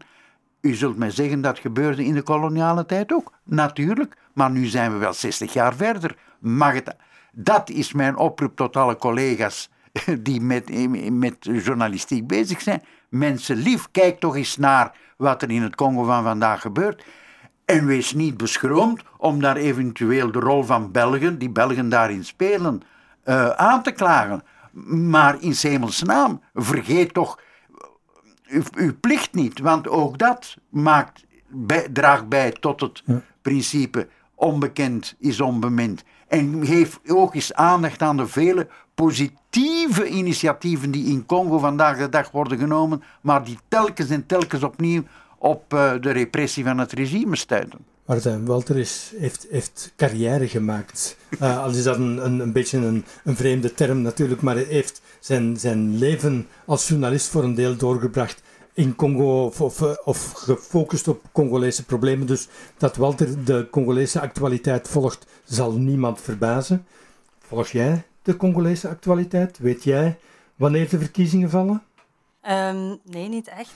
U 0.61 0.73
zult 0.73 0.97
mij 0.97 1.11
zeggen 1.11 1.41
dat 1.41 1.59
gebeurde 1.59 2.05
in 2.05 2.13
de 2.13 2.21
koloniale 2.21 2.85
tijd 2.85 3.13
ook. 3.13 3.31
Natuurlijk, 3.43 4.15
maar 4.33 4.51
nu 4.51 4.65
zijn 4.65 4.91
we 4.91 4.97
wel 4.97 5.13
60 5.13 5.53
jaar 5.53 5.75
verder. 5.75 6.15
Mag 6.39 6.73
het, 6.73 6.95
dat 7.31 7.69
is 7.69 7.93
mijn 7.93 8.17
oproep 8.17 8.55
tot 8.55 8.75
alle 8.75 8.95
collega's 8.95 9.69
die 10.19 10.41
met, 10.41 10.89
met 11.11 11.35
journalistiek 11.39 12.27
bezig 12.27 12.61
zijn. 12.61 12.83
Mensen 13.09 13.55
lief, 13.55 13.87
kijk 13.91 14.19
toch 14.19 14.35
eens 14.35 14.57
naar 14.57 14.95
wat 15.17 15.41
er 15.41 15.51
in 15.51 15.61
het 15.61 15.75
Congo 15.75 16.03
van 16.03 16.23
vandaag 16.23 16.61
gebeurt. 16.61 17.03
En 17.65 17.85
wees 17.85 18.13
niet 18.13 18.37
beschroomd 18.37 19.01
om 19.17 19.41
daar 19.41 19.55
eventueel 19.55 20.31
de 20.31 20.39
rol 20.39 20.63
van 20.63 20.91
Belgen, 20.91 21.37
die 21.37 21.49
Belgen 21.49 21.89
daarin 21.89 22.25
spelen, 22.25 22.81
uh, 23.27 23.49
aan 23.49 23.83
te 23.83 23.91
klagen. 23.91 24.43
Maar 25.09 25.41
in 25.41 25.55
Semelsnaam, 25.55 26.41
vergeet 26.53 27.13
toch 27.13 27.39
uw, 28.75 28.99
plicht 28.99 29.33
niet, 29.33 29.59
want 29.59 29.87
ook 29.87 30.17
dat 30.17 30.57
maakt, 30.69 31.25
bij, 31.47 31.87
draagt 31.93 32.27
bij 32.27 32.51
tot 32.51 32.81
het 32.81 33.03
principe 33.41 34.07
onbekend 34.35 35.15
is 35.19 35.41
onbemind. 35.41 36.03
En 36.27 36.65
geef 36.65 36.99
ook 37.07 37.35
eens 37.35 37.53
aandacht 37.53 38.01
aan 38.01 38.17
de 38.17 38.27
vele 38.27 38.67
positieve 38.95 40.07
initiatieven 40.07 40.91
die 40.91 41.05
in 41.05 41.25
Congo 41.25 41.57
vandaag 41.57 41.97
de 41.97 42.09
dag 42.09 42.31
worden 42.31 42.57
genomen, 42.57 43.03
maar 43.21 43.43
die 43.43 43.59
telkens 43.67 44.09
en 44.09 44.25
telkens 44.25 44.63
opnieuw 44.63 45.03
op 45.37 45.73
uh, 45.73 45.93
de 46.01 46.11
repressie 46.11 46.63
van 46.63 46.77
het 46.77 46.91
regime 46.91 47.35
stuiten. 47.35 47.79
Martijn 48.07 48.45
Walter 48.45 48.77
is, 48.77 49.11
heeft, 49.17 49.47
heeft 49.49 49.93
carrière 49.95 50.47
gemaakt. 50.47 51.17
Uh, 51.41 51.59
al 51.63 51.69
is 51.69 51.83
dat 51.83 51.95
een, 51.95 52.25
een, 52.25 52.39
een 52.39 52.51
beetje 52.51 52.77
een, 52.77 53.05
een, 53.23 53.35
vreemde 53.35 53.73
term 53.73 54.01
natuurlijk, 54.01 54.41
maar 54.41 54.55
hij 54.55 54.63
heeft 54.63 55.01
zijn, 55.19 55.57
zijn 55.57 55.97
leven 55.97 56.47
als 56.65 56.87
journalist 56.87 57.27
voor 57.27 57.43
een 57.43 57.55
deel 57.55 57.75
doorgebracht 57.75 58.41
in 58.73 58.95
Congo 58.95 59.45
of, 59.45 59.61
of, 59.61 59.81
of, 59.81 60.31
gefocust 60.31 61.07
op 61.07 61.21
Congolese 61.31 61.85
problemen. 61.85 62.27
Dus 62.27 62.47
dat 62.77 62.95
Walter 62.95 63.45
de 63.45 63.67
Congolese 63.71 64.21
actualiteit 64.21 64.87
volgt, 64.87 65.25
zal 65.43 65.71
niemand 65.71 66.21
verbazen. 66.21 66.85
Volg 67.39 67.67
jij 67.67 68.03
de 68.21 68.37
Congolese 68.37 68.87
actualiteit? 68.87 69.57
Weet 69.57 69.83
jij 69.83 70.17
wanneer 70.55 70.89
de 70.89 70.99
verkiezingen 70.99 71.49
vallen? 71.49 71.83
Um, 72.49 72.99
nee, 73.03 73.29
niet 73.29 73.47
echt. 73.47 73.75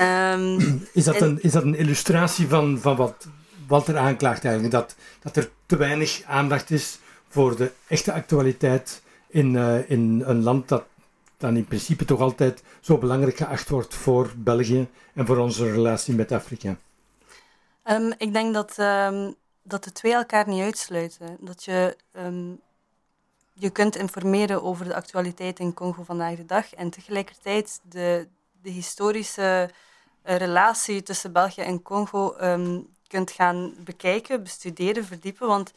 Um, 0.00 0.82
is, 0.92 1.04
dat 1.04 1.20
een, 1.20 1.42
is 1.42 1.52
dat 1.52 1.62
een 1.62 1.74
illustratie 1.74 2.48
van, 2.48 2.78
van 2.78 2.96
wat 2.96 3.28
Walter 3.70 3.96
aanklaagt 3.96 4.44
eigenlijk? 4.44 4.74
Dat, 4.74 4.96
dat 5.22 5.36
er 5.36 5.50
te 5.66 5.76
weinig 5.76 6.22
aandacht 6.26 6.70
is 6.70 6.98
voor 7.28 7.56
de 7.56 7.72
echte 7.86 8.12
actualiteit 8.12 9.02
in, 9.28 9.54
uh, 9.54 9.90
in 9.90 10.22
een 10.26 10.42
land 10.42 10.68
dat 10.68 10.84
dan 11.36 11.56
in 11.56 11.64
principe 11.64 12.04
toch 12.04 12.20
altijd 12.20 12.62
zo 12.80 12.98
belangrijk 12.98 13.36
geacht 13.36 13.68
wordt 13.68 13.94
voor 13.94 14.32
België 14.36 14.88
en 15.14 15.26
voor 15.26 15.36
onze 15.36 15.72
relatie 15.72 16.14
met 16.14 16.32
Afrika? 16.32 16.76
Um, 17.84 18.12
ik 18.18 18.32
denk 18.32 18.54
dat, 18.54 18.78
um, 18.78 19.34
dat 19.62 19.84
de 19.84 19.92
twee 19.92 20.12
elkaar 20.12 20.48
niet 20.48 20.62
uitsluiten. 20.62 21.36
Dat 21.40 21.64
je, 21.64 21.96
um, 22.16 22.60
je 23.52 23.70
kunt 23.70 23.96
informeren 23.96 24.62
over 24.62 24.84
de 24.84 24.94
actualiteit 24.94 25.58
in 25.58 25.74
Congo 25.74 26.02
vandaag 26.02 26.36
de 26.36 26.46
dag 26.46 26.74
en 26.74 26.90
tegelijkertijd 26.90 27.80
de, 27.82 28.28
de 28.62 28.70
historische 28.70 29.70
uh, 30.24 30.36
relatie 30.36 31.02
tussen 31.02 31.32
België 31.32 31.60
en 31.60 31.82
Congo 31.82 32.36
kunt 33.10 33.30
gaan 33.30 33.74
bekijken, 33.78 34.42
bestuderen, 34.42 35.04
verdiepen. 35.04 35.46
Want 35.46 35.72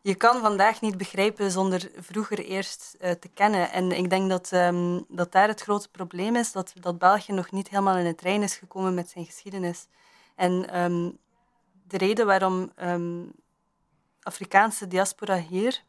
je 0.00 0.14
kan 0.14 0.40
vandaag 0.40 0.80
niet 0.80 0.96
begrijpen 0.96 1.50
zonder 1.50 1.90
vroeger 1.96 2.38
eerst 2.38 2.96
uh, 3.00 3.10
te 3.10 3.28
kennen. 3.28 3.70
En 3.70 3.92
ik 3.92 4.10
denk 4.10 4.30
dat, 4.30 4.52
um, 4.52 5.04
dat 5.08 5.32
daar 5.32 5.48
het 5.48 5.60
grote 5.60 5.88
probleem 5.88 6.36
is, 6.36 6.52
dat, 6.52 6.72
dat 6.80 6.98
België 6.98 7.32
nog 7.32 7.50
niet 7.50 7.68
helemaal 7.68 7.96
in 7.96 8.06
het 8.06 8.18
trein 8.18 8.42
is 8.42 8.56
gekomen 8.56 8.94
met 8.94 9.10
zijn 9.10 9.24
geschiedenis. 9.24 9.86
En 10.34 10.80
um, 10.80 11.18
de 11.88 11.96
reden 11.96 12.26
waarom 12.26 12.72
um, 12.82 13.32
Afrikaanse 14.22 14.88
diaspora 14.88 15.38
hier 15.38 15.82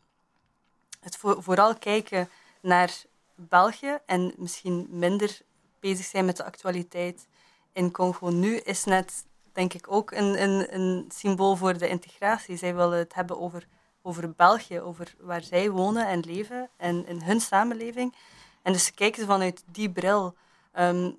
het 1.00 1.18
vo 1.18 1.42
vooral 1.42 1.78
kijken 1.78 2.30
naar 2.62 2.92
België 3.36 3.98
en 4.06 4.34
misschien 4.38 4.88
minder 4.90 5.42
bezig 5.80 6.06
zijn 6.06 6.26
met 6.26 6.38
de 6.38 6.44
actualiteit 6.44 7.28
in 7.72 7.92
Congo 7.92 8.30
nu, 8.30 8.56
is 8.56 8.84
net, 8.84 9.26
denk 9.58 9.74
ik, 9.74 9.86
ook 9.92 10.12
een, 10.12 10.42
een, 10.42 10.76
een 10.76 11.06
symbool 11.16 11.56
voor 11.56 11.78
de 11.78 11.88
integratie. 11.88 12.58
Zij 12.58 12.76
willen 12.76 12.98
het 12.98 13.14
hebben 13.14 13.40
over 13.40 13.68
over 14.02 14.34
België, 14.36 14.80
over 14.80 15.14
waar 15.20 15.44
zij 15.44 15.70
wonen 15.70 16.08
en 16.08 16.20
leven 16.20 16.70
en 16.78 17.08
in 17.08 17.22
hun 17.22 17.40
samenleving. 17.40 18.16
En 18.62 18.74
dus 18.74 18.94
kijken 18.94 19.22
ze 19.22 19.28
vanuit 19.28 19.64
die 19.72 19.90
bril. 19.90 20.36
Um, 20.80 21.16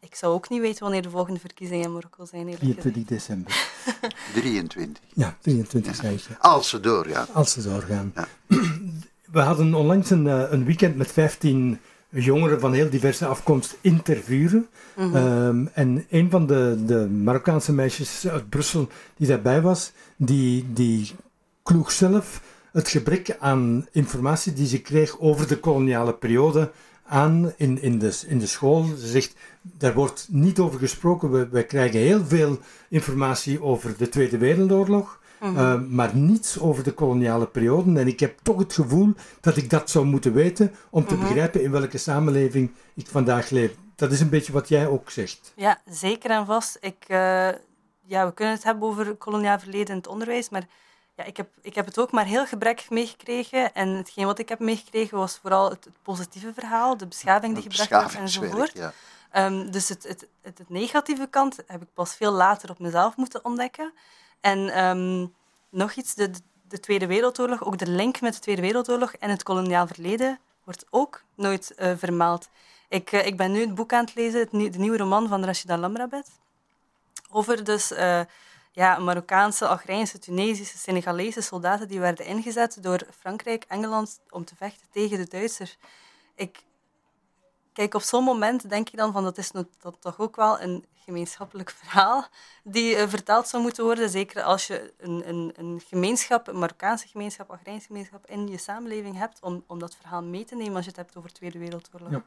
ik 0.00 0.14
zou 0.14 0.34
ook 0.34 0.48
niet 0.48 0.60
weten 0.60 0.82
wanneer 0.82 1.02
de 1.02 1.10
volgende 1.10 1.40
verkiezingen 1.40 1.84
in 1.84 1.92
Marokko 1.92 2.24
zijn. 2.24 2.56
23 2.56 3.04
december. 3.04 3.52
23. 4.34 5.02
Ja, 5.14 5.36
23 5.40 6.02
ja. 6.02 6.36
Als 6.38 6.68
ze 6.68 6.80
doorgaan. 6.80 7.26
Als 7.32 7.52
ze 7.52 7.62
doorgaan. 7.62 8.12
Ja. 8.14 8.28
We 9.32 9.40
hadden 9.40 9.74
onlangs 9.74 10.10
een, 10.10 10.26
eh, 10.26 10.52
een 10.52 10.64
weekend 10.64 10.96
met 10.96 11.12
15 11.12 11.80
jongeren 12.14 12.60
van 12.60 12.72
heel 12.72 12.90
diverse 12.90 13.26
afkomst 13.26 13.76
interviewen. 13.80 14.68
Mm 14.96 15.12
-hmm. 15.12 15.46
um, 15.46 15.70
en 15.72 16.06
een 16.10 16.30
van 16.30 16.46
de, 16.46 16.82
de 16.86 17.08
Marokkaanse 17.08 17.72
meisjes 17.72 18.28
uit 18.28 18.48
Brussel 18.48 18.88
die 19.16 19.26
daarbij 19.26 19.60
was, 19.60 19.92
die, 20.16 20.72
die 20.72 21.12
kloeg 21.62 21.92
zelf 21.92 22.42
het 22.72 22.88
gebrek 22.88 23.36
aan 23.38 23.86
informatie 23.92 24.52
die 24.52 24.66
ze 24.66 24.80
kreeg 24.80 25.20
over 25.20 25.48
de 25.48 25.58
koloniale 25.58 26.14
periode 26.14 26.70
aan 27.06 27.52
in, 27.56 27.82
in, 27.82 27.98
de, 27.98 28.20
in 28.26 28.38
de 28.38 28.46
school. 28.46 28.84
Ze 28.98 29.06
zegt, 29.06 29.34
daar 29.62 29.94
wordt 29.94 30.26
niet 30.30 30.58
over 30.58 30.78
gesproken. 30.78 31.30
We, 31.30 31.48
wij 31.48 31.64
krijgen 31.64 32.00
heel 32.00 32.24
veel 32.24 32.58
informatie 32.88 33.62
over 33.62 33.94
de 33.96 34.08
Tweede 34.08 34.38
Wereldoorlog. 34.38 35.20
Mhm. 35.52 35.94
maar 35.94 36.16
niets 36.16 36.60
over 36.60 36.84
de 36.84 36.92
koloniale 36.92 37.46
periode. 37.46 38.00
En 38.00 38.06
ik 38.06 38.20
heb 38.20 38.38
toch 38.42 38.58
het 38.58 38.72
gevoel 38.72 39.14
dat 39.40 39.56
ik 39.56 39.70
dat 39.70 39.90
zou 39.90 40.04
moeten 40.04 40.32
weten 40.32 40.74
om 40.90 41.06
te 41.06 41.14
mhm. 41.14 41.22
begrijpen 41.22 41.62
in 41.62 41.70
welke 41.70 41.98
samenleving 41.98 42.70
ik 42.94 43.06
vandaag 43.06 43.50
leef. 43.50 43.74
Dat 43.96 44.12
is 44.12 44.20
een 44.20 44.28
beetje 44.28 44.52
wat 44.52 44.68
jij 44.68 44.86
ook 44.86 45.10
zegt. 45.10 45.52
Ja, 45.56 45.80
zeker 45.90 46.30
en 46.30 46.46
vast. 46.46 46.78
Ik, 46.80 47.04
ja, 48.06 48.26
we 48.26 48.34
kunnen 48.34 48.54
het 48.54 48.64
hebben 48.64 48.88
over 48.88 49.14
koloniaal 49.14 49.58
verleden 49.58 49.88
in 49.88 49.96
het 49.96 50.06
onderwijs, 50.06 50.48
maar 50.48 50.66
ja, 51.16 51.24
ik, 51.24 51.36
heb, 51.36 51.48
ik 51.60 51.74
heb 51.74 51.86
het 51.86 51.98
ook 51.98 52.12
maar 52.12 52.24
heel 52.24 52.46
gebrekkig 52.46 52.90
meegekregen. 52.90 53.74
En 53.74 53.88
hetgeen 53.88 54.26
wat 54.26 54.38
ik 54.38 54.48
heb 54.48 54.58
meegekregen 54.58 55.18
was 55.18 55.38
vooral 55.38 55.70
het, 55.70 55.88
positieve 56.02 56.52
verhaal, 56.54 56.96
de 56.96 57.06
beschaving 57.06 57.54
die 57.54 57.62
gebracht 57.62 57.90
werd 57.90 58.14
enzovoort. 58.14 58.72
Ja. 58.74 58.92
Um, 59.46 59.70
dus 59.70 59.88
het, 59.88 60.02
het, 60.02 60.26
het, 60.42 60.58
het, 60.58 60.68
negatieve 60.68 61.26
kant 61.26 61.56
heb 61.66 61.82
ik 61.82 61.88
pas 61.94 62.14
veel 62.14 62.32
later 62.32 62.70
op 62.70 62.78
mezelf 62.78 63.16
moeten 63.16 63.44
ontdekken. 63.44 63.92
En 64.44 64.84
um, 64.84 65.34
nog 65.70 65.92
iets, 65.92 66.14
de, 66.14 66.30
de 66.68 66.80
Tweede 66.80 67.06
Wereldoorlog, 67.06 67.64
ook 67.64 67.78
de 67.78 67.90
link 67.90 68.20
met 68.20 68.34
de 68.34 68.40
Tweede 68.40 68.62
Wereldoorlog 68.62 69.12
en 69.12 69.30
het 69.30 69.42
koloniaal 69.42 69.86
verleden 69.86 70.38
wordt 70.64 70.86
ook 70.90 71.22
nooit 71.34 71.74
uh, 71.78 71.92
vermeld. 71.96 72.48
Ik, 72.88 73.12
uh, 73.12 73.26
ik 73.26 73.36
ben 73.36 73.52
nu 73.52 73.60
het 73.60 73.74
boek 73.74 73.92
aan 73.92 74.04
het 74.04 74.14
lezen, 74.14 74.48
de 74.50 74.78
nieuwe 74.78 74.96
roman 74.96 75.28
van 75.28 75.44
Rashida 75.44 75.78
Lamrabet, 75.78 76.30
over 77.30 77.64
dus... 77.64 77.92
Uh, 77.92 78.20
ja, 78.72 78.98
Marokkaanse, 78.98 79.66
Algerijnse, 79.66 80.18
Tunesische, 80.18 80.78
Senegalese 80.78 81.40
soldaten 81.40 81.88
die 81.88 82.00
werden 82.00 82.26
ingezet 82.26 82.82
door 82.82 83.00
Frankrijk, 83.18 83.64
Engeland 83.68 84.20
om 84.30 84.44
te 84.44 84.56
vechten 84.56 84.86
tegen 84.90 85.18
de 85.18 85.28
Duitsers. 85.28 85.76
Ik, 86.34 86.64
kijk, 87.72 87.94
op 87.94 88.02
zo'n 88.02 88.24
moment 88.24 88.68
denk 88.70 88.88
ik 88.88 88.96
dan 88.96 89.12
van 89.12 89.22
dat 89.22 89.38
is 89.38 89.50
dat 89.50 89.66
toch 90.00 90.18
ook 90.18 90.36
wel 90.36 90.60
een 90.60 90.84
gemeenschappelijk 91.04 91.70
verhaal 91.80 92.26
die 92.62 92.96
uh, 92.96 93.08
verteld 93.08 93.48
zou 93.48 93.62
moeten 93.62 93.84
worden. 93.84 94.10
Zeker 94.10 94.42
als 94.42 94.66
je 94.66 94.92
een, 94.98 95.22
een, 95.28 95.52
een 95.56 95.82
gemeenschap, 95.88 96.48
een 96.48 96.58
Marokkaanse 96.58 97.08
gemeenschap, 97.08 97.50
Algerijnse 97.50 97.86
gemeenschap 97.86 98.26
in 98.26 98.48
je 98.48 98.58
samenleving 98.58 99.18
hebt, 99.18 99.40
om, 99.40 99.64
om 99.66 99.78
dat 99.78 99.96
verhaal 100.00 100.22
mee 100.22 100.44
te 100.44 100.56
nemen 100.56 100.74
als 100.74 100.84
je 100.84 100.90
het 100.90 101.00
hebt 101.00 101.16
over 101.16 101.28
de 101.28 101.34
Tweede 101.34 101.58
Wereldoorlog. 101.58 102.10
Ja. 102.10 102.22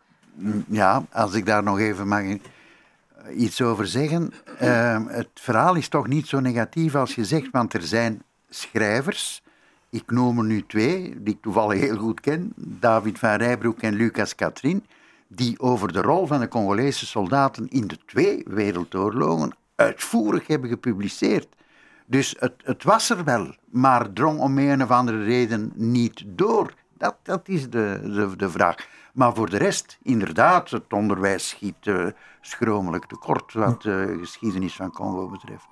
ja, 0.67 1.05
als 1.11 1.33
ik 1.33 1.45
daar 1.45 1.63
nog 1.63 1.79
even 1.79 2.07
mag 2.07 2.21
eh, 2.21 2.37
iets 3.35 3.61
over 3.61 3.87
zeggen. 3.87 4.33
Ehm, 4.59 5.05
het 5.07 5.29
verhaal 5.33 5.75
is 5.75 5.89
toch 5.89 6.07
niet 6.07 6.27
zo 6.27 6.39
negatief 6.39 6.95
als 6.95 7.15
je 7.15 7.25
zegt, 7.25 7.51
want 7.51 7.73
er 7.73 7.83
zijn 7.83 8.23
schrijvers, 8.49 9.43
ik 9.89 10.11
noem 10.11 10.37
er 10.37 10.43
nu 10.43 10.65
twee, 10.65 11.23
die 11.23 11.33
ik 11.33 11.41
toevallig 11.41 11.79
heel 11.79 11.97
goed 11.97 12.19
ken, 12.19 12.53
David 12.55 13.19
van 13.19 13.35
Rijbroek 13.35 13.81
en 13.81 13.93
Lucas 13.93 14.35
Katrin, 14.35 14.85
die 15.27 15.59
over 15.59 15.93
de 15.93 16.01
rol 16.01 16.25
van 16.27 16.39
de 16.39 16.47
Congolese 16.47 17.05
soldaten 17.05 17.67
in 17.67 17.87
de 17.87 17.97
twee 18.05 18.43
wereldoorlogen 18.47 19.55
uitvoerig 19.75 20.47
hebben 20.47 20.69
gepubliceerd. 20.69 21.47
Dus 22.05 22.35
het, 22.39 22.53
het 22.63 22.83
was 22.83 23.09
er 23.09 23.23
wel, 23.23 23.55
maar 23.69 24.13
drong 24.13 24.39
om 24.39 24.57
een 24.57 24.83
of 24.83 24.91
andere 24.91 25.23
reden 25.23 25.71
niet 25.75 26.23
door. 26.25 26.73
Dat, 26.97 27.15
dat 27.23 27.47
is 27.47 27.69
de, 27.69 28.33
de, 28.37 28.49
vraag. 28.49 28.87
Maar 29.13 29.33
voor 29.33 29.49
de 29.49 29.57
rest, 29.57 29.97
inderdaad, 30.03 30.69
het 30.69 30.93
onderwijs 30.93 31.47
schiet 31.47 31.85
uh, 31.85 32.07
schromelijk 32.41 33.05
tekort 33.05 33.53
wat 33.53 33.81
de 33.81 34.17
geschiedenis 34.19 34.75
van 34.75 34.91
Congo 34.91 35.29
betreft. 35.29 35.65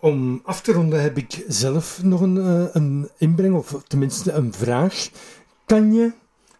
Om 0.00 0.40
af 0.44 0.60
te 0.60 0.72
ronden 0.72 1.02
heb 1.02 1.16
ik 1.16 1.44
zelf 1.48 2.02
nog 2.02 2.20
een, 2.20 2.36
uh, 2.36 2.68
een 2.72 3.10
inbreng, 3.16 3.54
of 3.54 3.82
tenminste 3.86 4.32
een 4.32 4.52
vraag. 4.52 5.08
Kan 5.66 5.92
je 5.92 6.12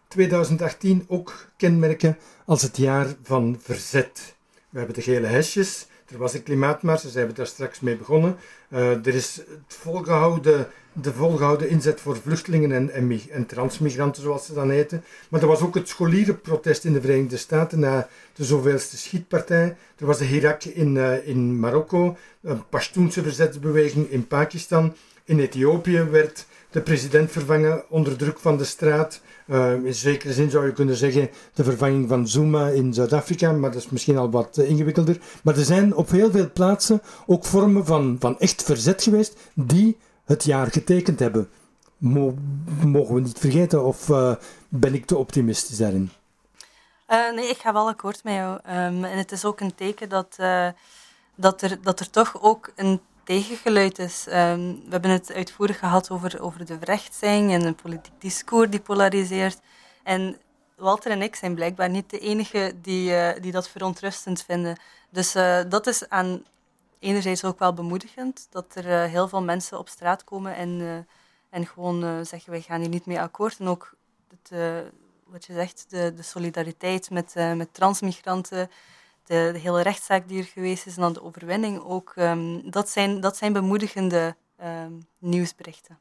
2018 0.09 1.05
ook 1.07 1.45
kenmerken 1.57 2.17
als 2.45 2.61
het 2.61 2.77
jaar 2.77 3.15
van 3.23 3.59
verzet? 3.61 4.35
We 4.69 4.77
hebben 4.77 4.95
de 4.95 5.01
gele 5.01 5.27
hesjes, 5.27 5.87
er 6.07 6.17
was 6.17 6.33
een 6.33 6.43
klimaatmars, 6.43 7.01
daar 7.01 7.11
zijn 7.11 7.27
we 7.27 7.33
daar 7.33 7.47
straks 7.47 7.79
mee 7.79 7.95
begonnen. 7.95 8.35
Uh, 8.69 9.05
er 9.05 9.15
is 9.15 9.35
het 9.35 9.45
volgehouden 9.67 10.67
de 11.01 11.13
volgehouden 11.13 11.69
inzet 11.69 12.01
voor 12.01 12.17
vluchtelingen 12.17 12.71
en, 12.71 12.89
en, 12.91 13.19
en, 13.29 13.45
transmigranten, 13.45 14.21
zoals 14.23 14.45
ze 14.45 14.53
dan 14.53 14.69
heten. 14.69 15.03
Maar 15.29 15.41
er 15.41 15.47
was 15.47 15.61
ook 15.61 15.75
het 15.75 15.87
scholierenprotest 15.87 16.85
in 16.85 16.93
de 16.93 17.01
Verenigde 17.01 17.37
Staten 17.37 17.79
na 17.79 18.07
de 18.33 18.43
zoveelste 18.43 18.97
schietpartij. 18.97 19.75
Er 19.97 20.05
was 20.05 20.17
de 20.17 20.25
Hirak 20.25 20.63
in, 20.63 20.95
uh, 20.95 21.27
in 21.27 21.59
Marokko, 21.59 22.17
een 22.41 22.67
Pashtoense 22.69 23.23
verzetsbeweging 23.23 24.09
in 24.09 24.27
Pakistan. 24.27 24.95
In 25.23 25.39
Ethiopië 25.39 26.03
werd 26.03 26.45
de 26.71 26.81
president 26.81 27.31
vervangen 27.31 27.83
onder 27.89 28.17
druk 28.17 28.39
van 28.39 28.57
de 28.57 28.63
straat. 28.63 29.21
Uh, 29.47 29.73
in 29.73 29.93
zekere 29.93 30.33
zin 30.33 30.49
zou 30.49 30.65
je 30.65 30.73
kunnen 30.73 30.95
zeggen 30.95 31.29
de 31.53 31.63
vervanging 31.63 32.09
van 32.09 32.27
Zuma 32.27 32.67
in 32.67 32.93
Zuid-Afrika, 32.93 33.51
maar 33.51 33.71
dat 33.71 33.81
is 33.81 33.89
misschien 33.89 34.17
al 34.17 34.29
wat 34.29 34.57
uh, 34.57 34.69
ingewikkelder. 34.69 35.17
Maar 35.43 35.57
er 35.57 35.63
zijn 35.63 35.95
op 35.95 36.09
heel 36.09 36.31
veel 36.31 36.51
plaatsen 36.51 37.01
ook 37.25 37.45
vormen 37.45 37.85
van, 37.85 38.17
van 38.19 38.39
echt 38.39 38.63
verzet 38.63 39.03
geweest 39.03 39.35
die 39.53 39.97
het 40.25 40.43
jaar 40.43 40.67
getekend 40.67 41.19
hebben. 41.19 41.49
mogen 41.97 43.15
we 43.15 43.21
niet 43.21 43.39
vergeten, 43.39 43.83
of 43.83 44.09
uh, 44.09 44.35
ben 44.67 44.93
ik 44.93 45.05
te 45.05 45.17
optimistisch 45.17 45.77
daarin? 45.77 46.11
Uh, 47.09 47.33
nee, 47.33 47.49
ik 47.49 47.57
ga 47.57 47.73
wel 47.73 47.87
akkoord 47.87 48.23
met 48.23 48.33
jou. 48.33 48.53
Um, 48.53 49.03
en 49.03 49.17
het 49.17 49.31
is 49.31 49.45
ook 49.45 49.59
een 49.59 49.75
teken 49.75 50.09
dat, 50.09 50.35
dat, 51.35 51.61
er, 51.61 51.77
dat 51.81 51.99
er 51.99 52.09
toch 52.09 52.41
ook 52.41 52.71
een 52.75 53.01
tegengeluid 53.29 53.99
is. 53.99 54.25
Um, 54.27 54.33
we 54.83 54.89
hebben 54.89 55.11
het 55.11 55.31
uitvoerig 55.33 55.79
gehad 55.79 56.09
over, 56.09 56.41
over 56.41 56.65
de 56.65 56.77
verrechtsing 56.77 57.51
en 57.51 57.65
een 57.65 57.75
politiek 57.75 58.13
discours 58.21 58.69
die 58.69 58.79
polariseert. 58.79 59.59
En 60.03 60.37
Walter 60.75 61.11
en 61.11 61.21
ik 61.21 61.35
zijn 61.35 61.55
blijkbaar 61.55 61.89
niet 61.89 62.09
de 62.09 62.19
enigen 62.19 62.81
die, 62.81 63.39
die 63.39 63.51
dat 63.51 63.69
verontrustend 63.69 64.43
vinden. 64.43 64.79
Dus 65.09 65.31
dat 65.69 65.87
is 65.87 66.09
aan 66.09 66.43
enerzijds 66.99 67.43
ook 67.43 67.59
wel 67.59 67.73
bemoedigend 67.73 68.47
dat 68.49 68.75
er 68.75 68.85
uh, 68.85 69.11
heel 69.11 69.27
veel 69.27 69.43
mensen 69.43 69.79
op 69.79 69.89
straat 69.89 70.23
komen 70.23 70.55
en, 70.55 71.07
en 71.49 71.65
gewoon 71.65 72.25
zeggen 72.25 72.51
wij 72.51 72.61
gaan 72.61 72.79
hier 72.79 72.89
niet 72.89 73.05
mee 73.05 73.21
akkoord. 73.21 73.59
En 73.59 73.67
ook 73.67 73.95
het, 74.29 74.59
wat 75.25 75.45
je 75.45 75.53
zegt, 75.53 75.85
de, 75.89 76.13
de 76.13 76.23
solidariteit 76.23 77.09
met, 77.09 77.33
met 77.55 77.73
transmigranten, 77.73 78.69
de, 79.29 79.59
hele 79.61 79.81
rechtszaak 79.81 80.27
die 80.27 80.39
er 80.39 80.49
geweest 80.53 80.85
is 80.85 80.95
en 80.95 81.01
dan 81.01 81.13
de 81.13 81.23
overwinning 81.23 81.79
ook. 81.79 82.13
Um, 82.15 82.71
dat, 82.71 82.89
zijn, 82.89 83.19
dat 83.19 83.37
zijn 83.37 83.53
bemoedigende 83.53 84.35
um, 84.63 85.05
nieuwsberichten. 85.17 85.97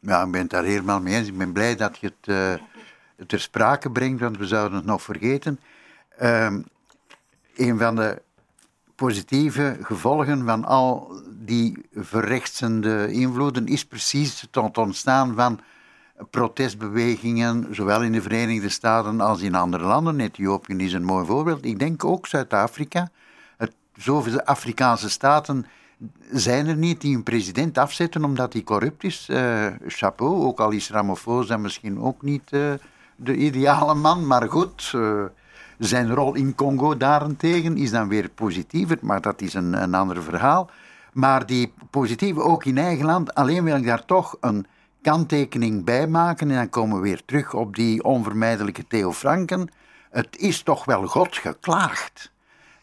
Ja. 0.00 0.22
ik 0.22 0.30
ben 0.30 0.40
het 0.40 0.50
daar 0.50 0.64
helemaal 0.64 1.00
mee 1.00 1.14
eens. 1.14 1.28
Ik 1.28 1.38
ben 1.38 1.52
blij 1.52 1.76
dat 1.76 1.98
je 1.98 2.12
het 3.16 3.28
ter 3.28 3.40
sprake 3.40 3.90
brengt, 3.90 4.20
want 4.20 4.38
we 4.38 4.46
zouden 4.46 4.76
het 4.76 4.86
nog 4.86 5.02
vergeten. 5.02 5.60
Um, 6.22 6.64
een 7.56 7.78
van 7.78 7.96
de 7.96 8.22
positieve 8.94 9.76
gevolgen 9.82 10.44
van 10.44 10.64
al 10.64 11.12
die 11.30 11.86
verrechtsende 11.94 13.12
invloeden 13.12 13.66
is 13.66 13.84
precies 13.84 14.40
het 14.40 14.76
ontstaan 14.76 15.34
van 15.34 15.60
protestbewegingen, 16.30 17.66
zowel 17.70 18.02
in 18.02 18.12
de 18.12 18.22
Verenigde 18.22 18.68
Staten 18.68 19.20
als 19.20 19.40
in 19.40 19.54
andere 19.54 19.84
landen. 19.84 20.20
Ethiopië 20.20 20.76
is 20.76 20.92
een 20.92 21.04
mooi 21.04 21.26
voorbeeld. 21.26 21.64
Ik 21.64 21.78
denk 21.78 22.04
ook 22.04 22.26
Zuid-Afrika. 22.26 23.10
Zoveel 23.96 24.42
Afrikaanse 24.42 25.10
staten 25.10 25.66
zijn 26.30 26.66
er 26.66 26.76
niet 26.76 27.00
die 27.00 27.16
een 27.16 27.22
president 27.22 27.78
afzetten 27.78 28.24
omdat 28.24 28.52
hij 28.52 28.62
corrupt 28.62 29.04
is. 29.04 29.28
Uh, 29.30 29.66
chapeau, 29.86 30.44
ook 30.44 30.60
al 30.60 30.70
is 30.70 30.90
Ramaphosa 30.90 31.56
misschien 31.56 32.00
ook 32.00 32.22
niet 32.22 32.42
uh, 32.50 32.72
de 33.16 33.36
ideale 33.36 33.94
man, 33.94 34.26
maar 34.26 34.48
goed. 34.48 34.92
Uh, 34.94 35.24
zijn 35.78 36.14
rol 36.14 36.34
in 36.34 36.54
Congo 36.54 36.96
daarentegen 36.96 37.76
is 37.76 37.90
dan 37.90 38.08
weer 38.08 38.28
positiever, 38.28 38.98
maar 39.00 39.20
dat 39.20 39.40
is 39.40 39.54
een, 39.54 39.82
een 39.82 39.94
ander 39.94 40.22
verhaal. 40.22 40.70
Maar 41.12 41.46
die 41.46 41.72
positieve 41.90 42.40
ook 42.40 42.64
in 42.64 42.78
eigen 42.78 43.06
land, 43.06 43.34
alleen 43.34 43.64
wil 43.64 43.76
ik 43.76 43.86
daar 43.86 44.04
toch 44.04 44.36
een 44.40 44.66
kanttekening 45.02 45.84
bij 45.84 46.06
maken. 46.06 46.50
En 46.50 46.56
dan 46.56 46.70
komen 46.70 46.96
we 46.96 47.02
weer 47.02 47.22
terug 47.24 47.54
op 47.54 47.76
die 47.76 48.04
onvermijdelijke 48.04 48.86
Theo 48.86 49.12
Franken. 49.12 49.68
Het 50.10 50.36
is 50.36 50.62
toch 50.62 50.84
wel 50.84 51.06
God 51.06 51.36
geklaagd 51.36 52.32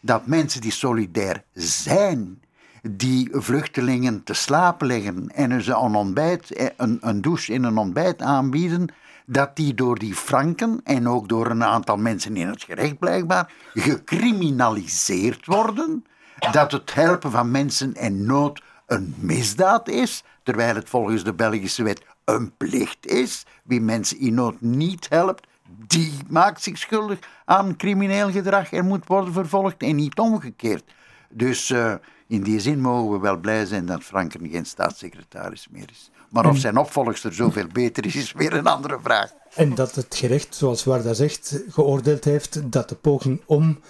dat 0.00 0.26
mensen 0.26 0.60
die 0.60 0.72
solidair 0.72 1.42
zijn, 1.52 2.42
die 2.90 3.28
vluchtelingen 3.32 4.22
te 4.24 4.34
slapen 4.34 4.86
leggen 4.86 5.28
en 5.34 5.62
ze 5.62 5.72
een, 5.72 5.94
ontbijt, 5.94 6.72
een, 6.76 6.98
een 7.00 7.20
douche 7.20 7.52
in 7.52 7.64
een 7.64 7.78
ontbijt 7.78 8.22
aanbieden, 8.22 8.88
dat 9.26 9.56
die 9.56 9.74
door 9.74 9.98
die 9.98 10.14
Franken 10.14 10.80
en 10.84 11.08
ook 11.08 11.28
door 11.28 11.50
een 11.50 11.64
aantal 11.64 11.96
mensen 11.96 12.36
in 12.36 12.48
het 12.48 12.62
gerecht 12.62 12.98
blijkbaar 12.98 13.52
gecriminaliseerd 13.74 15.46
worden. 15.46 16.04
Dat 16.50 16.72
het 16.72 16.94
helpen 16.94 17.30
van 17.30 17.50
mensen 17.50 17.94
in 17.94 18.26
nood 18.26 18.62
een 18.86 19.14
misdaad 19.18 19.88
is, 19.88 20.22
terwijl 20.42 20.74
het 20.74 20.88
volgens 20.88 21.24
de 21.24 21.34
Belgische 21.34 21.82
wet 21.82 22.04
een 22.24 22.56
plicht 22.56 23.06
is. 23.06 23.46
Wie 23.64 23.80
mensen 23.80 24.18
in 24.18 24.34
nood 24.34 24.60
niet 24.60 25.06
helpt, 25.08 25.46
die 25.86 26.12
maakt 26.28 26.62
zich 26.62 26.78
schuldig 26.78 27.18
aan 27.44 27.76
crimineel 27.76 28.30
gedrag 28.30 28.72
en 28.72 28.86
moet 28.86 29.06
worden 29.06 29.32
vervolgd 29.32 29.82
en 29.82 29.96
niet 29.96 30.18
omgekeerd. 30.18 30.84
Dus 31.28 31.70
uh, 31.70 31.94
in 32.26 32.42
die 32.42 32.60
zin 32.60 32.80
mogen 32.80 33.12
we 33.12 33.18
wel 33.18 33.36
blij 33.36 33.64
zijn 33.64 33.86
dat 33.86 34.02
Franken 34.02 34.48
geen 34.50 34.66
staatssecretaris 34.66 35.66
meer 35.70 35.88
is. 35.90 36.10
Maar 36.28 36.46
of 36.46 36.58
zijn 36.58 36.76
opvolgster 36.76 37.34
zoveel 37.34 37.66
beter 37.72 38.06
is, 38.06 38.16
is 38.16 38.32
weer 38.32 38.52
een 38.52 38.66
andere 38.66 38.98
vraag. 39.02 39.30
En 39.54 39.74
dat 39.74 39.94
het 39.94 40.14
gerecht, 40.14 40.54
zoals 40.54 40.84
Warda 40.84 41.14
zegt, 41.14 41.62
geoordeeld 41.68 42.24
heeft 42.24 42.72
dat 42.72 42.88
de 42.88 42.94
poging 42.94 43.42
om 43.46 43.80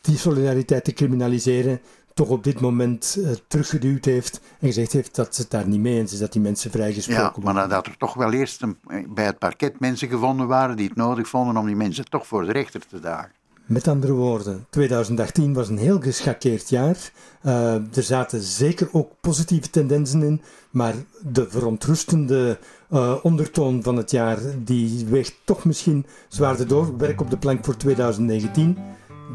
die 0.00 0.18
solidariteit 0.18 0.84
te 0.84 0.92
criminaliseren 0.92 1.80
toch 2.18 2.28
op 2.28 2.44
dit 2.44 2.60
moment 2.60 3.16
uh, 3.18 3.30
teruggeduwd 3.48 4.04
heeft 4.04 4.40
en 4.58 4.66
gezegd 4.66 4.92
heeft 4.92 5.14
dat 5.14 5.34
ze 5.34 5.40
het 5.40 5.50
daar 5.50 5.68
niet 5.68 5.80
mee 5.80 5.98
eens 5.98 6.12
is, 6.12 6.18
dat 6.18 6.32
die 6.32 6.42
mensen 6.42 6.70
vrijgesproken 6.70 7.42
worden. 7.42 7.44
Ja, 7.44 7.52
maar 7.52 7.68
dat 7.68 7.86
er 7.86 7.96
toch 7.96 8.14
wel 8.14 8.32
eerst 8.32 8.62
een, 8.62 8.78
bij 9.08 9.24
het 9.24 9.38
parket 9.38 9.80
mensen 9.80 10.08
gevonden 10.08 10.46
waren 10.46 10.76
die 10.76 10.88
het 10.88 10.96
nodig 10.96 11.28
vonden 11.28 11.56
om 11.56 11.66
die 11.66 11.76
mensen 11.76 12.04
toch 12.04 12.26
voor 12.26 12.46
de 12.46 12.52
rechter 12.52 12.86
te 12.86 13.00
dagen. 13.00 13.30
Met 13.66 13.88
andere 13.88 14.12
woorden, 14.12 14.66
2018 14.70 15.54
was 15.54 15.68
een 15.68 15.78
heel 15.78 16.00
geschakeerd 16.00 16.68
jaar. 16.68 17.10
Uh, 17.42 17.74
er 17.74 18.02
zaten 18.02 18.40
zeker 18.40 18.88
ook 18.92 19.12
positieve 19.20 19.70
tendensen 19.70 20.22
in, 20.22 20.42
maar 20.70 20.94
de 21.22 21.50
verontrustende 21.50 22.58
uh, 22.90 23.14
ondertoon 23.22 23.82
van 23.82 23.96
het 23.96 24.10
jaar 24.10 24.38
die 24.64 25.06
weegt 25.06 25.34
toch 25.44 25.64
misschien 25.64 26.06
zwaarder 26.28 26.68
door. 26.68 26.96
Werk 26.96 27.20
op 27.20 27.30
de 27.30 27.38
plank 27.38 27.64
voor 27.64 27.76
2019. 27.76 28.78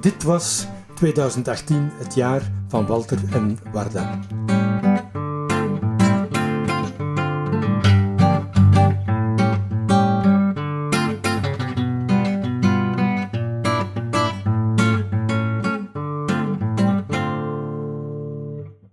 Dit 0.01 0.23
was 0.23 0.67
2018, 0.95 1.91
het 1.93 2.15
jaar 2.15 2.51
van 2.67 2.85
Walter 2.85 3.19
en 3.31 3.59
Warda. 3.71 4.19